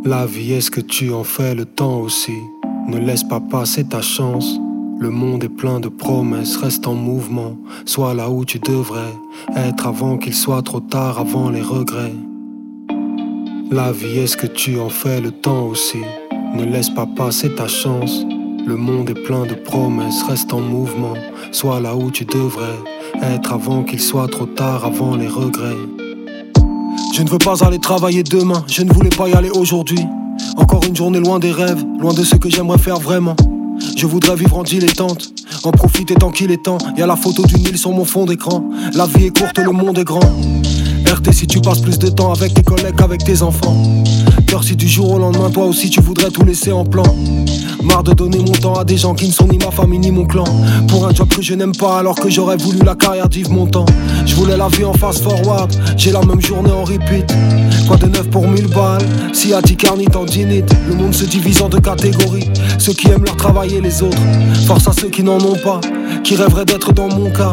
La 0.06 0.26
vie, 0.26 0.52
est-ce 0.52 0.70
que 0.70 0.82
tu 0.82 1.14
en 1.14 1.24
fais 1.24 1.54
le 1.54 1.64
temps 1.64 2.00
aussi 2.00 2.36
Ne 2.88 2.98
laisse 2.98 3.24
pas 3.24 3.40
passer 3.40 3.84
ta 3.84 4.02
chance. 4.02 4.58
Le 5.00 5.08
monde 5.08 5.42
est 5.44 5.48
plein 5.48 5.80
de 5.80 5.88
promesses, 5.88 6.58
reste 6.58 6.86
en 6.86 6.92
mouvement. 6.92 7.56
Sois 7.86 8.12
là 8.12 8.28
où 8.28 8.44
tu 8.44 8.58
devrais 8.58 9.14
être 9.56 9.86
avant 9.86 10.18
qu'il 10.18 10.34
soit 10.34 10.60
trop 10.60 10.80
tard, 10.80 11.18
avant 11.18 11.48
les 11.48 11.62
regrets. 11.62 12.12
La 13.70 13.92
vie, 13.92 14.18
est-ce 14.18 14.36
que 14.36 14.46
tu 14.46 14.78
en 14.78 14.90
fais 14.90 15.22
le 15.22 15.30
temps 15.30 15.68
aussi 15.68 16.02
Ne 16.54 16.66
laisse 16.66 16.90
pas 16.90 17.06
passer 17.06 17.54
ta 17.54 17.66
chance. 17.66 18.26
Le 18.66 18.76
monde 18.76 19.08
est 19.08 19.22
plein 19.22 19.46
de 19.46 19.54
promesses, 19.54 20.22
reste 20.24 20.52
en 20.52 20.60
mouvement. 20.60 21.14
Sois 21.50 21.80
là 21.80 21.96
où 21.96 22.10
tu 22.10 22.26
devrais 22.26 22.78
être 23.22 23.54
avant 23.54 23.82
qu'il 23.82 24.00
soit 24.00 24.28
trop 24.28 24.46
tard, 24.46 24.84
avant 24.84 25.16
les 25.16 25.28
regrets. 25.28 26.03
Je 27.16 27.22
ne 27.22 27.28
veux 27.28 27.38
pas 27.38 27.64
aller 27.64 27.78
travailler 27.78 28.24
demain, 28.24 28.64
je 28.66 28.82
ne 28.82 28.92
voulais 28.92 29.08
pas 29.08 29.28
y 29.28 29.34
aller 29.34 29.50
aujourd'hui. 29.50 30.00
Encore 30.56 30.82
une 30.84 30.96
journée 30.96 31.20
loin 31.20 31.38
des 31.38 31.52
rêves, 31.52 31.80
loin 32.00 32.12
de 32.12 32.24
ce 32.24 32.34
que 32.34 32.50
j'aimerais 32.50 32.76
faire 32.76 32.98
vraiment. 32.98 33.36
Je 33.96 34.04
voudrais 34.04 34.34
vivre 34.34 34.58
en 34.58 34.64
dilettante, 34.64 35.32
en 35.62 35.70
profiter 35.70 36.16
tant 36.16 36.32
qu'il 36.32 36.50
est 36.50 36.64
temps. 36.64 36.78
Y 36.96 37.02
a 37.02 37.06
la 37.06 37.14
photo 37.14 37.46
du 37.46 37.54
Nil 37.54 37.78
sur 37.78 37.92
mon 37.92 38.04
fond 38.04 38.24
d'écran. 38.24 38.64
La 38.94 39.06
vie 39.06 39.26
est 39.26 39.38
courte, 39.38 39.56
le 39.58 39.70
monde 39.70 39.96
est 39.96 40.04
grand. 40.04 40.28
RT 41.06 41.32
si 41.32 41.46
tu 41.46 41.60
passes 41.60 41.80
plus 41.80 41.98
de 41.98 42.08
temps 42.08 42.32
avec 42.32 42.54
tes 42.54 42.62
collègues 42.62 42.96
qu'avec 42.96 43.24
tes 43.24 43.42
enfants. 43.42 43.76
Cœur 44.46 44.64
si 44.64 44.76
du 44.76 44.88
jour 44.88 45.12
au 45.12 45.18
lendemain, 45.18 45.50
toi 45.50 45.64
aussi 45.64 45.90
tu 45.90 46.00
voudrais 46.00 46.30
tout 46.30 46.44
laisser 46.44 46.72
en 46.72 46.84
plan. 46.84 47.04
Marre 47.82 48.02
de 48.02 48.14
donner 48.14 48.38
mon 48.38 48.52
temps 48.52 48.74
à 48.74 48.84
des 48.84 48.96
gens 48.96 49.14
qui 49.14 49.28
ne 49.28 49.32
sont 49.32 49.46
ni 49.46 49.58
ma 49.58 49.70
famille 49.70 49.98
ni 49.98 50.10
mon 50.10 50.24
clan. 50.24 50.44
Pour 50.88 51.06
un 51.06 51.12
job 51.12 51.28
que 51.28 51.42
je 51.42 51.54
n'aime 51.54 51.76
pas 51.76 51.98
alors 51.98 52.14
que 52.14 52.30
j'aurais 52.30 52.56
voulu 52.56 52.78
la 52.84 52.94
carrière 52.94 53.28
d'Yves 53.28 53.50
Montand. 53.50 53.84
Je 54.24 54.34
voulais 54.34 54.56
la 54.56 54.68
vie 54.68 54.84
en 54.84 54.94
fast 54.94 55.22
forward, 55.22 55.70
j'ai 55.96 56.12
la 56.12 56.22
même 56.22 56.40
journée 56.40 56.72
en 56.72 56.84
repeat. 56.84 57.32
Quoi 57.86 57.96
de 57.98 58.06
neuf 58.06 58.28
pour 58.30 58.48
mille 58.48 58.68
balles? 58.68 59.06
Si 59.32 59.52
à 59.52 59.60
carnit 59.60 60.08
en 60.14 60.24
dinite, 60.24 60.74
le 60.88 60.94
monde 60.94 61.14
se 61.14 61.24
divise 61.24 61.60
en 61.60 61.68
deux 61.68 61.80
catégories. 61.80 62.48
Ceux 62.78 62.94
qui 62.94 63.08
aiment 63.08 63.24
leur 63.24 63.36
travail 63.36 63.74
et 63.74 63.80
les 63.80 64.02
autres. 64.02 64.22
Force 64.66 64.88
à 64.88 64.92
ceux 64.92 65.08
qui 65.08 65.22
n'en 65.22 65.38
ont 65.38 65.58
pas, 65.62 65.80
qui 66.22 66.36
rêveraient 66.36 66.64
d'être 66.64 66.92
dans 66.92 67.08
mon 67.08 67.30
cas. 67.30 67.52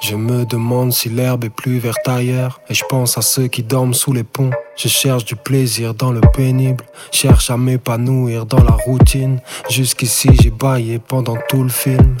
Je 0.00 0.16
me 0.16 0.46
demande 0.46 0.92
si 0.92 1.10
l'herbe 1.10 1.44
est 1.44 1.50
plus 1.50 1.78
verte 1.78 2.08
ailleurs. 2.08 2.60
Et 2.70 2.74
je 2.74 2.84
pense 2.88 3.18
à 3.18 3.22
ceux 3.22 3.48
qui 3.48 3.62
dorment 3.62 3.92
sous 3.92 4.14
les 4.14 4.24
ponts. 4.24 4.50
Je 4.76 4.88
cherche 4.88 5.26
du 5.26 5.36
plaisir 5.36 5.92
dans 5.92 6.10
le 6.10 6.22
pénible. 6.34 6.84
Cherche 7.12 7.50
à 7.50 7.58
m'épanouir 7.58 8.46
dans 8.46 8.64
la 8.64 8.76
routine. 8.86 9.40
Jusqu'ici, 9.68 10.30
j'ai 10.40 10.50
baillé 10.50 10.98
pendant 10.98 11.36
tout 11.50 11.62
le 11.62 11.68
film. 11.68 12.16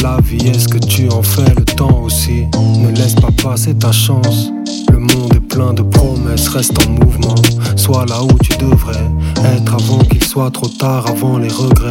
La 0.00 0.18
vie, 0.22 0.48
est-ce 0.48 0.68
que 0.68 0.78
tu 0.78 1.08
en 1.10 1.22
fais 1.22 1.52
le 1.56 1.64
temps 1.64 2.02
aussi? 2.02 2.46
Ne 2.78 2.94
laisse 2.94 3.16
pas 3.16 3.32
passer 3.42 3.74
ta 3.74 3.90
chance. 3.90 4.50
Le 4.92 4.98
monde 4.98 5.34
est 5.34 5.54
plein 5.54 5.72
de 5.72 5.82
promesses, 5.82 6.48
reste 6.48 6.78
en 6.86 6.90
mouvement. 6.90 7.34
Sois 7.74 8.06
là 8.06 8.22
où 8.22 8.32
tu 8.44 8.56
devrais 8.58 9.10
être 9.56 9.74
avant 9.74 9.98
qu'il 9.98 10.22
soit 10.22 10.52
trop 10.52 10.68
tard, 10.68 11.10
avant 11.10 11.38
les 11.38 11.48
regrets. 11.48 11.90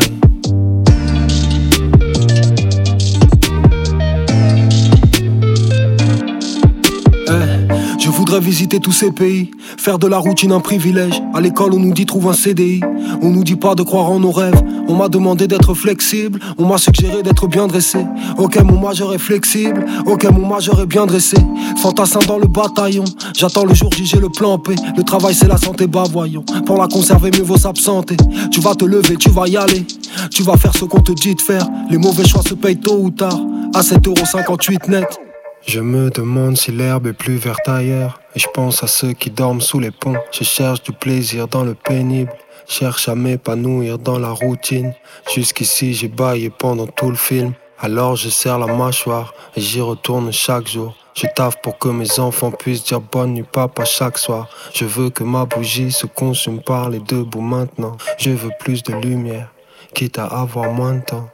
Je 8.06 8.12
voudrais 8.12 8.40
visiter 8.40 8.80
tous 8.80 8.92
ces 8.92 9.12
pays, 9.12 9.50
faire 9.80 9.98
de 9.98 10.06
la 10.06 10.20
routine 10.20 10.52
un 10.52 10.60
privilège. 10.60 11.24
À 11.34 11.42
l'école, 11.42 11.74
on 11.74 11.80
nous 11.80 11.92
dit 11.92 12.06
trouve 12.06 12.28
un 12.28 12.34
CDI, 12.34 12.80
on 13.24 13.32
nous 13.32 13.44
dit 13.44 13.56
pas 13.56 13.74
de 13.74 13.82
croire 13.82 14.12
en 14.12 14.20
nos 14.20 14.32
rêves. 14.32 14.62
On 14.88 14.94
m'a 14.94 15.10
demandé 15.10 15.48
d'être 15.48 15.74
flexible, 15.74 16.40
on 16.60 16.68
m'a 16.68 16.78
suggéré 16.78 17.24
d'être 17.24 17.48
bien 17.48 17.66
dressé. 17.66 18.06
Ok, 18.38 18.62
mon 18.62 18.80
majeur 18.80 19.12
est 19.16 19.18
flexible, 19.18 19.88
ok, 20.06 20.24
mon 20.26 20.46
majeur 20.46 20.80
est 20.82 20.86
bien 20.86 21.08
dressé. 21.08 21.38
Fantassin 21.78 22.20
dans 22.28 22.38
le 22.38 22.46
bataillon, 22.46 23.06
j'attends 23.36 23.66
le 23.66 23.74
jour 23.74 23.92
J, 23.92 24.06
j'ai 24.06 24.20
le 24.20 24.30
plan 24.30 24.60
P. 24.60 24.76
Le 24.96 25.02
travail, 25.02 25.34
c'est 25.34 25.48
la 25.48 25.58
santé, 25.58 25.88
bah 25.88 26.04
voyons. 26.08 26.44
Pour 26.68 26.78
la 26.78 26.88
conserver, 26.88 27.32
mieux 27.32 27.44
vaut 27.44 27.58
s'absenter. 27.58 28.18
Tu 28.52 28.62
vas 28.62 28.76
te 28.76 28.86
lever, 28.86 29.16
tu 29.16 29.32
vas 29.32 29.48
y 29.48 29.58
aller. 29.58 29.84
Tu 30.30 30.44
vas 30.44 30.58
faire 30.58 30.78
ce 30.78 30.86
qu'on 30.86 31.02
te 31.02 31.12
dit 31.14 31.34
de 31.34 31.42
faire. 31.42 31.68
Les 31.90 31.98
mauvais 31.98 32.24
choix 32.24 32.44
se 32.48 32.54
payent 32.54 32.78
tôt 32.78 33.00
ou 33.02 33.10
tard. 33.10 33.40
À 33.74 33.82
7,58€ 33.82 34.92
net. 34.92 35.25
Je 35.68 35.80
me 35.80 36.12
demande 36.12 36.58
si 36.58 36.72
l'herbe 36.72 37.08
est 37.08 37.14
plus 37.14 37.38
verte 37.38 37.68
ailleurs. 37.68 38.20
Et 38.36 38.40
je 38.40 38.48
pense 38.54 38.84
à 38.84 38.88
ceux 38.88 39.14
qui 39.14 39.32
dorment 39.32 39.62
sous 39.62 39.80
les 39.80 39.92
ponts. 39.92 40.16
Je 40.32 40.44
cherche 40.44 40.84
du 40.84 40.92
plaisir 40.92 41.48
dans 41.48 41.64
le 41.64 41.74
pénible. 41.74 42.32
Cherche 42.68 43.10
à 43.10 43.16
m'épanouir 43.16 43.98
dans 43.98 44.20
la 44.20 44.30
routine. 44.30 44.94
Jusqu'ici, 45.34 45.94
j'ai 45.94 46.08
baillé 46.08 46.52
pendant 46.52 46.88
tout 46.88 47.10
le 47.10 47.16
film. 47.16 47.54
Alors 47.80 48.16
je 48.16 48.30
serre 48.30 48.60
la 48.60 48.68
mâchoire 48.68 49.34
et 49.56 49.62
j'y 49.62 49.82
retourne 49.82 50.32
chaque 50.32 50.68
jour. 50.68 50.96
Je 51.14 51.28
taffe 51.36 51.62
pour 51.62 51.78
que 51.78 51.90
mes 51.90 52.20
enfants 52.20 52.52
puissent 52.52 52.84
dire 52.84 53.02
bonne 53.02 53.34
nuit 53.34 53.44
papa 53.44 53.86
chaque 53.86 54.18
soir. 54.18 54.50
Je 54.74 54.86
veux 54.86 55.10
que 55.10 55.24
ma 55.24 55.46
bougie 55.46 55.92
se 55.92 56.06
consume 56.06 56.62
par 56.62 56.90
les 56.90 57.00
deux 57.00 57.24
bouts 57.24 57.42
maintenant. 57.42 57.98
Je 58.18 58.32
veux 58.32 58.52
plus 58.60 58.84
de 58.84 58.94
lumière, 58.94 59.52
quitte 59.94 60.20
à 60.20 60.26
avoir 60.26 60.72
moins 60.72 60.96
de 60.96 61.02
temps. 61.02 61.30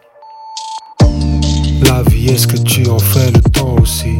La 1.82 2.03
vie, 2.03 2.27
est-ce 2.27 2.47
que 2.47 2.57
tu 2.57 2.88
en 2.89 2.99
fais 2.99 3.32
le 3.32 3.41
temps 3.41 3.75
aussi? 3.82 4.15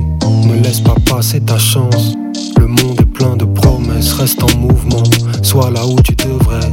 Ne 0.46 0.62
laisse 0.62 0.82
pas 0.82 0.96
passer 1.10 1.40
ta 1.42 1.58
chance. 1.58 2.14
Le 2.60 2.68
monde 2.68 3.00
est 3.00 3.06
plein 3.06 3.36
de 3.36 3.46
promesses, 3.46 4.14
reste 4.14 4.44
en 4.44 4.58
mouvement. 4.58 5.04
Sois 5.42 5.70
là 5.72 5.86
où 5.86 5.96
tu 6.02 6.16
devrais 6.16 6.72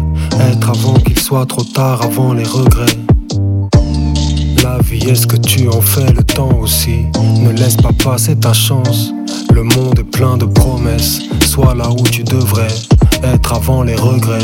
être 0.51 0.71
avant 0.71 0.95
qu'il 0.95 1.19
soit 1.19 1.47
trop 1.47 1.65
tard, 1.65 2.03
avant 2.03 2.33
les 2.33 2.45
regrets. 2.45 2.97
La 4.63 4.79
vie, 4.79 5.09
est-ce 5.09 5.27
que 5.27 5.37
tu 5.37 5.69
en 5.69 5.81
fais 5.81 6.13
le 6.13 6.23
temps 6.23 6.59
aussi? 6.61 7.07
Ne 7.41 7.53
laisse 7.53 7.77
pas 7.77 7.93
passer 7.93 8.37
ta 8.37 8.53
chance. 8.53 9.13
Le 9.53 9.63
monde 9.63 9.99
est 9.99 10.11
plein 10.11 10.37
de 10.37 10.47
promesses. 10.47 11.21
Sois 11.47 11.75
là 11.75 11.91
où 11.91 12.03
tu 12.03 12.25
devrais 12.25 12.75
être 13.23 13.55
avant 13.55 13.83
les 13.83 13.97
regrets. 13.97 14.39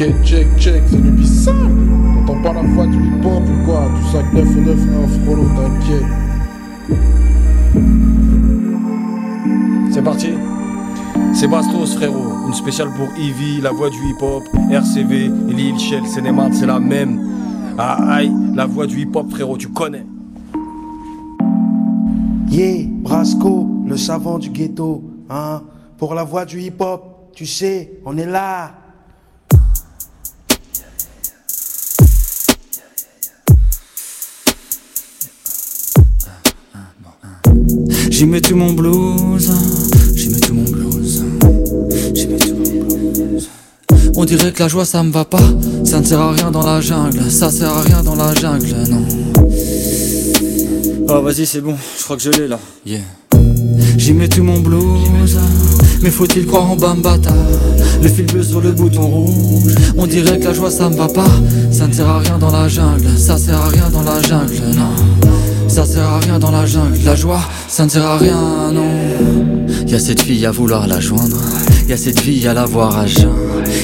Ok, 0.00 0.14
check, 0.22 0.46
check, 0.58 0.82
c'est 0.86 1.02
du 1.02 1.10
bizarre. 1.10 1.56
T'entends 2.24 2.40
pas 2.40 2.52
la 2.52 2.62
voix 2.62 2.86
du 2.86 2.98
hip-hop 2.98 3.42
ou 3.42 3.64
quoi 3.64 3.88
Du 3.96 4.02
5-9-9-1, 4.38 5.24
frollo, 5.24 5.42
t'inquiète. 5.56 6.04
C'est 9.90 10.02
parti 10.02 10.34
C'est 11.34 11.48
Bastos 11.48 11.96
frérot, 11.96 12.46
une 12.46 12.54
spéciale 12.54 12.90
pour 12.96 13.08
Ivy, 13.18 13.60
la 13.60 13.72
voix 13.72 13.90
du 13.90 13.96
hip-hop, 13.96 14.44
RCV, 14.70 15.32
Lil 15.48 15.76
Shell, 15.80 16.06
Sénémat, 16.06 16.52
c'est 16.52 16.66
la 16.66 16.78
même. 16.78 17.18
Ah 17.76 17.98
aïe, 18.18 18.32
la 18.54 18.66
voix 18.66 18.86
du 18.86 19.00
hip-hop 19.00 19.28
frérot, 19.32 19.56
tu 19.56 19.66
connais. 19.66 20.06
Yeah, 22.50 22.86
Brasco, 22.88 23.66
le 23.84 23.96
savant 23.96 24.38
du 24.38 24.50
ghetto, 24.50 25.02
hein. 25.28 25.62
Pour 25.96 26.14
la 26.14 26.22
voix 26.22 26.44
du 26.44 26.60
hip-hop, 26.60 27.32
tu 27.34 27.46
sais, 27.46 27.98
on 28.06 28.16
est 28.16 28.26
là. 28.26 28.74
J'y 38.10 38.26
mets 38.26 38.40
tout 38.40 38.56
mon 38.56 38.72
blues, 38.72 39.50
j'y 40.14 40.28
mets 40.28 40.40
tout 40.40 40.54
mon 40.54 40.64
blues, 40.64 41.22
j'y 42.14 42.26
mets 42.26 42.36
tout 42.36 42.54
mon 42.54 42.64
blues. 42.64 43.48
On 44.16 44.24
dirait 44.24 44.50
que 44.50 44.60
la 44.62 44.68
joie 44.68 44.84
ça 44.84 45.02
me 45.02 45.12
va 45.12 45.24
pas, 45.24 45.38
ça 45.84 46.00
ne 46.00 46.04
sert 46.04 46.20
à 46.20 46.32
rien 46.32 46.50
dans 46.50 46.66
la 46.66 46.80
jungle, 46.80 47.30
ça 47.30 47.50
sert 47.50 47.70
à 47.70 47.82
rien 47.82 48.02
dans 48.02 48.16
la 48.16 48.34
jungle, 48.34 48.74
non. 48.90 49.04
Oh 51.08 51.22
vas-y 51.22 51.46
c'est 51.46 51.60
bon, 51.60 51.76
je 51.98 52.04
crois 52.04 52.16
que 52.16 52.22
je 52.22 52.30
l'ai 52.30 52.48
là. 52.48 52.58
Yeah. 52.84 53.00
J'y 53.96 54.14
mets 54.14 54.28
tout 54.28 54.42
mon 54.42 54.58
blues, 54.58 55.38
mais 56.02 56.10
faut-il 56.10 56.46
croire 56.46 56.70
en 56.70 56.76
Bambata? 56.76 57.34
Le 58.02 58.08
fil 58.08 58.26
bleu 58.26 58.42
sur 58.42 58.60
le 58.60 58.72
bouton 58.72 59.06
rouge, 59.06 59.74
on 59.96 60.06
dirait 60.06 60.38
que 60.38 60.46
la 60.46 60.54
joie 60.54 60.70
ça 60.70 60.88
me 60.88 60.96
va 60.96 61.08
pas, 61.08 61.30
ça 61.70 61.86
ne 61.86 61.92
sert 61.92 62.08
à 62.08 62.18
rien 62.18 62.38
dans 62.38 62.50
la 62.50 62.68
jungle, 62.68 63.06
ça 63.16 63.38
sert 63.38 63.60
à 63.60 63.68
rien 63.68 63.88
dans 63.92 64.02
la 64.02 64.20
jungle, 64.22 64.60
non. 64.76 65.07
Ça 65.78 65.84
sert 65.84 66.08
à 66.08 66.18
rien 66.18 66.40
dans 66.40 66.50
la 66.50 66.66
jungle, 66.66 66.98
la 67.04 67.14
joie, 67.14 67.40
ça 67.68 67.84
ne 67.84 67.88
sert 67.88 68.04
à 68.04 68.18
rien, 68.18 68.72
non. 68.72 68.90
Y'a 69.86 70.00
cette 70.00 70.20
fille 70.20 70.44
à 70.44 70.50
vouloir 70.50 70.88
la 70.88 70.98
joindre, 70.98 71.40
y'a 71.88 71.96
cette 71.96 72.20
fille 72.20 72.46
à 72.46 72.52
la 72.52 72.66
voir 72.66 72.98
à 72.98 73.06
jeun. 73.06 73.32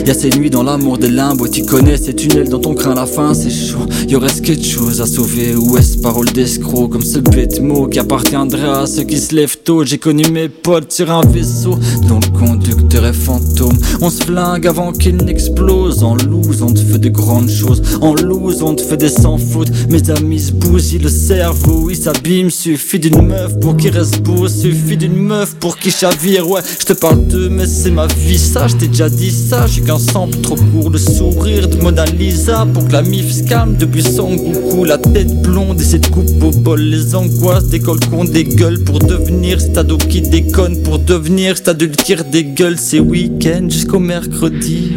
Y'a 0.07 0.13
ces 0.13 0.29
nuits 0.31 0.51
dans 0.51 0.63
l'amour 0.63 0.99
des 0.99 1.09
limbes, 1.09 1.49
tu 1.51 1.65
connais 1.65 1.97
ces 1.97 2.15
tunnels 2.15 2.51
dans 2.51 2.59
ton 2.59 2.75
crin, 2.75 2.95
la 2.95 3.07
fin 3.07 3.33
c'est 3.33 3.51
chaud. 3.51 3.87
Y'aurait 4.09 4.29
quelque 4.43 4.65
chose 4.65 5.01
à 5.01 5.07
sauver, 5.07 5.55
ou 5.55 5.79
est-ce 5.79 5.99
parole 5.99 6.27
d'escroc, 6.27 6.89
comme 6.91 7.03
ce 7.03 7.19
bête 7.19 7.61
mot 7.61 7.87
qui 7.87 7.99
appartiendrait 7.99 8.69
à 8.69 8.87
ceux 8.87 9.05
qui 9.05 9.19
se 9.19 9.35
lèvent 9.35 9.59
tôt. 9.65 9.85
J'ai 9.85 9.97
connu 9.97 10.25
mes 10.31 10.49
potes 10.51 10.93
sur 10.93 11.11
un 11.11 11.23
vaisseau 11.23 11.79
dont 12.07 12.21
le 12.21 12.39
conducteur 12.39 13.07
est 13.07 13.15
fantôme. 13.15 13.79
On 14.03 14.11
se 14.11 14.23
flingue 14.25 14.67
avant 14.67 14.93
qu'il 14.93 15.17
n'explose, 15.17 16.03
en 16.03 16.17
loose 16.17 16.61
on 16.61 16.73
te 16.73 16.81
fait 16.81 16.99
de 16.99 17.09
grandes 17.09 17.51
choses, 17.51 17.83
en 18.03 18.15
loose 18.15 18.63
on 18.63 18.75
te 18.75 18.83
fait 18.83 18.99
des 18.99 19.09
sans 19.09 19.39
fautes. 19.39 19.71
Mes 19.89 20.11
amis 20.11 20.41
se 20.41 20.53
bousillent 20.53 20.99
le 20.99 21.09
cerveau, 21.09 21.89
ils 21.89 21.97
s'abîment, 21.97 22.51
suffit 22.51 22.99
d'une 22.99 23.23
meuf 23.23 23.59
pour 23.61 23.77
qu'il 23.77 23.91
reste 23.91 24.21
beau, 24.21 24.47
suffit 24.47 24.99
d'une 24.99 25.17
meuf 25.17 25.55
pour 25.55 25.79
qu'il 25.79 25.93
chavire. 25.93 26.49
Ouais, 26.51 26.61
je 26.79 26.85
te 26.85 26.93
parle 26.93 27.27
de 27.27 27.49
mais 27.49 27.67
c'est 27.67 27.94
ma 27.95 28.07
vie 28.07 28.39
ça, 28.39 28.67
je 28.67 28.77
déjà 28.77 29.09
dit 29.09 29.31
ça. 29.31 29.67
J'ai 29.67 29.81
qu'un 29.81 29.99
sample 29.99 30.39
trop 30.39 30.57
pour 30.57 30.91
le 30.91 30.99
sourire 30.99 31.69
de 31.69 31.77
Mona 31.77 32.05
Lisa. 32.05 32.67
Pour 32.73 32.87
que 32.89 32.93
la 32.93 33.03
mif 33.03 33.31
se 33.31 33.45
calme 33.45 33.77
depuis 33.77 34.03
son 34.03 34.37
coucou, 34.37 34.85
la 34.85 34.99
tête 34.99 35.43
blonde 35.43 35.81
et 35.81 35.85
cette 35.85 36.11
coupe 36.11 36.43
au 36.43 36.51
bol. 36.51 36.81
Les 36.81 37.15
angoisses 37.15 37.69
d'école 37.69 38.01
qu'on 38.11 38.25
dégueule 38.25 38.83
pour 38.83 38.99
devenir 38.99 39.61
cet 39.61 39.79
ado 39.79 39.97
qui 39.97 40.21
déconne. 40.21 40.83
Pour 40.83 40.99
devenir 40.99 41.57
cet 41.57 41.69
adulte 41.69 42.03
qui 42.03 42.15
des 42.31 42.45
gueules. 42.45 42.79
C'est 42.79 43.01
week-end 43.01 43.69
jusqu'au 43.71 44.01
mercredi. 44.01 44.93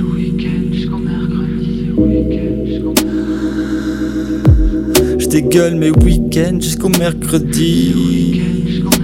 Dégueule 5.42 5.76
mes 5.76 5.92
week-ends 5.92 6.58
jusqu'au 6.60 6.90
mercredi. 6.90 8.42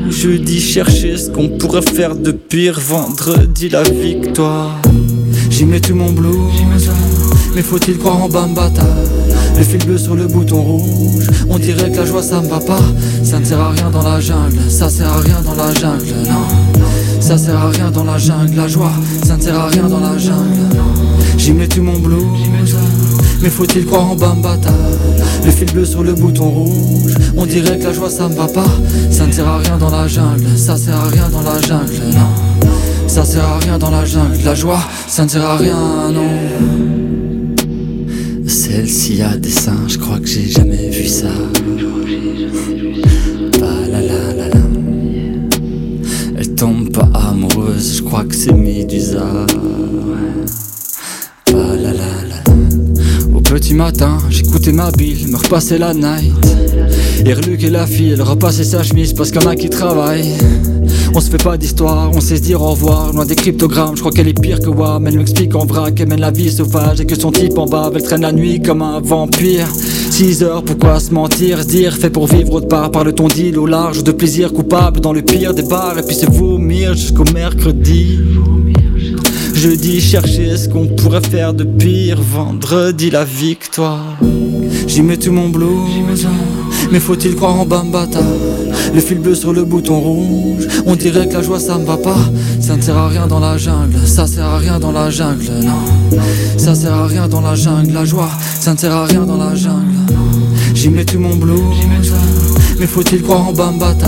Jeudi, 0.10 0.60
chercher 0.60 1.16
ce 1.16 1.30
qu'on 1.30 1.48
pourrait 1.60 1.84
faire 1.84 2.16
de 2.16 2.32
pire. 2.32 2.80
Vendredi, 2.80 3.70
la 3.70 3.84
victoire. 3.84 4.82
J'y 5.52 5.66
mets 5.66 5.80
tout 5.80 5.94
mon 5.94 6.12
blues. 6.12 6.34
Mais 7.54 7.62
faut-il 7.62 8.00
croire 8.00 8.24
en 8.24 8.30
Bambata 8.30 8.82
Le 9.60 9.64
fil 9.64 9.86
bleu 9.86 10.00
sur 10.00 10.16
le 10.16 10.26
bouton 10.26 10.60
rouge. 10.64 11.28
On 11.52 11.60
dirait 11.60 11.92
que 11.92 11.98
la 11.98 12.06
joie 12.06 12.24
ça 12.24 12.42
me 12.42 12.48
va 12.48 12.60
pas. 12.60 12.82
Ça 13.24 13.40
ne 13.40 13.46
sert 13.46 13.60
à 13.60 13.70
rien 13.70 13.92
dans 13.92 14.02
la 14.02 14.20
jungle. 14.20 14.58
Ça 14.70 14.90
sert 14.90 15.08
à 15.08 15.20
rien 15.20 15.40
dans 15.46 15.54
la 15.54 15.72
jungle, 15.72 16.16
non. 16.28 16.82
Ça 17.20 17.38
sert 17.38 17.58
à 17.58 17.70
rien 17.70 17.92
dans 17.92 18.06
la 18.06 18.18
jungle. 18.18 18.56
La 18.56 18.68
joie, 18.68 18.94
ça 19.24 19.38
ne 19.38 19.42
sert 19.42 19.56
à 19.56 19.68
rien 19.68 19.84
dans 19.84 20.00
la 20.00 20.18
jungle. 20.18 20.82
J'y 21.38 21.54
mets 21.54 21.68
tout 21.68 21.84
mon 21.84 22.00
blues. 22.00 22.26
Mais 23.44 23.50
faut-il 23.50 23.86
croire 23.86 24.12
en 24.12 24.16
Bambata 24.16 24.74
Le 25.46 25.52
fil 25.52 25.72
bleu 25.72 25.86
sur 25.86 26.04
le 26.04 26.14
bouton 26.14 26.50
rouge. 26.50 27.16
On 27.38 27.46
dirait 27.46 27.78
que 27.78 27.86
la 27.86 27.94
joie 27.94 28.10
ça 28.10 28.28
me 28.30 28.36
va 28.36 28.48
pas. 28.48 28.66
Ça 29.12 29.26
ne 29.28 29.32
sert 29.32 29.48
à 29.48 29.58
rien 29.58 29.78
dans 29.78 29.89
la 29.89 30.08
jungle. 30.08 30.48
Ça 30.56 30.78
sert 30.78 30.96
à 30.96 31.08
rien 31.10 31.30
dans 31.30 31.41
la 31.41 31.60
jungle, 31.62 32.02
non. 32.14 32.70
Ça 33.08 33.26
sert 33.26 33.44
à 33.44 33.60
rien 33.60 33.78
dans 33.78 33.91
la 33.91 34.06
jungle. 34.06 34.38
La 34.46 34.56
joie, 34.56 34.80
ça 35.08 35.26
ne 35.26 35.30
sert 35.30 35.46
à 35.46 35.58
rien, 35.58 36.12
non. 36.12 36.30
Celle-ci 38.48 39.22
a 39.22 39.38
des 39.38 39.50
seins, 39.50 39.88
je 39.88 39.98
crois 39.98 40.20
que 40.20 40.28
j'ai 40.28 40.50
jamais 40.50 40.89
vu 40.89 41.08
ça. 41.08 41.28
Tombe 46.56 46.94
pas 46.94 47.10
amoureuse, 47.14 47.98
je 47.98 48.04
crois 48.04 48.24
que 48.24 48.34
c'est 48.34 48.54
Médusa 48.54 49.26
la 51.52 51.76
la 51.76 51.91
la 51.91 52.22
petit 53.54 53.76
matin, 53.76 54.18
j'écoutais 54.32 54.72
ma 54.72 54.89
bille, 54.89 55.28
me 55.28 55.38
repasser 55.38 55.78
la 55.78 55.93
night. 55.93 56.34
Et 57.24 57.36
Luc 57.36 57.64
et 57.64 57.70
la 57.70 57.86
fille, 57.86 58.10
elle 58.10 58.24
repassait 58.24 58.64
sa 58.64 58.82
chemise 58.82 59.14
parce 59.14 59.30
qu'il 59.30 59.43
y 59.43 59.45
en 59.45 59.47
a 59.47 59.56
qui 59.56 59.70
travaillent. 59.70 60.34
On 61.14 61.20
se 61.20 61.30
fait 61.30 61.38
pas 61.38 61.56
d'histoire, 61.56 62.10
on 62.16 62.20
sait 62.20 62.38
se 62.38 62.41
dire 62.41 62.64
au 62.64 62.72
revoir. 62.72 63.14
Loin 63.14 63.28
des 63.28 63.36
cryptogrammes, 63.36 63.95
je 63.95 63.99
crois 63.99 64.12
qu'elle 64.12 64.28
est 64.28 64.41
pire 64.41 64.60
que 64.60 64.70
Wam. 64.70 65.06
Elle 65.06 65.20
m'explique 65.20 65.54
en 65.54 65.68
vrac 65.68 65.93
qu'elle 65.93 66.10
mène 66.10 66.22
la 66.22 66.32
vie 66.32 66.51
sauvage 66.51 66.99
et 66.99 67.06
que 67.06 67.14
son 67.14 67.32
type 67.32 67.56
en 67.60 67.68
bas, 67.68 67.91
elle 67.93 68.01
traîne 68.01 68.24
la 68.24 68.32
nuit 68.32 68.60
comme 68.60 68.82
un 68.82 68.99
vampire. 68.99 69.68
6 70.10 70.41
heures, 70.41 70.64
pourquoi 70.64 70.99
se 70.99 71.14
mentir, 71.14 71.60
se 71.62 71.68
dire, 71.68 71.93
fait 71.93 72.10
pour 72.10 72.26
vivre 72.26 72.54
autre 72.54 72.68
part, 72.68 72.89
par 72.89 73.04
le 73.04 73.14
ton 73.14 73.28
d'île 73.28 73.60
au 73.60 73.68
large, 73.68 74.04
de 74.04 74.12
plaisir 74.12 74.51
coupable 74.51 74.99
dans 74.99 75.14
le 75.14 75.22
pire 75.22 75.54
des 75.54 75.62
bars, 75.62 75.99
et 75.99 76.01
puis 76.01 76.16
se 76.16 76.26
vomir 76.26 76.95
jusqu'au 76.95 77.26
mercredi. 77.32 78.18
Jeudi, 79.64 80.01
chercher 80.01 80.57
ce 80.57 80.68
qu'on 80.68 80.88
pourrait 80.88 81.22
faire 81.22 81.53
de 81.53 81.64
pire. 81.64 82.22
Vendredi, 82.22 83.09
la 83.09 83.24
victoire. 83.24 84.18
J'y 84.88 85.01
mets 85.01 85.16
tout 85.16 85.32
mon 85.32 85.47
blues. 85.47 86.28
Mais 86.91 86.99
faut-il 86.99 87.34
croire 87.34 87.57
en 87.61 87.66
Bambata 87.66 88.20
Le 88.93 88.99
fil 88.99 89.20
bleu 89.20 89.36
sur 89.36 89.53
le 89.53 89.64
bouton 89.64 90.01
rouge. 90.01 90.68
On 90.86 90.97
dirait 90.97 91.30
que 91.30 91.36
la 91.36 91.41
joie 91.41 91.61
ça 91.61 91.78
me 91.78 91.86
va 91.86 91.95
pas. 91.95 92.30
Ça 92.59 92.76
ne 92.76 92.82
sert 92.82 92.97
à 92.97 93.07
rien 93.07 93.26
dans 93.26 93.39
la 93.39 93.57
jungle. 93.57 94.05
Ça 94.05 94.28
sert 94.28 94.43
à 94.43 94.57
rien 94.57 94.80
dans 94.82 94.91
la 94.91 95.09
jungle, 95.09 95.49
non. 95.64 96.20
Ça 96.57 96.76
sert 96.76 96.93
à 96.93 97.07
rien 97.07 97.30
dans 97.30 97.39
la 97.39 97.55
jungle. 97.55 97.93
La 97.93 98.03
joie, 98.03 98.32
ça 98.59 98.74
ne 98.74 98.78
sert 98.78 98.93
à 98.93 99.05
rien 99.05 99.22
dans 99.22 99.38
la 99.38 99.55
jungle. 99.55 99.95
J'y 100.76 100.89
mets 100.89 101.05
tout 101.05 101.20
mon 101.20 101.38
blues. 101.38 101.61
Mais 102.80 102.88
faut-il 102.88 103.22
croire 103.22 103.47
en 103.47 103.53
Bambata 103.53 104.07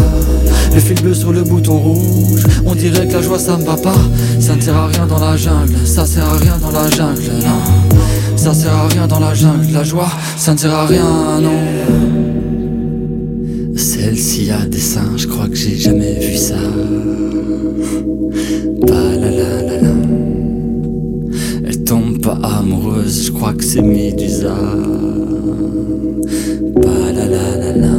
Le 0.76 0.82
fil 0.82 1.02
bleu 1.02 1.14
sur 1.14 1.32
le 1.32 1.42
bouton 1.42 1.78
rouge. 1.78 2.44
On 2.66 2.76
dirait 2.76 3.08
que 3.08 3.14
la 3.14 3.22
joie 3.22 3.40
ça 3.40 3.58
me 3.58 3.64
va 3.64 3.78
pas. 3.78 3.96
Ça 4.42 4.58
ne 4.58 4.62
sert 4.62 4.76
à 4.76 4.88
rien 4.88 5.08
dans 5.08 5.20
la 5.20 5.38
jungle. 5.38 5.74
Ça 5.86 6.06
sert 6.06 6.26
à 6.26 6.36
rien 6.36 6.58
dans 6.62 6.72
la 6.72 6.90
jungle, 6.90 7.22
non. 7.42 7.96
Ça 8.36 8.54
sert 8.54 8.74
à 8.74 8.88
rien 8.90 9.08
dans 9.08 9.22
la 9.22 9.34
jungle. 9.34 9.72
La 9.72 9.86
joie, 9.86 10.10
ça 10.36 10.54
ne 10.54 10.58
sert 10.58 10.74
à 10.74 10.86
rien, 10.86 11.40
non. 11.42 11.62
Celle-ci 13.78 14.52
a 14.52 14.66
des 14.66 14.80
seins, 14.80 15.14
je 15.16 15.28
crois 15.28 15.48
que 15.48 15.56
j'ai 15.56 15.78
jamais 15.78 16.20
vu 16.20 16.36
ça. 16.36 16.56
Pas 18.86 19.16
la 19.16 19.32
la 19.32 19.62
la 19.62 19.82
la. 19.82 19.94
Elle 21.66 21.84
tombe 21.86 22.20
pas 22.22 22.38
amoureuse, 22.44 23.28
je 23.28 23.32
crois 23.32 23.54
que 23.54 23.64
c'est 23.64 23.82
Médusa. 23.82 24.54
Pas 26.82 27.12
la 27.16 27.26
la 27.28 27.58
la 27.58 27.78
la 27.78 27.96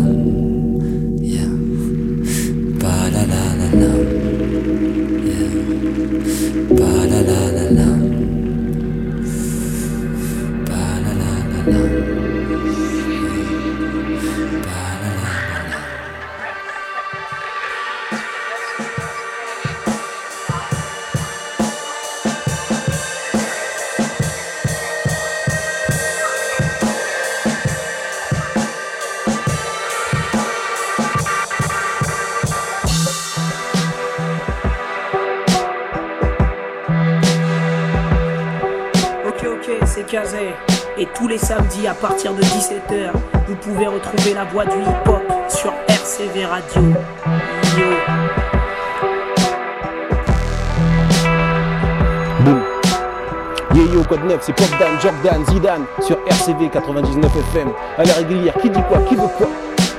Ba 6.07 6.93
la 7.11 7.21
la 7.29 7.41
la 7.57 7.65
la, 7.79 7.89
ba 10.69 10.85
la 11.03 11.13
la 11.21 11.33
la 11.51 11.61
la, 11.67 11.96
partir 42.01 42.35
de 42.35 42.43
17h, 42.43 43.11
vous 43.49 43.55
pouvez 43.57 43.87
retrouver 43.87 44.35
la 44.35 44.45
voix 44.45 44.65
du 44.65 44.77
hip-hop 44.77 45.23
sur 45.49 45.73
RCV 45.89 46.45
Radio. 46.45 46.83
Yo. 46.83 47.87
Boum. 52.41 52.63
Yeah 53.75 53.95
yo, 53.95 54.03
code 54.05 54.25
9, 54.25 54.39
c'est 54.41 54.53
Pop 54.55 54.69
Dan, 54.79 55.01
Jordan, 55.01 55.45
Zidane 55.47 55.85
sur 56.01 56.19
RCV 56.27 56.69
99 56.69 57.31
FM. 57.53 57.69
À 57.97 58.05
la 58.05 58.13
régulière, 58.15 58.55
qui 58.61 58.71
dit 58.71 58.83
quoi, 58.89 58.99
qui 59.09 59.15
veut 59.15 59.29
quoi? 59.39 59.49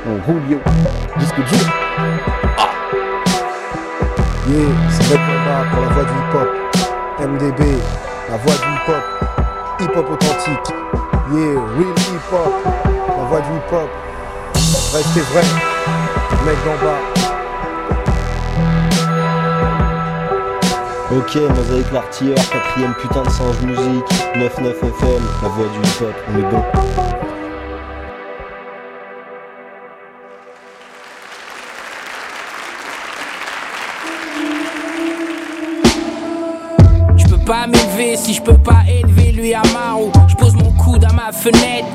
On 0.08 0.26
roule 0.26 0.41
yo. 0.50 0.60
Disque 1.18 1.36
dur. 1.36 1.68
Yeah, 4.50 4.60
c'est 4.89 5.14
Red 5.14 5.20
Combat 5.20 5.66
pour 5.72 5.82
la 5.82 5.89
voix 5.89 6.04
du 6.04 6.12
hip-hop. 6.12 6.50
MDB, 7.20 7.64
la 8.30 8.38
voix 8.38 8.54
du 8.54 8.70
hip-hop. 8.74 9.04
Hip-hop 9.80 10.12
authentique. 10.12 10.74
Yeah, 11.30 11.60
real 11.76 11.92
hip-hop. 11.92 12.54
La 13.18 13.24
voix 13.26 13.42
du 13.42 13.50
hip-hop. 13.50 13.90
Restez 14.94 15.20
vrai. 15.20 15.44
Mec 16.46 16.58
d'en 16.64 16.78
bas. 16.86 17.02
Ok, 21.12 21.36
Mosaïque 21.36 21.92
l'artilleur, 21.92 22.38
quatrième 22.50 22.94
putain 22.94 23.24
de 23.24 23.30
singe 23.30 23.60
musique, 23.62 24.08
99 24.36 24.84
FM, 24.84 25.24
la 25.42 25.50
voix 25.50 25.66
du 25.68 25.80
hip-hop, 25.80 26.16
on 26.30 26.40
est 26.40 26.44
bon. 26.44 26.64
Je 37.18 37.28
peux 37.28 37.44
pas 37.46 37.68
m'élever 37.68 38.16
si 38.16 38.34
je 38.34 38.42
peux 38.42 38.58
pas 38.58 38.84
élever 38.90 39.32
lui 39.34 39.54
à 39.54 39.62
Maro. 39.74 39.87
Fenêtre. 41.38 41.88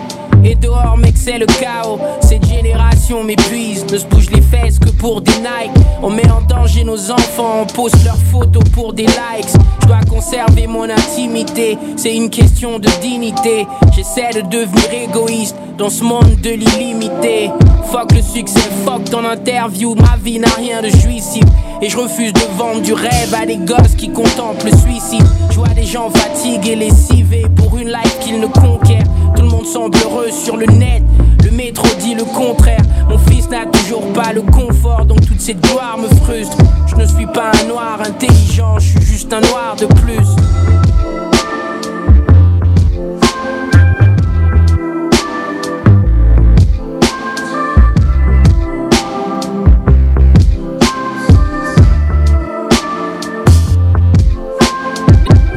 Et 0.45 0.57
dehors, 0.57 0.97
mec, 0.97 1.15
c'est 1.17 1.39
le 1.39 1.47
chaos. 1.47 1.99
Cette 2.21 2.45
génération 2.47 3.23
m'épuise. 3.23 3.85
Ne 3.93 3.99
se 3.99 4.07
bouge 4.07 4.29
les 4.31 4.41
fesses 4.41 4.79
que 4.79 4.91
pour 4.91 5.21
des 5.21 5.33
Nike. 5.33 5.87
On 6.03 6.11
met 6.11 6.29
en 6.31 6.41
danger 6.41 6.83
nos 6.85 7.11
enfants. 7.11 7.63
On 7.63 7.67
pose 7.67 7.93
leurs 8.05 8.17
photos 8.17 8.65
pour 8.73 8.93
des 8.93 9.07
likes. 9.07 9.53
Je 9.83 9.87
dois 9.87 10.01
conserver 10.09 10.67
mon 10.67 10.89
intimité. 10.91 11.79
C'est 11.97 12.17
une 12.17 12.29
question 12.29 12.79
de 12.81 12.89
dignité. 13.01 13.67
J'essaie 13.95 14.31
de 14.35 14.41
devenir 14.41 14.93
égoïste 14.93 15.57
dans 15.79 15.91
ce 15.91 16.03
monde 16.03 16.41
de 16.43 16.51
l'illimité. 16.51 17.51
Fuck 17.93 18.13
le 18.13 18.23
succès, 18.23 18.69
fuck 18.85 19.05
ton 19.05 19.25
interview. 19.25 19.95
Ma 19.95 20.17
vie 20.23 20.41
n'a 20.41 20.51
rien 20.57 20.83
de 20.83 20.89
jouissif. 20.89 21.45
Et 21.81 21.89
je 21.89 21.97
refuse 21.97 22.33
de 22.33 22.59
vendre 22.59 22.81
du 22.81 22.93
rêve 22.93 23.35
à 23.41 23.47
des 23.47 23.59
gosses 23.59 23.95
qui 23.97 24.09
contemplent 24.11 24.67
le 24.67 24.77
suicide. 24.77 25.27
Je 25.51 25.57
vois 25.57 25.69
des 25.69 25.85
gens 25.85 26.11
fatigués, 26.11 26.77
lessivés 26.77 27.47
pour 27.57 27.77
une 27.79 27.89
life 27.89 28.19
qu'ils 28.21 28.41
ne 28.41 28.47
conquièrent. 28.47 29.12
Tout 29.43 29.49
le 29.49 29.57
monde 29.57 29.67
semble 29.67 29.99
heureux 30.05 30.31
sur 30.31 30.57
le 30.57 30.67
net. 30.67 31.03
Le 31.45 31.51
métro 31.51 31.85
dit 31.99 32.15
le 32.15 32.23
contraire. 32.23 32.85
Mon 33.09 33.19
fils 33.19 33.51
n'a 33.51 33.67
toujours 33.67 34.13
pas 34.13 34.33
le 34.33 34.41
confort, 34.41 35.05
donc 35.05 35.27
toute 35.27 35.41
cette 35.41 35.61
gloire 35.61 35.99
me 35.99 36.07
frustre. 36.07 36.57
Je 36.87 36.95
ne 36.95 37.05
suis 37.05 37.27
pas 37.27 37.51
un 37.61 37.67
noir 37.67 37.99
intelligent, 38.07 38.79
je 38.79 38.91
suis 38.91 39.03
juste 39.03 39.33
un 39.33 39.41
noir 39.41 39.75
de 39.77 39.87
plus. 39.87 40.15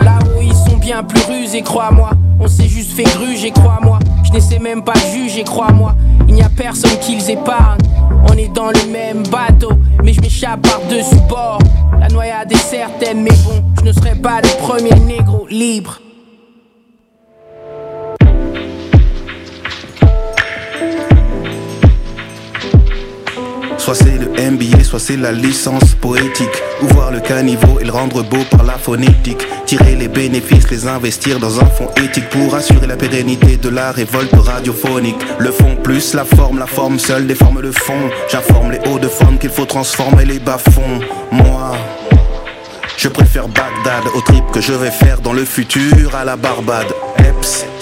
Là 0.02 0.18
où 0.36 0.42
ils 0.42 0.56
sont 0.56 0.78
bien 0.78 1.04
plus 1.04 1.22
rusés, 1.32 1.62
crois-moi. 1.62 2.14
On 2.46 2.48
s'est 2.48 2.68
juste 2.68 2.91
fait 2.91 3.06
gruger, 3.18 3.50
crois-moi. 3.50 3.98
Je 4.24 4.32
ne 4.32 4.39
sais 4.39 4.60
même 4.60 4.84
pas 4.84 4.93
juger, 5.12 5.43
crois-moi. 5.43 5.96
Il 6.28 6.36
n'y 6.36 6.43
a 6.43 6.50
personne 6.50 6.96
qui 7.02 7.16
les 7.16 7.32
épargne. 7.32 7.82
On 8.30 8.34
est 8.34 8.50
dans 8.50 8.68
le 8.68 8.91
même 8.91 9.24
bateau, 9.30 9.72
mais 10.04 10.14
je 10.14 10.22
m'échappe 10.22 10.62
par-dessus 10.62 11.16
bord. 11.28 11.58
La 12.00 12.08
noyade 12.08 12.52
est 12.52 12.58
certaine, 12.58 13.24
mais 13.24 13.36
bon, 13.43 13.64
je 13.80 13.86
ne 13.86 13.91
serai 13.91 14.14
pas 14.14 14.41
le 14.41 14.62
premier 14.62 14.93
négro 15.08 15.48
libre. 15.50 16.00
Soit 23.86 23.94
c'est 23.94 24.18
le 24.18 24.52
MBA, 24.52 24.84
soit 24.84 24.98
c'est 24.98 25.16
la 25.16 25.32
licence 25.32 25.94
poétique. 26.02 26.64
Ou 26.82 26.88
voir 26.88 27.12
le 27.12 27.20
caniveau 27.20 27.80
et 27.80 27.84
le 27.84 27.92
rendre 27.92 28.24
beau 28.24 28.44
par 28.50 28.64
la 28.64 28.80
phonétique. 28.80 29.46
Tirer 29.68 29.96
les 29.96 30.08
bénéfices, 30.08 30.72
les 30.72 30.88
investir 30.88 31.38
dans 31.38 31.60
un 31.60 31.68
fonds 31.68 31.92
éthique 32.04 32.28
pour 32.32 32.56
assurer 32.56 32.88
la 32.88 32.96
pérennité 32.96 33.58
de 33.58 33.70
la 33.70 33.92
révolte 33.92 34.34
radiophonique. 34.34 35.22
Le 35.38 35.52
fond 35.52 35.76
plus 35.84 36.16
la 36.16 36.26
forme, 36.26 36.58
la 36.58 36.66
forme 36.66 36.98
seule 36.98 37.28
déforme 37.28 37.62
le 37.62 37.72
fond. 37.72 38.10
J'informe 38.28 38.72
les 38.72 38.80
hauts 38.90 38.98
de 38.98 39.08
forme 39.08 39.38
qu'il 39.38 39.52
faut 39.52 39.66
transformer 39.66 40.26
les 40.26 40.40
bas-fonds. 40.40 41.02
Moi. 41.32 41.78
Je 42.98 43.08
préfère 43.08 43.48
Bagdad 43.48 44.06
au 44.16 44.22
trip 44.22 44.46
que 44.52 44.62
je 44.62 44.74
vais 44.74 44.90
faire 44.90 45.22
dans 45.22 45.34
le 45.34 45.46
futur 45.46 46.16
à 46.16 46.26
la 46.26 46.36
Barbade. 46.36 46.92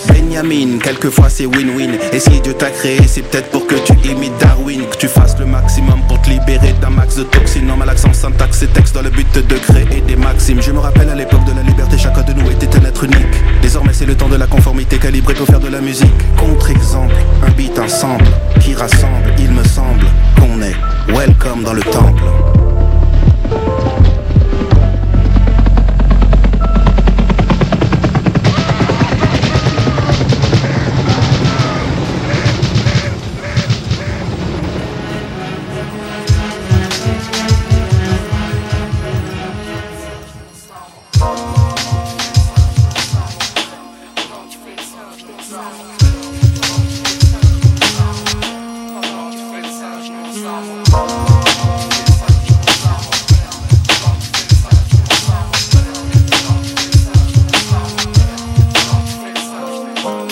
Benjamin, 0.07 0.79
quelquefois 0.79 1.29
c'est 1.29 1.45
win-win. 1.45 1.91
Et 2.11 2.19
si 2.19 2.41
Dieu 2.41 2.53
t'a 2.53 2.69
créé, 2.69 2.99
c'est 3.07 3.21
peut-être 3.21 3.49
pour 3.51 3.67
que 3.67 3.75
tu 3.75 3.93
imites 4.07 4.37
Darwin, 4.39 4.81
que 4.89 4.97
tu 4.97 5.07
fasses 5.07 5.37
le 5.39 5.45
maximum 5.45 6.01
pour 6.07 6.21
te 6.21 6.29
libérer 6.29 6.73
d'un 6.81 6.89
max 6.89 7.15
de 7.15 7.23
toxines. 7.23 7.65
Non, 7.65 7.79
accent 7.81 8.13
syntaxe 8.13 8.63
et 8.63 8.67
texte 8.67 8.95
dans 8.95 9.01
le 9.01 9.09
but 9.09 9.31
de 9.33 9.55
créer 9.55 10.01
des 10.01 10.15
maximes. 10.15 10.61
Je 10.61 10.71
me 10.71 10.79
rappelle 10.79 11.09
à 11.09 11.15
l'époque 11.15 11.45
de 11.45 11.51
la 11.53 11.61
liberté, 11.61 11.97
chacun 11.97 12.21
de 12.23 12.33
nous 12.33 12.49
était 12.51 12.75
un 12.77 12.85
être 12.85 13.03
unique. 13.03 13.43
Désormais, 13.61 13.93
c'est 13.93 14.05
le 14.05 14.15
temps 14.15 14.29
de 14.29 14.35
la 14.35 14.47
conformité 14.47 14.97
calibrée 14.97 15.33
pour 15.33 15.47
faire 15.47 15.59
de 15.59 15.67
la 15.69 15.81
musique. 15.81 16.11
Contre-exemple, 16.37 17.15
un 17.45 17.51
beat 17.51 17.77
ensemble 17.79 18.25
qui 18.59 18.73
rassemble, 18.73 19.33
il 19.39 19.51
me 19.51 19.63
semble 19.63 20.05
qu'on 20.39 20.61
est 20.61 20.75
welcome 21.13 21.63
dans 21.63 21.73
le 21.73 21.81
temple. 21.83 22.23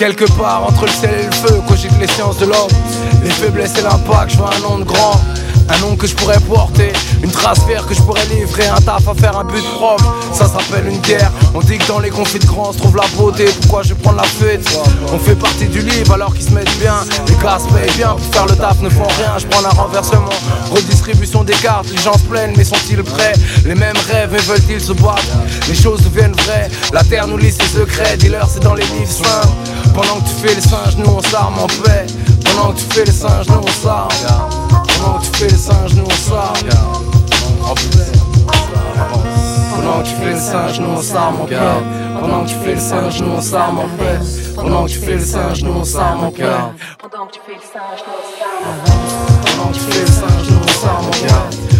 Quelque 0.02 0.24
part 0.36 0.64
entre 0.66 0.86
le 0.86 0.90
ciel 0.90 1.14
et 1.16 1.26
le 1.26 1.30
feu, 1.30 1.60
cogite 1.68 1.96
les 2.00 2.08
sciences 2.08 2.36
de 2.38 2.46
l'homme. 2.46 2.72
Les 3.22 3.30
faiblesses 3.30 3.78
et 3.78 3.82
l'impact, 3.82 4.32
je 4.32 4.36
vois 4.36 4.50
un 4.52 4.58
nom 4.58 4.78
de 4.80 4.82
grand. 4.82 5.20
Un 5.72 5.78
nom 5.78 5.96
que 5.96 6.06
je 6.06 6.14
pourrais 6.14 6.38
porter, 6.40 6.92
une 7.22 7.30
trace 7.30 7.60
fière 7.66 7.86
que 7.86 7.94
je 7.94 8.02
pourrais 8.02 8.26
livrer, 8.26 8.66
un 8.66 8.80
taf 8.80 9.08
à 9.08 9.14
faire, 9.14 9.38
un 9.38 9.44
but 9.44 9.64
propre. 9.76 10.14
Ça 10.32 10.46
s'appelle 10.46 10.86
une 10.86 11.00
guerre. 11.00 11.30
On 11.54 11.60
dit 11.60 11.78
que 11.78 11.86
dans 11.88 11.98
les 11.98 12.10
conflits 12.10 12.40
de 12.40 12.46
grands 12.46 12.72
se 12.72 12.78
trouve 12.78 12.96
la 12.96 13.06
beauté. 13.16 13.46
Pourquoi 13.62 13.82
je 13.82 13.94
prends 13.94 14.12
la 14.12 14.24
fuite? 14.24 14.68
On 15.12 15.18
fait 15.18 15.34
partie 15.34 15.66
du 15.66 15.80
livre 15.80 16.12
alors 16.12 16.34
qu'ils 16.34 16.44
se 16.44 16.50
mettent 16.50 16.78
bien. 16.78 16.96
Les 17.26 17.36
gars 17.42 17.58
se 17.58 17.72
payent 17.72 17.96
bien 17.96 18.10
pour 18.10 18.34
faire 18.34 18.46
le 18.46 18.56
taf, 18.56 18.80
ne 18.80 18.90
font 18.90 19.08
rien. 19.18 19.38
Je 19.38 19.46
prends 19.46 19.64
un 19.64 19.70
renversement, 19.70 20.28
redistribution 20.70 21.42
des 21.42 21.54
cartes. 21.54 21.88
Les 21.90 22.02
gens 22.02 22.14
se 22.14 22.24
plaignent, 22.24 22.54
mais 22.56 22.64
sont-ils 22.64 23.02
prêts? 23.02 23.32
Les 23.64 23.74
mêmes 23.74 23.96
rêves, 24.10 24.30
mais 24.32 24.40
veulent-ils 24.40 24.80
se 24.80 24.92
battre? 24.92 25.22
Les 25.68 25.74
choses 25.74 26.02
deviennent 26.02 26.36
vraies. 26.44 26.68
La 26.92 27.02
terre 27.02 27.26
nous 27.26 27.38
lit 27.38 27.52
ses 27.52 27.78
secrets. 27.78 28.18
Dealer, 28.18 28.46
c'est 28.52 28.62
dans 28.62 28.74
les 28.74 28.84
livres 28.84 29.10
saints. 29.10 29.48
Pendant 29.94 30.20
que 30.20 30.28
tu 30.28 30.46
fais 30.46 30.54
les 30.54 30.60
singes, 30.60 30.96
nous 30.98 31.10
on 31.10 31.22
s'arme 31.22 31.58
en 31.58 31.66
paix. 31.66 32.06
Pendant 32.44 32.72
que 32.72 32.78
tu 32.78 32.84
fais 32.90 33.04
les 33.04 33.12
singes, 33.12 33.46
nous 33.48 33.62
on 33.62 33.82
s'arme. 33.82 34.61
Pendant 35.42 35.48
que 35.48 35.54
tu 35.54 35.56
fais 35.56 35.56
les 35.56 35.58
singes, 35.58 35.94
nous 35.96 36.04
on 36.04 37.74
paix. 37.74 38.12
Pendant 39.74 40.02
que 40.02 40.08
tu 40.08 40.14
fais 40.14 40.30
le 40.30 40.40
singe, 40.40 40.80
nous 40.80 40.90
on 40.90 41.02
s'arme 41.02 41.40
en 41.40 41.46
paix. 41.46 41.56
Pendant 42.14 42.44
que 42.44 42.48
tu 42.48 42.54
fais 42.54 42.74
le 42.74 42.80
singe, 42.80 43.20
nous 43.22 43.32
on 43.32 43.40
s'arme 43.40 43.78
en 43.80 43.90
paix. 43.90 44.18
Pendant 44.54 44.86
que 44.86 44.92
tu 44.92 45.00
fais 45.00 45.14
le 45.14 45.24
singe, 45.24 45.64
nous 45.64 45.72
on 45.72 45.84
s'arme 45.84 46.24
en 46.24 46.30
paix. 46.30 46.46
Pendant 47.02 47.26
que 47.26 47.32
tu 47.32 47.40
fais 49.80 50.00
le 50.00 50.06
singe, 50.06 50.48
nous 50.48 50.60
on 50.62 50.68
s'arme 50.68 51.06
en 51.06 51.10
paix. 51.10 51.34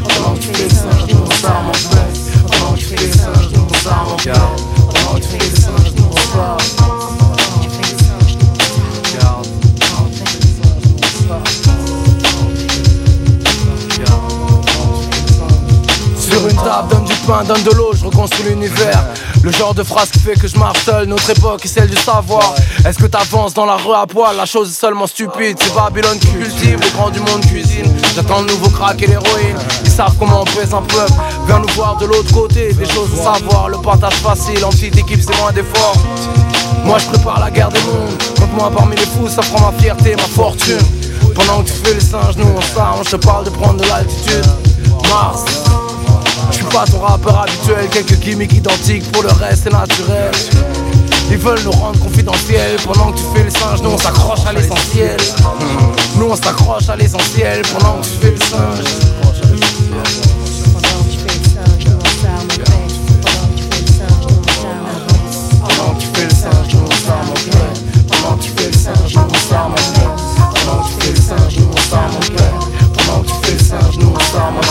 Pendant 0.09 0.35
que 0.35 0.41
tu 0.41 0.49
fais 0.49 0.65
le 0.65 0.71
singe, 0.71 1.07
nous 1.09 1.21
on 1.25 1.31
s'arme 1.31 1.69
en 1.69 1.73
paix. 1.73 2.07
Pendant 2.49 2.73
que 2.73 2.79
tu 2.79 2.85
fais 2.85 2.97
le 2.97 3.13
singe, 3.13 3.49
nous 3.53 3.67
on 3.71 3.75
s'arme 3.75 4.09
en 4.09 4.17
paix. 4.17 4.33
Pendant 4.93 5.15
que 5.15 5.21
tu 5.21 5.29
fais 5.29 5.39
le 5.39 5.57
singe, 5.57 5.93
nous 5.97 6.09
on 6.11 6.17
s'arme 6.17 6.53
en 6.53 6.57
paix. 6.57 6.82
Donne 16.89 17.05
du 17.05 17.15
pain, 17.27 17.43
donne 17.45 17.63
de 17.63 17.71
l'eau, 17.71 17.93
je 17.95 18.05
reconstruis 18.05 18.45
l'univers. 18.51 19.05
Le 19.43 19.51
genre 19.51 19.75
de 19.75 19.83
phrase 19.83 20.11
qui 20.11 20.21
fait 20.21 20.35
que 20.35 20.47
je 20.47 20.57
marche 20.57 20.85
seul, 20.85 21.07
notre 21.07 21.29
époque 21.31 21.65
est 21.65 21.69
celle 21.69 21.89
du 21.89 21.97
savoir. 21.97 22.55
Est-ce 22.87 22.99
que 22.99 23.07
t'avances 23.07 23.55
dans 23.55 23.67
la 23.67 23.77
rue 23.77 23.95
à 23.95 24.07
poil? 24.07 24.37
La 24.37 24.47
chose 24.47 24.71
est 24.71 24.81
seulement 24.81 25.07
stupide. 25.07 25.57
C'est 25.61 25.75
Babylone 25.75 26.19
qui 26.19 26.29
cultive, 26.29 26.79
les 26.81 26.91
grands 26.91 27.11
du 27.11 27.21
monde 27.21 27.45
cuisine. 27.47 27.93
J'attends 28.15 28.43
le 28.43 28.47
nouveau 28.47 28.69
crack 28.71 29.03
et 29.03 29.07
l'héroïne. 29.07 29.57
Ils 29.85 29.91
savent 29.91 30.15
comment 30.19 30.43
on 30.43 30.45
pèse 30.45 30.73
un 30.73 30.83
peuple. 30.83 31.13
Viens 31.47 31.59
nous 31.59 31.75
voir 31.75 31.97
de 31.97 32.07
l'autre 32.07 32.33
côté, 32.33 32.73
des 32.73 32.87
choses 32.87 33.11
à 33.21 33.35
savoir. 33.35 33.69
Le 33.69 33.79
partage 33.79 34.15
facile, 34.15 34.65
en 34.65 34.71
petite 34.71 34.97
équipe, 34.97 35.21
c'est 35.21 35.37
moins 35.39 35.53
d'efforts. 35.53 35.97
Moi 36.85 36.99
je 36.99 37.07
prépare 37.07 37.41
la 37.41 37.51
guerre 37.51 37.71
des 37.71 37.81
mondes. 37.81 38.23
Contre 38.39 38.53
moi 38.55 38.71
parmi 38.75 38.97
les 38.97 39.07
fous, 39.07 39.29
ça 39.29 39.43
prend 39.43 39.71
ma 39.71 39.79
fierté, 39.79 40.15
ma 40.17 40.23
fortune. 40.23 40.79
Pendant 41.35 41.63
que 41.63 41.69
tu 41.69 41.75
fais 41.85 41.95
les 41.95 42.01
singes, 42.01 42.37
nous 42.37 42.47
on 42.57 42.61
s'arme. 42.61 43.01
Je 43.05 43.11
te 43.11 43.17
parle 43.17 43.45
de 43.45 43.51
prendre 43.51 43.81
de 43.81 43.89
l'altitude. 43.89 44.47
Mars. 45.09 45.45
Pas 46.73 46.87
ton 46.87 47.01
rappeur 47.01 47.43
habituel, 47.43 47.87
quelques 47.91 48.19
gimmicks 48.21 48.55
identiques, 48.55 49.13
pour 49.13 49.23
le 49.23 49.29
reste 49.29 49.65
c'est 49.65 49.73
naturel. 49.73 50.31
Ils 51.31 51.37
veulent 51.37 51.63
nous 51.65 51.71
rendre 51.71 51.99
confidentiels. 52.01 52.77
Pendant 52.83 53.13
que 53.13 53.19
tu 53.19 53.25
fais 53.35 53.45
le 53.45 53.51
singe, 53.51 53.83
nous 53.83 53.91
on 53.91 53.99
s'accroche 53.99 54.47
à 54.47 54.55
l'essentiel. 54.55 55.19
Nous 56.17 56.27
on 56.31 56.37
s'accroche 56.37 56.89
à 56.89 56.97
l'essentiel. 56.97 57.61
Pendant 57.73 58.01
que 58.01 58.07
tu 58.07 58.17
fais 58.21 58.31
le 58.31 58.37
singe. 58.39 58.85
Pendant 59.21 59.53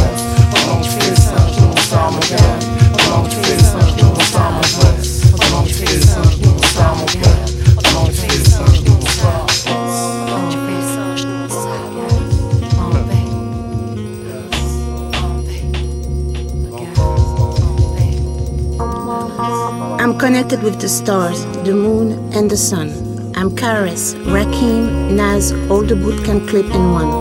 connected 20.26 20.60
with 20.60 20.80
the 20.80 20.88
stars, 20.88 21.44
the 21.62 21.72
moon, 21.72 22.10
and 22.34 22.50
the 22.50 22.56
sun. 22.56 22.88
I'm 23.36 23.48
Karis, 23.48 24.12
Rakim, 24.24 25.12
Naz, 25.12 25.52
all 25.70 25.82
the 25.82 25.94
boot 25.94 26.18
bootcamp 26.18 26.48
clip 26.48 26.66
in 26.66 26.90
one. 26.90 27.12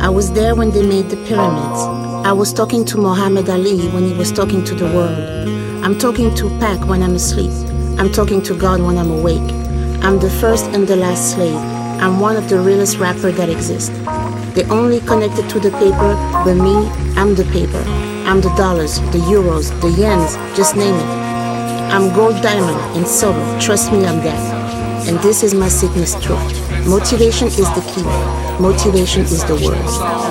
I 0.00 0.08
was 0.08 0.30
there 0.30 0.54
when 0.54 0.70
they 0.70 0.86
made 0.86 1.10
the 1.10 1.16
pyramids. 1.26 1.80
I 2.24 2.30
was 2.30 2.52
talking 2.52 2.84
to 2.84 2.98
Muhammad 2.98 3.50
Ali 3.50 3.88
when 3.88 4.04
he 4.04 4.14
was 4.14 4.30
talking 4.30 4.62
to 4.62 4.76
the 4.76 4.84
world. 4.94 5.18
I'm 5.84 5.98
talking 5.98 6.32
to 6.36 6.48
Pac 6.60 6.86
when 6.86 7.02
I'm 7.02 7.16
asleep. 7.16 7.50
I'm 7.98 8.12
talking 8.12 8.40
to 8.42 8.54
God 8.56 8.80
when 8.80 8.96
I'm 8.96 9.10
awake. 9.10 9.50
I'm 10.04 10.20
the 10.20 10.30
first 10.30 10.66
and 10.66 10.86
the 10.86 10.94
last 10.94 11.32
slave. 11.32 11.60
I'm 12.00 12.20
one 12.20 12.36
of 12.36 12.48
the 12.48 12.60
realest 12.60 12.98
rappers 12.98 13.36
that 13.38 13.48
exist. 13.48 13.90
They 14.54 14.62
only 14.66 15.00
connected 15.00 15.50
to 15.50 15.58
the 15.58 15.72
paper, 15.82 16.12
but 16.44 16.54
me, 16.54 16.76
I'm 17.20 17.34
the 17.34 17.48
paper. 17.50 17.82
I'm 18.30 18.40
the 18.40 18.54
dollars, 18.54 19.00
the 19.10 19.18
euros, 19.34 19.68
the 19.80 19.88
yens, 19.88 20.38
just 20.54 20.76
name 20.76 20.94
it. 20.94 21.25
I'm 21.88 22.12
gold 22.14 22.42
diamond 22.42 22.78
and 22.96 23.06
silver, 23.06 23.60
trust 23.60 23.92
me 23.92 24.04
I'm 24.04 24.18
that. 24.18 25.08
And 25.08 25.18
this 25.20 25.42
is 25.42 25.54
my 25.54 25.68
sickness 25.68 26.14
truth. 26.22 26.86
Motivation 26.86 27.48
is 27.48 27.56
the 27.56 27.82
key. 27.94 28.02
Motivation 28.60 29.22
is 29.22 29.44
the 29.44 29.54
word. 29.54 30.26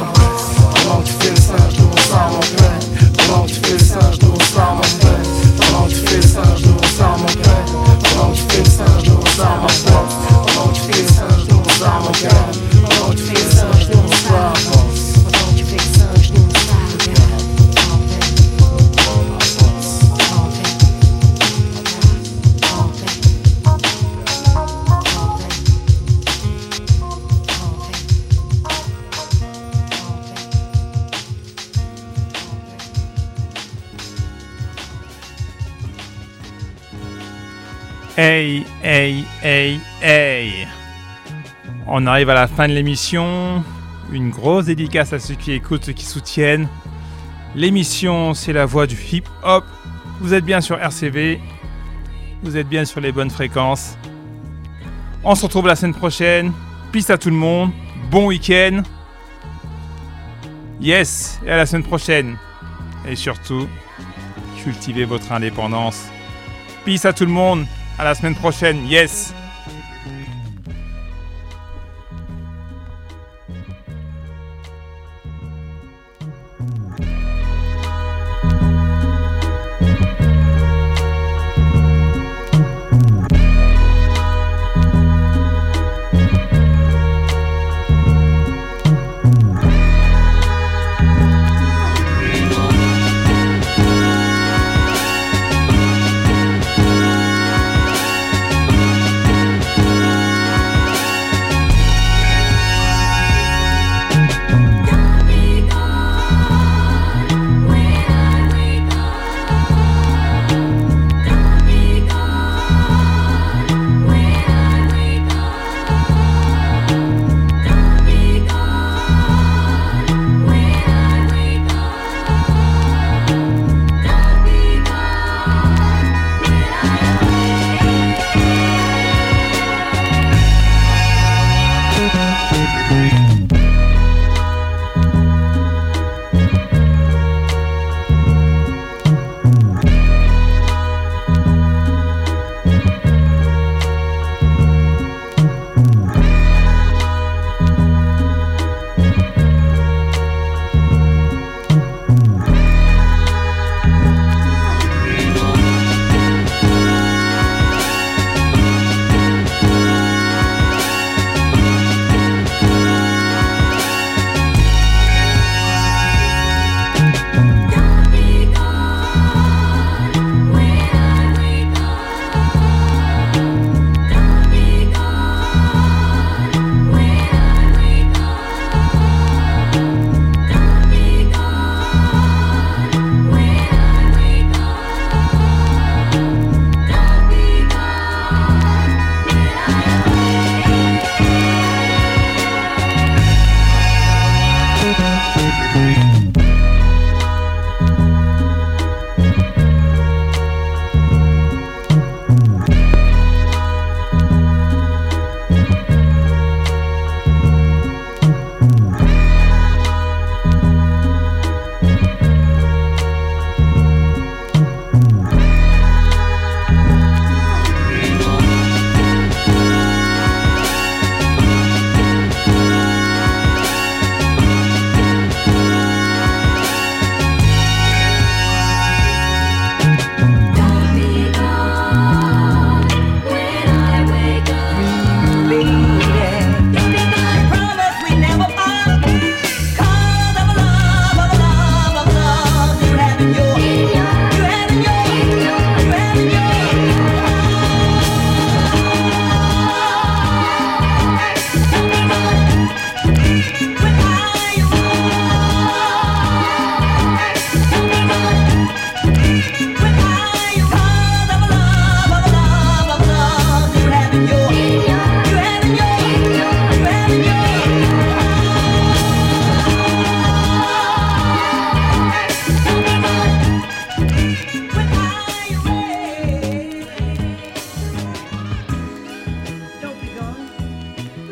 Hey, 38.28 38.66
hey, 38.82 39.24
hey, 39.44 39.80
hey 40.02 40.68
On 41.86 42.08
arrive 42.08 42.32
à 42.32 42.34
la 42.34 42.48
fin 42.48 42.68
de 42.68 42.74
l'émission. 42.74 43.64
Une 44.12 44.32
grosse 44.32 44.66
dédicace 44.66 45.14
à 45.14 45.20
ceux 45.20 45.36
qui 45.36 45.52
écoutent, 45.52 45.86
ceux 45.86 45.94
qui 45.94 46.06
soutiennent. 46.06 46.68
L'émission, 47.54 48.34
c'est 48.34 48.52
la 48.52 48.66
voix 48.66 48.88
du 48.88 48.96
hip-hop. 48.96 49.64
Vous 50.22 50.34
êtes 50.34 50.44
bien 50.44 50.60
sur 50.60 50.82
RCV. 50.82 51.40
Vous 52.42 52.58
êtes 52.58 52.68
bien 52.68 52.84
sur 52.84 53.00
les 53.00 53.12
bonnes 53.12 53.30
fréquences. 53.30 53.96
On 55.24 55.36
se 55.36 55.44
retrouve 55.44 55.68
la 55.68 55.76
semaine 55.76 55.94
prochaine. 55.94 56.52
Peace 56.92 57.12
à 57.12 57.20
tout 57.20 57.30
le 57.30 57.36
monde. 57.36 57.70
Bon 58.10 58.26
week-end. 58.26 58.82
Yes, 60.82 61.40
et 61.46 61.52
à 61.52 61.58
la 61.58 61.68
semaine 61.68 61.84
prochaine. 61.84 62.38
Et 63.08 63.16
surtout, 63.16 63.68
cultivez 64.64 65.06
votre 65.06 65.32
indépendance. 65.32 66.08
Peace 66.86 67.06
à 67.06 67.14
tout 67.14 67.26
le 67.26 67.32
monde. 67.32 67.68
À 67.98 68.04
la 68.04 68.14
semaine 68.14 68.36
prochaine. 68.36 68.86
Yes. 68.86 69.34